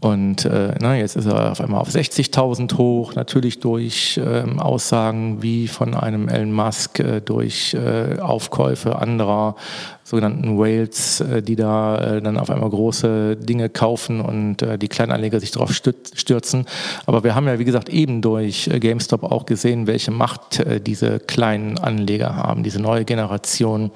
[0.00, 5.42] Und äh, na, jetzt ist er auf einmal auf 60.000 hoch, natürlich durch ähm, Aussagen
[5.42, 9.56] wie von einem Elon Musk, äh, durch äh, Aufkäufe anderer
[10.02, 14.88] sogenannten Whales, äh, die da äh, dann auf einmal große Dinge kaufen und äh, die
[14.88, 16.66] Kleinanleger sich darauf stürzen.
[17.06, 20.80] Aber wir haben ja, wie gesagt, eben durch äh, GameStop auch gesehen, welche Macht äh,
[20.82, 23.90] diese kleinen Anleger haben, diese neue Generation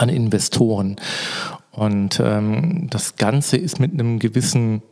[0.00, 0.96] an Investoren.
[1.72, 4.82] Und ähm, das Ganze ist mit einem gewissen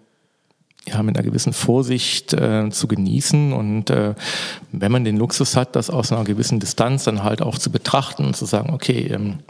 [0.87, 4.15] ja, mit einer gewissen Vorsicht äh, zu genießen und äh,
[4.73, 8.25] wenn man den Luxus hat, das aus einer gewissen Distanz dann halt auch zu betrachten
[8.25, 9.41] und zu sagen, okay, ähm,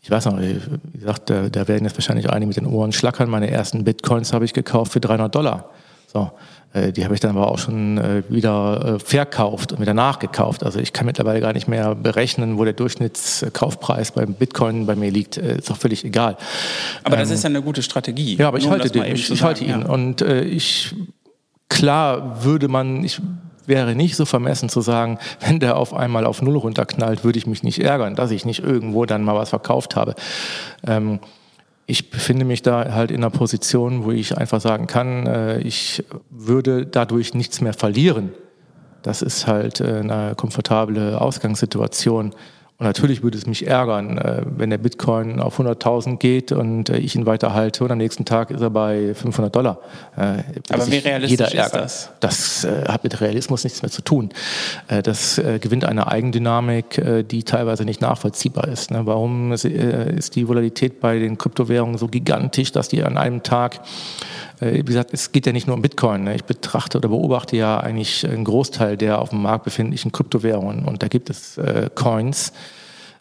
[0.00, 0.58] ich weiß noch, wie
[0.94, 3.28] gesagt, da, da werden jetzt wahrscheinlich einige mit den Ohren schlackern.
[3.28, 5.70] Meine ersten Bitcoins habe ich gekauft für 300 Dollar.
[6.06, 6.30] So,
[6.74, 10.62] die habe ich dann aber auch schon äh, wieder äh, verkauft und wieder nachgekauft.
[10.64, 15.10] Also ich kann mittlerweile gar nicht mehr berechnen, wo der Durchschnittskaufpreis beim Bitcoin bei mir
[15.10, 15.38] liegt.
[15.38, 16.36] Ist doch völlig egal.
[17.04, 18.36] Aber das ähm, ist ja eine gute Strategie.
[18.36, 19.80] Ja, aber ich halte den, ich, ich halte ihn.
[19.80, 19.88] Ja.
[19.88, 20.94] Und äh, ich,
[21.68, 23.20] klar würde man, ich
[23.68, 27.46] wäre nicht so vermessen zu sagen, wenn der auf einmal auf Null runterknallt, würde ich
[27.46, 30.14] mich nicht ärgern, dass ich nicht irgendwo dann mal was verkauft habe.
[30.86, 31.20] Ähm,
[31.90, 36.04] ich befinde mich da halt in einer Position, wo ich einfach sagen kann, äh, ich
[36.28, 38.34] würde dadurch nichts mehr verlieren.
[39.02, 42.34] Das ist halt äh, eine komfortable Ausgangssituation.
[42.80, 46.98] Und natürlich würde es mich ärgern, äh, wenn der Bitcoin auf 100.000 geht und äh,
[46.98, 49.80] ich ihn weiterhalte und am nächsten Tag ist er bei 500 Dollar.
[50.16, 52.10] Äh, Aber wie realistisch ist das?
[52.20, 54.30] Das hat mit Realismus nichts mehr zu tun.
[54.88, 58.90] Das gewinnt eine Eigendynamik, die teilweise nicht nachvollziehbar ist.
[58.90, 59.06] Ne?
[59.06, 63.80] Warum ist die Volatilität bei den Kryptowährungen so gigantisch, dass die an einem Tag
[64.60, 66.24] wie gesagt, es geht ja nicht nur um Bitcoin.
[66.24, 66.34] Ne?
[66.34, 70.84] Ich betrachte oder beobachte ja eigentlich einen Großteil der auf dem Markt befindlichen Kryptowährungen.
[70.84, 71.60] Und da gibt es
[71.94, 72.52] Coins,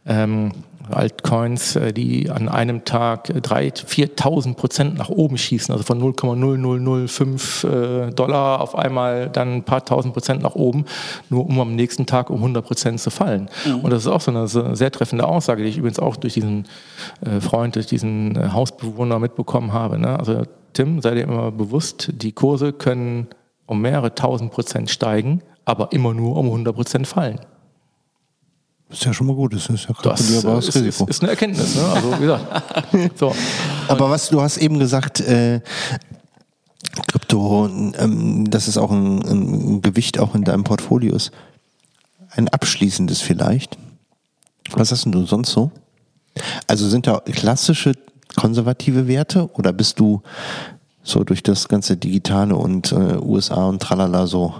[0.06, 0.52] ähm,
[0.92, 8.08] Altcoins, äh, die an einem Tag 3.000, 4.000 Prozent nach oben schießen, also von 0,0005
[8.08, 10.86] äh, Dollar auf einmal dann ein paar tausend Prozent nach oben,
[11.30, 13.50] nur um am nächsten Tag um 100 Prozent zu fallen.
[13.66, 13.82] Mhm.
[13.82, 16.66] Und das ist auch so eine sehr treffende Aussage, die ich übrigens auch durch diesen
[17.26, 20.00] äh, Freund, durch diesen Hausbewohner mitbekommen habe.
[20.00, 20.18] Ne?
[20.18, 20.44] Also
[20.78, 23.26] Tim, sei dir immer bewusst, die Kurse können
[23.66, 27.40] um mehrere tausend Prozent steigen, aber immer nur um 100 Prozent fallen.
[28.90, 31.06] Ist ja schon mal gut, das ist ja kalkulierbares das ist, Risiko.
[31.06, 31.84] Ist, ist eine Erkenntnis, ne?
[31.84, 33.18] Also wie gesagt.
[33.18, 33.36] so.
[33.88, 35.62] Aber was du hast eben gesagt, äh,
[37.08, 41.32] Krypto, ähm, das ist auch ein, ein Gewicht auch in deinem Portfolio ist.
[42.30, 43.80] Ein abschließendes vielleicht.
[44.74, 45.72] Was hast denn du sonst so?
[46.68, 47.94] Also sind da klassische
[48.36, 50.22] konservative Werte oder bist du
[51.08, 54.54] so durch das ganze Digitale und äh, USA und tralala so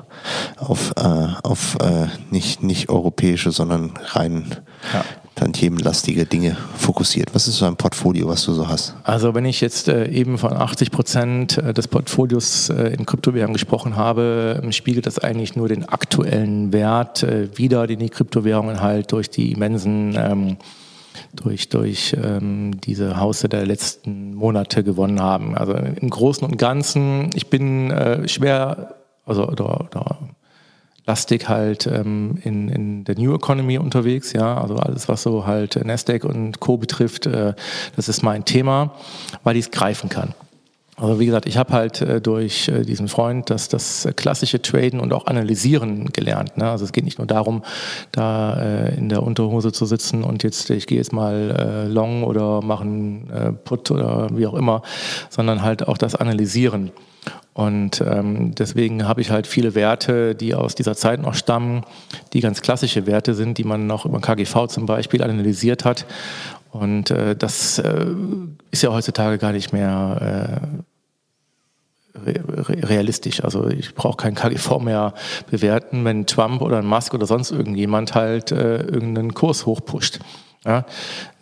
[0.56, 4.46] auf, äh, auf äh, nicht, nicht europäische, sondern rein
[4.94, 5.04] ja.
[5.36, 7.36] tantiemenlastige Dinge fokussiert.
[7.36, 8.96] Was ist so ein Portfolio, was du so hast?
[9.04, 13.54] Also wenn ich jetzt äh, eben von 80 Prozent äh, des Portfolios äh, in Kryptowährungen
[13.54, 17.26] gesprochen habe, ähm, spiegelt das eigentlich nur den aktuellen Wert
[17.56, 20.58] wider, den die Kryptowährungen halt durch die immensen ähm,
[21.34, 25.58] durch, durch ähm, diese Hause der letzten Monate gewonnen haben.
[25.58, 28.96] Also im Großen und Ganzen, ich bin äh, schwer,
[29.26, 30.18] also oder, oder
[31.08, 35.84] lastig halt ähm, in, in der New Economy unterwegs, ja, also alles, was so halt
[35.84, 36.78] Nasdaq und Co.
[36.78, 37.54] betrifft, äh,
[37.96, 38.94] das ist mein Thema,
[39.44, 40.34] weil ich es greifen kann.
[41.00, 45.00] Also wie gesagt, ich habe halt äh, durch äh, diesen Freund das, das klassische Traden
[45.00, 46.58] und auch Analysieren gelernt.
[46.58, 46.68] Ne?
[46.68, 47.64] Also es geht nicht nur darum,
[48.12, 52.24] da äh, in der Unterhose zu sitzen und jetzt, ich gehe jetzt mal äh, long
[52.24, 54.82] oder machen äh, Put oder wie auch immer,
[55.30, 56.92] sondern halt auch das Analysieren.
[57.54, 61.84] Und ähm, deswegen habe ich halt viele Werte, die aus dieser Zeit noch stammen,
[62.34, 66.06] die ganz klassische Werte sind, die man noch über KGV zum Beispiel analysiert hat.
[66.80, 68.06] Und äh, das äh,
[68.72, 73.44] ist ja heutzutage gar nicht mehr äh, re realistisch.
[73.44, 75.14] Also ich brauche kein KGV mehr
[75.50, 80.20] bewerten, wenn Trump oder Musk oder sonst irgendjemand halt äh, irgendeinen Kurs hochpusht.
[80.66, 80.86] Ja,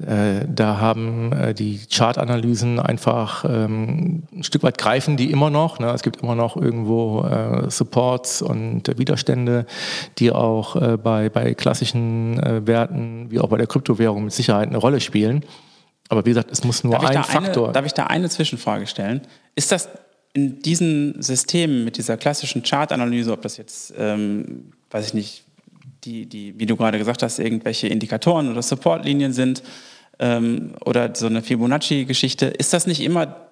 [0.06, 5.80] äh, da haben äh, die Chartanalysen einfach ähm, ein Stück weit greifen die immer noch.
[5.80, 5.90] Ne?
[5.92, 9.66] Es gibt immer noch irgendwo äh, Supports und Widerstände,
[10.20, 14.68] die auch äh, bei, bei klassischen äh, Werten wie auch bei der Kryptowährung mit Sicherheit
[14.68, 15.44] eine Rolle spielen.
[16.10, 17.66] Aber wie gesagt, es muss nur ein Faktor.
[17.66, 19.22] Eine, darf ich da eine Zwischenfrage stellen?
[19.56, 19.90] Ist das
[20.34, 25.45] in diesen Systemen mit dieser klassischen Chartanalyse, ob das jetzt, ähm, weiß ich nicht,
[26.06, 29.64] die, die, wie du gerade gesagt hast, irgendwelche Indikatoren oder Supportlinien sind
[30.20, 32.46] ähm, oder so eine Fibonacci-Geschichte.
[32.46, 33.50] Ist das nicht immer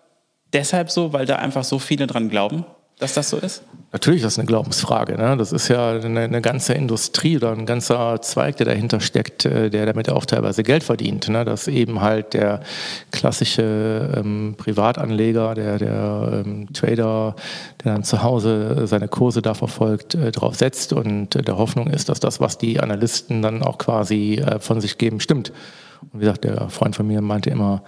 [0.53, 2.65] deshalb so, weil da einfach so viele dran glauben?
[3.03, 3.63] Dass das so ist?
[3.91, 5.17] Natürlich ist das eine Glaubensfrage.
[5.17, 5.37] Ne?
[5.37, 9.69] Das ist ja eine, eine, ganze Industrie oder ein ganzer Zweig, der dahinter steckt, äh,
[9.69, 11.27] der damit auch teilweise Geld verdient.
[11.27, 11.45] Ne?
[11.45, 12.61] Dass eben halt der
[13.11, 17.35] klassische ähm, Privatanleger, der, der ähm, Trader,
[17.83, 21.87] der dann zu Hause seine Kurse da verfolgt, äh, drauf setzt und äh, der Hoffnung
[21.87, 25.51] ist, dass das, was die Analysten dann auch quasi äh, von sich geben, stimmt.
[26.01, 27.83] Und wie gesagt, der Freund von mir meinte immer,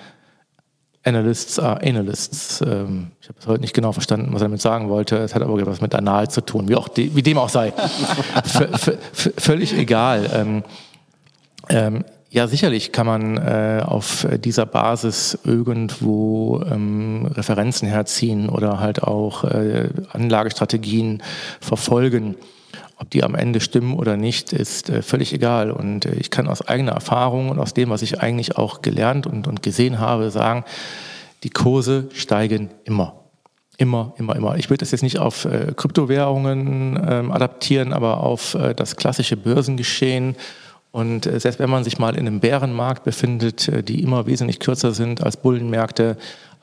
[1.06, 2.61] Analysts are Analysts.
[2.61, 5.18] Ähm, ich habe es heute nicht genau verstanden, was er damit sagen wollte.
[5.18, 7.73] Es hat aber was mit Anal zu tun, wie, auch wie dem auch sei.
[9.38, 10.30] völlig egal.
[10.34, 10.64] Ähm,
[11.69, 19.03] ähm, ja, sicherlich kann man äh, auf dieser Basis irgendwo ähm, Referenzen herziehen oder halt
[19.03, 21.23] auch äh, Anlagestrategien
[21.61, 22.36] verfolgen.
[22.98, 25.72] Ob die am Ende stimmen oder nicht, ist äh, völlig egal.
[25.72, 29.28] Und äh, ich kann aus eigener Erfahrung und aus dem, was ich eigentlich auch gelernt
[29.28, 30.64] und, und gesehen habe, sagen,
[31.44, 33.22] die Kurse steigen immer.
[33.78, 34.56] Immer, immer, immer.
[34.56, 39.36] Ich würde das jetzt nicht auf äh, Kryptowährungen ähm, adaptieren, aber auf äh, das klassische
[39.36, 40.38] Börsengeschehen.
[40.92, 44.60] Und äh, selbst wenn man sich mal in einem Bärenmarkt befindet, äh, die immer wesentlich
[44.60, 46.16] kürzer sind als Bullenmärkte,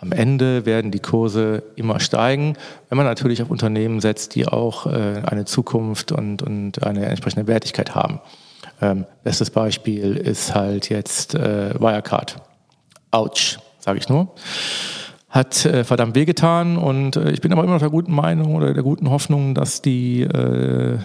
[0.02, 2.56] am Ende werden die Kurse immer steigen,
[2.88, 7.46] wenn man natürlich auf Unternehmen setzt, die auch äh, eine Zukunft und, und eine entsprechende
[7.46, 8.20] Wertigkeit haben.
[8.80, 12.42] Ähm, bestes Beispiel ist halt jetzt äh, Wirecard.
[13.12, 14.34] Autsch, sage ich nur.
[15.30, 18.74] Hat äh, verdammt wehgetan und äh, ich bin aber immer noch der guten Meinung oder
[18.74, 20.98] der guten Hoffnung, dass die äh,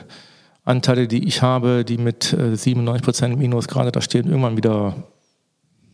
[0.65, 4.95] Anteile, die ich habe, die mit 97 Prozent Minus gerade da stehen, irgendwann wieder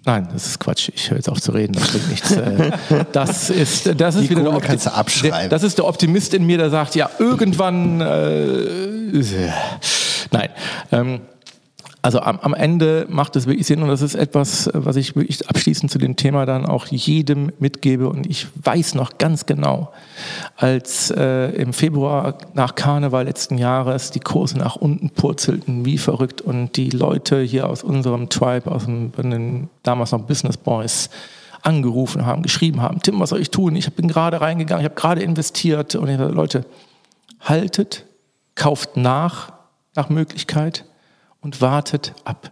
[0.06, 0.90] Nein, das ist Quatsch.
[0.94, 1.74] Ich höre jetzt auf zu reden.
[1.74, 2.32] Das bringt nichts.
[2.32, 2.72] Äh,
[3.14, 5.50] das ist, das ist Die wieder der, kannst du abschreiben.
[5.50, 8.02] das ist der Optimist in mir, der sagt, ja, irgendwann.
[8.02, 9.24] Äh,
[10.32, 10.50] nein.
[10.92, 11.22] Ähm,
[12.04, 15.48] also am, am Ende macht es wirklich Sinn und das ist etwas, was ich wirklich
[15.48, 19.94] abschließend zu dem Thema dann auch jedem mitgebe und ich weiß noch ganz genau,
[20.58, 26.42] als äh, im Februar nach Karneval letzten Jahres die Kurse nach unten purzelten wie verrückt
[26.42, 31.10] und die Leute hier aus unserem Tribe, aus dem, den damals noch Business Boys,
[31.62, 33.78] angerufen haben, geschrieben haben, Tim, was soll ich tun?
[33.78, 36.66] Ich bin gerade reingegangen, ich habe gerade investiert und ich sage, Leute,
[37.40, 38.04] haltet,
[38.56, 39.54] kauft nach,
[39.96, 40.84] nach Möglichkeit
[41.44, 42.52] und wartet ab.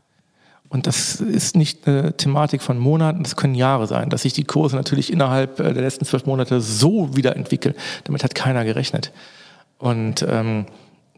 [0.69, 4.45] Und das ist nicht eine Thematik von Monaten, das können Jahre sein, dass sich die
[4.45, 7.75] Kurse natürlich innerhalb äh, der letzten zwölf Monate so wieder entwickeln.
[8.05, 9.11] Damit hat keiner gerechnet.
[9.79, 10.65] Und ähm,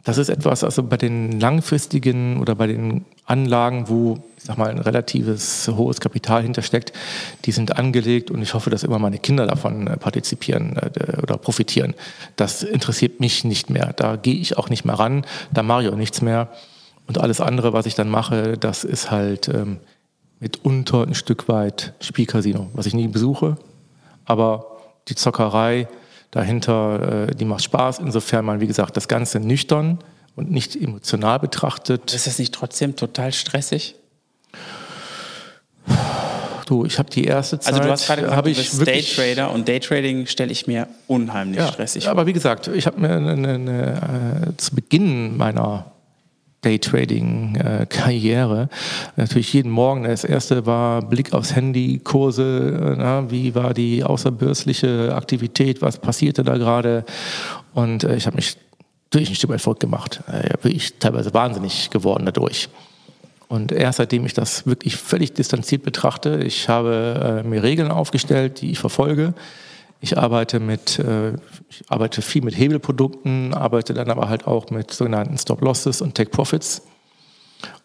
[0.04, 4.70] das ist etwas, also bei den langfristigen oder bei den Anlagen, wo, ich sag mal,
[4.70, 6.92] ein relatives hohes Kapital hintersteckt,
[7.46, 11.38] die sind angelegt und ich hoffe, dass immer meine Kinder davon äh, partizipieren äh, oder
[11.38, 11.94] profitieren.
[12.36, 13.94] Das interessiert mich nicht mehr.
[13.94, 16.50] Da gehe ich auch nicht mehr ran, da mache ich auch nichts mehr.
[17.08, 19.80] Und alles andere, was ich dann mache, das ist halt ähm,
[20.40, 23.58] mitunter ein Stück weit Spielcasino, was ich nie besuche.
[24.26, 24.66] Aber
[25.08, 25.88] die Zockerei
[26.32, 28.00] dahinter, äh, die macht Spaß.
[28.00, 30.00] Insofern man, wie gesagt, das Ganze nüchtern
[30.36, 32.14] und nicht emotional betrachtet.
[32.14, 33.96] Ist das nicht trotzdem total stressig?
[36.66, 37.74] Du, ich habe die erste Zeit.
[37.74, 41.60] Also du hast gerade gesagt, ich du bist Daytrader und Daytrading stelle ich mir unheimlich
[41.60, 42.12] ja, stressig vor.
[42.12, 45.93] Aber wie gesagt, ich habe mir eine, eine, eine, äh, zu Beginn meiner
[46.64, 48.70] Daytrading-Karriere.
[49.16, 50.04] Natürlich jeden Morgen.
[50.04, 56.44] Das erste war Blick aufs Handy, Kurse, na, wie war die außerbörsliche Aktivität, was passierte
[56.44, 57.06] da gerade.
[57.74, 58.58] Und äh, ich habe mich
[59.12, 60.22] durch ein Stück weit verrückt gemacht.
[60.28, 62.70] Äh, bin ich teilweise wahnsinnig geworden dadurch.
[63.48, 68.62] Und erst seitdem ich das wirklich völlig distanziert betrachte, ich habe äh, mir Regeln aufgestellt,
[68.62, 69.36] die ich verfolge
[70.04, 71.32] ich arbeite mit, äh,
[71.70, 76.82] ich arbeite viel mit Hebelprodukten, arbeite dann aber halt auch mit sogenannten Stop-Losses und Take-Profits.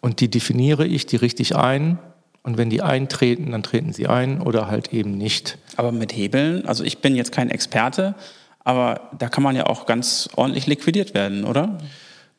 [0.00, 2.00] Und die definiere ich, die richte ich ein.
[2.42, 5.58] Und wenn die eintreten, dann treten sie ein oder halt eben nicht.
[5.76, 8.16] Aber mit Hebeln, also ich bin jetzt kein Experte,
[8.64, 11.78] aber da kann man ja auch ganz ordentlich liquidiert werden, oder?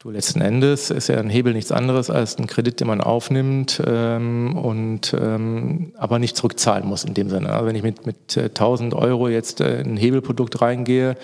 [0.01, 3.83] Du, letzten Endes ist ja ein Hebel nichts anderes als ein Kredit, den man aufnimmt
[3.85, 7.51] ähm, und ähm, aber nicht zurückzahlen muss in dem Sinne.
[7.51, 11.17] Also wenn ich mit, mit 1000 äh, Euro jetzt äh, ein Hebelprodukt reingehe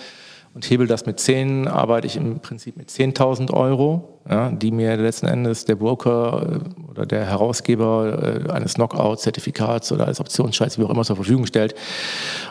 [0.52, 4.94] und hebel das mit 10, arbeite ich im Prinzip mit 10.000 Euro, ja, die mir
[4.98, 10.84] letzten Endes der Broker äh, oder der Herausgeber äh, eines Knockout-Zertifikats oder als Optionsscheiß, wie
[10.84, 11.74] auch immer, zur Verfügung stellt.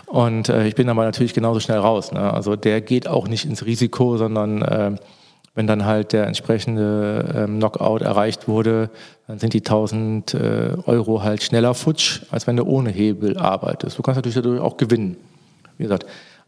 [0.08, 2.12] Und äh, ich bin aber natürlich genauso schnell raus.
[2.12, 2.34] Ne?
[2.34, 4.96] Also der geht auch nicht ins Risiko, sondern äh,
[5.56, 8.90] wenn dann halt der entsprechende ähm, Knockout erreicht wurde,
[9.28, 13.98] dann sind die 1000 äh, Euro halt schneller futsch, als wenn du ohne Hebel arbeitest.
[13.98, 15.16] Du kannst natürlich dadurch auch gewinnen,
[15.78, 16.06] wie gesagt.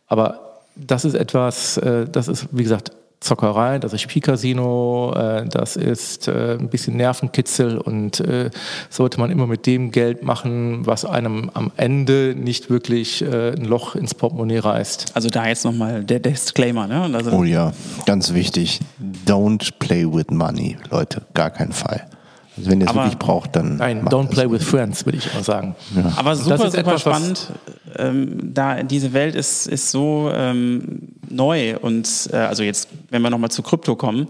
[0.08, 5.76] Aber das ist etwas, äh, das ist, wie gesagt, Zockerei, das ist Spielcasino, äh, das
[5.76, 8.52] ist äh, ein bisschen Nervenkitzel und äh,
[8.90, 13.96] sollte man immer mit dem Geld machen, was einem am Ende nicht wirklich ein Loch
[13.96, 15.16] ins Portemonnaie reißt.
[15.16, 17.10] Also da jetzt nochmal der Disclaimer, ne?
[17.14, 17.74] Also Oh ja,
[18.06, 18.80] ganz wichtig.
[19.26, 21.24] Don't play with money, Leute.
[21.34, 22.08] Gar keinen Fall.
[22.58, 23.78] Also wenn ihr es wirklich braucht, dann.
[23.78, 25.76] Nein, macht don't das play with friends, würde ich auch sagen.
[26.16, 27.48] Aber super, ist super etwas, was- spannend.
[27.98, 33.30] Ähm, da diese Welt ist, ist so ähm, neu und äh, also jetzt, wenn wir
[33.30, 34.28] nochmal zu Krypto kommen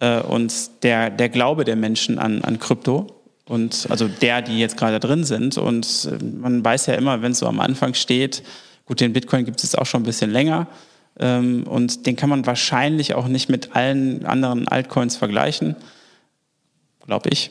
[0.00, 3.06] äh, und der, der Glaube der Menschen an, an Krypto
[3.46, 7.32] und also der, die jetzt gerade drin sind und äh, man weiß ja immer, wenn
[7.32, 8.42] es so am Anfang steht,
[8.84, 10.66] gut, den Bitcoin gibt es jetzt auch schon ein bisschen länger
[11.18, 15.76] ähm, und den kann man wahrscheinlich auch nicht mit allen anderen Altcoins vergleichen,
[17.06, 17.50] glaube ich.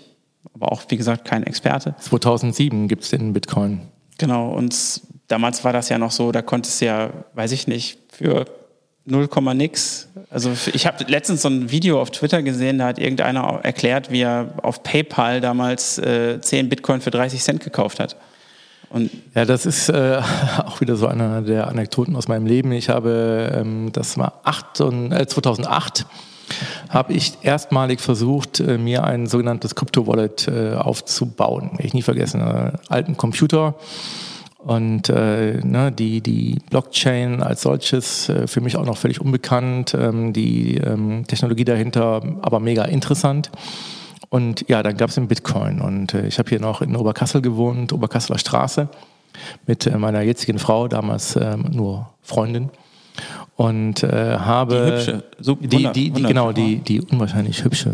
[0.53, 1.95] Aber auch, wie gesagt, kein Experte.
[1.99, 3.81] 2007 gibt es den Bitcoin.
[4.17, 7.99] Genau, und damals war das ja noch so, da konntest du ja, weiß ich nicht,
[8.11, 8.45] für
[9.05, 10.09] 0, nix.
[10.29, 14.21] Also ich habe letztens so ein Video auf Twitter gesehen, da hat irgendeiner erklärt, wie
[14.21, 18.17] er auf PayPal damals äh, 10 Bitcoin für 30 Cent gekauft hat.
[18.89, 20.21] Und Ja, das ist äh,
[20.65, 22.71] auch wieder so eine der Anekdoten aus meinem Leben.
[22.73, 26.05] Ich habe, ähm, das war acht und, äh, 2008,
[26.89, 31.71] habe ich erstmalig versucht, äh, mir ein sogenanntes Crypto-Wallet äh, aufzubauen.
[31.79, 33.75] Ich nie vergessen, äh, alten Computer.
[34.57, 39.95] Und äh, ne, die, die Blockchain als solches äh, für mich auch noch völlig unbekannt,
[39.97, 43.51] ähm, die ähm, Technologie dahinter aber mega interessant.
[44.29, 45.79] Und ja, dann gab es den Bitcoin.
[45.79, 48.89] Und äh, ich habe hier noch in Oberkassel gewohnt, Oberkasseler Straße,
[49.67, 52.69] mit meiner jetzigen Frau, damals ähm, nur Freundin.
[53.57, 57.91] Und äh, habe Die hübsche, so die, die, die, genau, die, die unwahrscheinlich hübsche,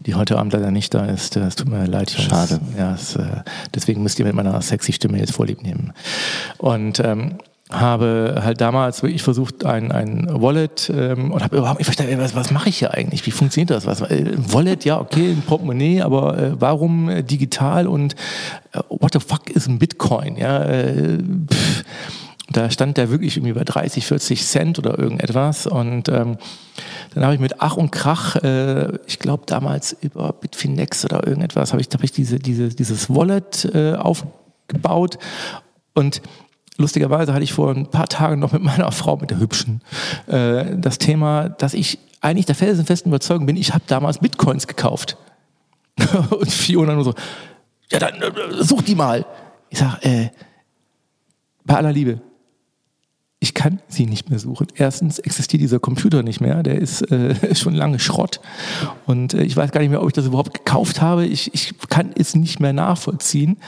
[0.00, 1.36] die heute Abend leider nicht da ist.
[1.36, 2.30] Es tut mir leid, Jungs.
[2.30, 2.60] Schade.
[2.78, 3.42] Ja, es, äh,
[3.74, 5.92] deswegen müsst ihr mit meiner sexy Stimme jetzt vorlieb nehmen.
[6.56, 7.34] Und ähm,
[7.70, 12.34] habe halt damals wirklich versucht, ein, ein Wallet ähm, und habe überhaupt nicht verstanden, was,
[12.34, 13.26] was mache ich hier eigentlich?
[13.26, 13.86] Wie funktioniert das?
[13.86, 18.14] Was, äh, Wallet, ja, okay, ein Portemonnaie, aber äh, warum äh, digital und
[18.72, 20.36] äh, what the fuck ist ein Bitcoin?
[20.36, 21.84] Ja, äh, pff,
[22.48, 25.66] da stand der wirklich irgendwie bei 30, 40 Cent oder irgendetwas.
[25.66, 26.38] Und ähm,
[27.14, 31.72] dann habe ich mit Ach und Krach, äh, ich glaube damals über Bitfinex oder irgendetwas,
[31.72, 35.18] habe ich, hab ich diese, diese, dieses Wallet äh, aufgebaut.
[35.94, 36.22] Und
[36.76, 39.82] lustigerweise hatte ich vor ein paar Tagen noch mit meiner Frau, mit der Hübschen,
[40.26, 45.16] äh, das Thema, dass ich eigentlich der felsenfesten Überzeugung bin, ich habe damals Bitcoins gekauft.
[46.30, 47.14] und Fiona nur so,
[47.90, 48.32] ja dann äh,
[48.62, 49.24] such die mal.
[49.70, 50.30] Ich sag, äh,
[51.64, 52.20] bei aller Liebe,
[53.46, 54.66] ich kann sie nicht mehr suchen.
[54.74, 58.40] Erstens existiert dieser Computer nicht mehr, der ist äh, schon lange Schrott.
[59.06, 61.24] Und äh, ich weiß gar nicht mehr, ob ich das überhaupt gekauft habe.
[61.24, 63.58] Ich, ich kann es nicht mehr nachvollziehen.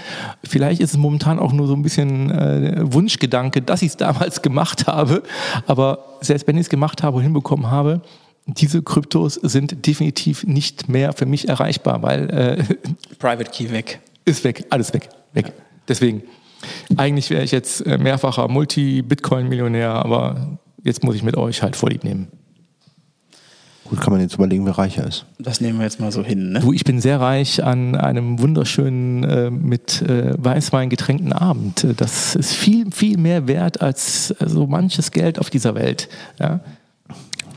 [0.42, 4.42] Vielleicht ist es momentan auch nur so ein bisschen äh, Wunschgedanke, dass ich es damals
[4.42, 5.22] gemacht habe.
[5.68, 8.02] Aber selbst wenn ich es gemacht habe und hinbekommen habe,
[8.46, 12.64] diese Kryptos sind definitiv nicht mehr für mich erreichbar, weil äh,
[13.20, 14.00] Private Key weg.
[14.24, 15.52] ist weg, alles weg, weg.
[15.86, 16.22] Deswegen,
[16.96, 22.04] eigentlich wäre ich jetzt äh, mehrfacher Multi-Bitcoin-Millionär, aber jetzt muss ich mit euch halt vorlieb
[22.04, 22.28] nehmen.
[23.84, 25.24] Gut, kann man jetzt überlegen, wer reicher ist.
[25.38, 26.52] Das nehmen wir jetzt mal so hin.
[26.52, 26.60] Ne?
[26.60, 31.86] Du, ich bin sehr reich an einem wunderschönen äh, mit äh, Weißwein getränkten Abend.
[31.96, 36.10] Das ist viel, viel mehr wert als äh, so manches Geld auf dieser Welt.
[36.38, 36.60] Ja?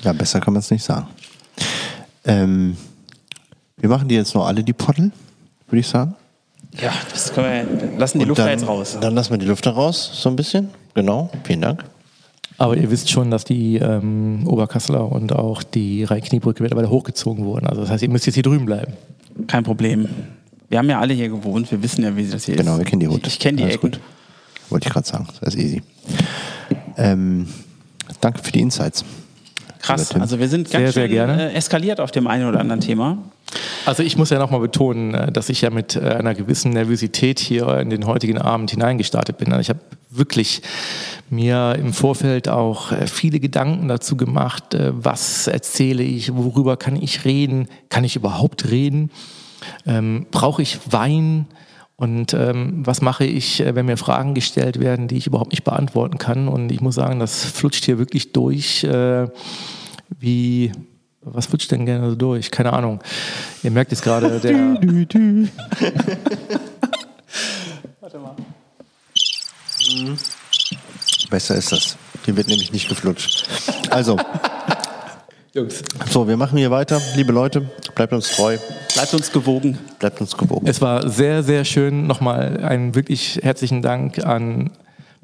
[0.03, 1.07] Ja, besser kann man es nicht sagen.
[2.23, 2.77] Ähm,
[3.77, 5.11] wir machen die jetzt noch alle, die Poddel,
[5.67, 6.15] würde ich sagen.
[6.79, 8.97] Ja, das können wir, lassen die Und Luft dann, da jetzt raus.
[9.01, 10.69] Dann lassen wir die Luft da raus, so ein bisschen.
[10.93, 11.83] Genau, vielen Dank.
[12.57, 17.65] Aber ihr wisst schon, dass die ähm, Oberkasseler und auch die Rhein-Kniebrücke mittlerweile hochgezogen wurden.
[17.67, 18.93] Also das heißt, ihr müsst jetzt hier drüben bleiben.
[19.47, 20.07] Kein Problem.
[20.69, 22.77] Wir haben ja alle hier gewohnt, wir wissen ja, wie das hier Genau, ist.
[22.79, 23.25] wir kennen die Hut.
[23.27, 23.91] Ich, ich kenne die Alles Ecken.
[23.91, 23.99] gut.
[24.69, 25.81] Wollte ich gerade sagen, das ist easy.
[26.97, 27.47] Ähm,
[28.21, 29.03] danke für die Insights.
[29.81, 31.51] Krass, also wir sind Sehr, ganz sehr schön gerne.
[31.51, 33.17] Äh, eskaliert auf dem einen oder anderen Thema.
[33.85, 37.39] Also ich muss ja nochmal betonen, äh, dass ich ja mit äh, einer gewissen Nervosität
[37.39, 39.51] hier in den heutigen Abend hineingestartet bin.
[39.51, 39.79] Also ich habe
[40.09, 40.61] wirklich
[41.29, 47.25] mir im Vorfeld auch äh, viele Gedanken dazu gemacht, was erzähle ich, worüber kann ich
[47.25, 49.11] reden, kann ich überhaupt reden,
[49.85, 51.47] ähm, brauche ich Wein
[51.95, 56.17] und ähm, was mache ich, wenn mir Fragen gestellt werden, die ich überhaupt nicht beantworten
[56.17, 56.47] kann.
[56.47, 59.27] Und ich muss sagen, das flutscht hier wirklich durch äh,
[60.19, 60.71] wie
[61.21, 62.51] was flutscht denn gerne so durch?
[62.51, 62.99] Keine Ahnung.
[63.63, 64.51] Ihr merkt jetzt gerade, der.
[71.29, 71.97] Besser ist das.
[72.25, 73.47] Die wird nämlich nicht geflutscht.
[73.89, 74.17] Also,
[75.53, 75.81] Jungs.
[76.09, 77.01] so, wir machen hier weiter.
[77.15, 78.57] Liebe Leute, bleibt uns treu,
[78.93, 79.77] Bleibt uns gewogen.
[79.99, 80.67] bleibt uns gewogen.
[80.67, 82.07] Es war sehr, sehr schön.
[82.07, 84.71] Nochmal einen wirklich herzlichen Dank an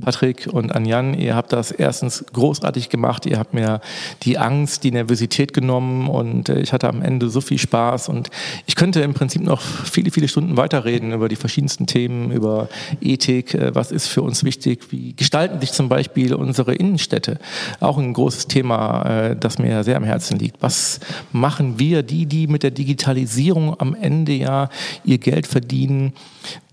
[0.02, 1.16] Patrick und Anjan.
[1.16, 3.26] Ihr habt das erstens großartig gemacht.
[3.26, 3.82] Ihr habt mir
[4.24, 8.30] die Angst, die Nervosität genommen und äh, ich hatte am Ende so viel Spaß und
[8.68, 12.70] ich könnte im Prinzip noch viele, viele Stunden weiterreden über die verschiedensten Themen, über
[13.02, 17.40] Ethik, äh, was ist für uns wichtig, wie gestalten sich zum Beispiel unsere Innenstädte.
[17.80, 20.62] Auch ein großes Thema, äh, das mir sehr am Herzen liegt.
[20.62, 21.00] Was
[21.32, 24.70] machen wir, die, die mit der Digitalisierung am Ende ja
[25.04, 26.14] ihr Geld verdienen,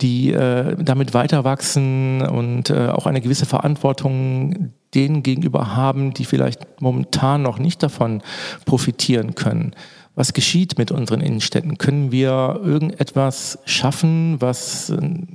[0.00, 6.24] die äh, damit weiter wachsen und äh, auch eine gewisse Verantwortung denen gegenüber haben, die
[6.24, 8.22] vielleicht momentan noch nicht davon
[8.64, 9.74] profitieren können.
[10.14, 11.76] Was geschieht mit unseren Innenstädten?
[11.78, 14.92] Können wir irgendetwas schaffen, was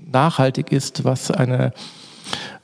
[0.10, 1.74] nachhaltig ist, was eine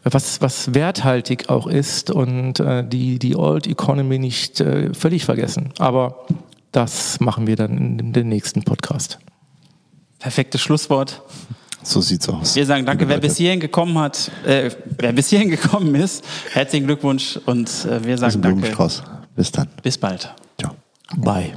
[0.04, 5.72] was, was werthaltig auch ist und äh, die, die Old Economy nicht äh, völlig vergessen.
[5.80, 6.26] Aber
[6.72, 9.20] das machen wir dann in, in dem nächsten Podcast.
[10.20, 11.24] Perfektes Schlusswort.
[11.86, 12.56] So sieht's aus.
[12.56, 16.88] Wir sagen danke, wer bis hierhin gekommen hat, äh, wer bis hierhin gekommen ist, herzlichen
[16.88, 18.76] Glückwunsch und äh, wir sagen danke.
[19.36, 19.68] Bis dann.
[19.84, 20.34] Bis bald.
[20.60, 20.74] Ciao.
[21.18, 21.54] Bye.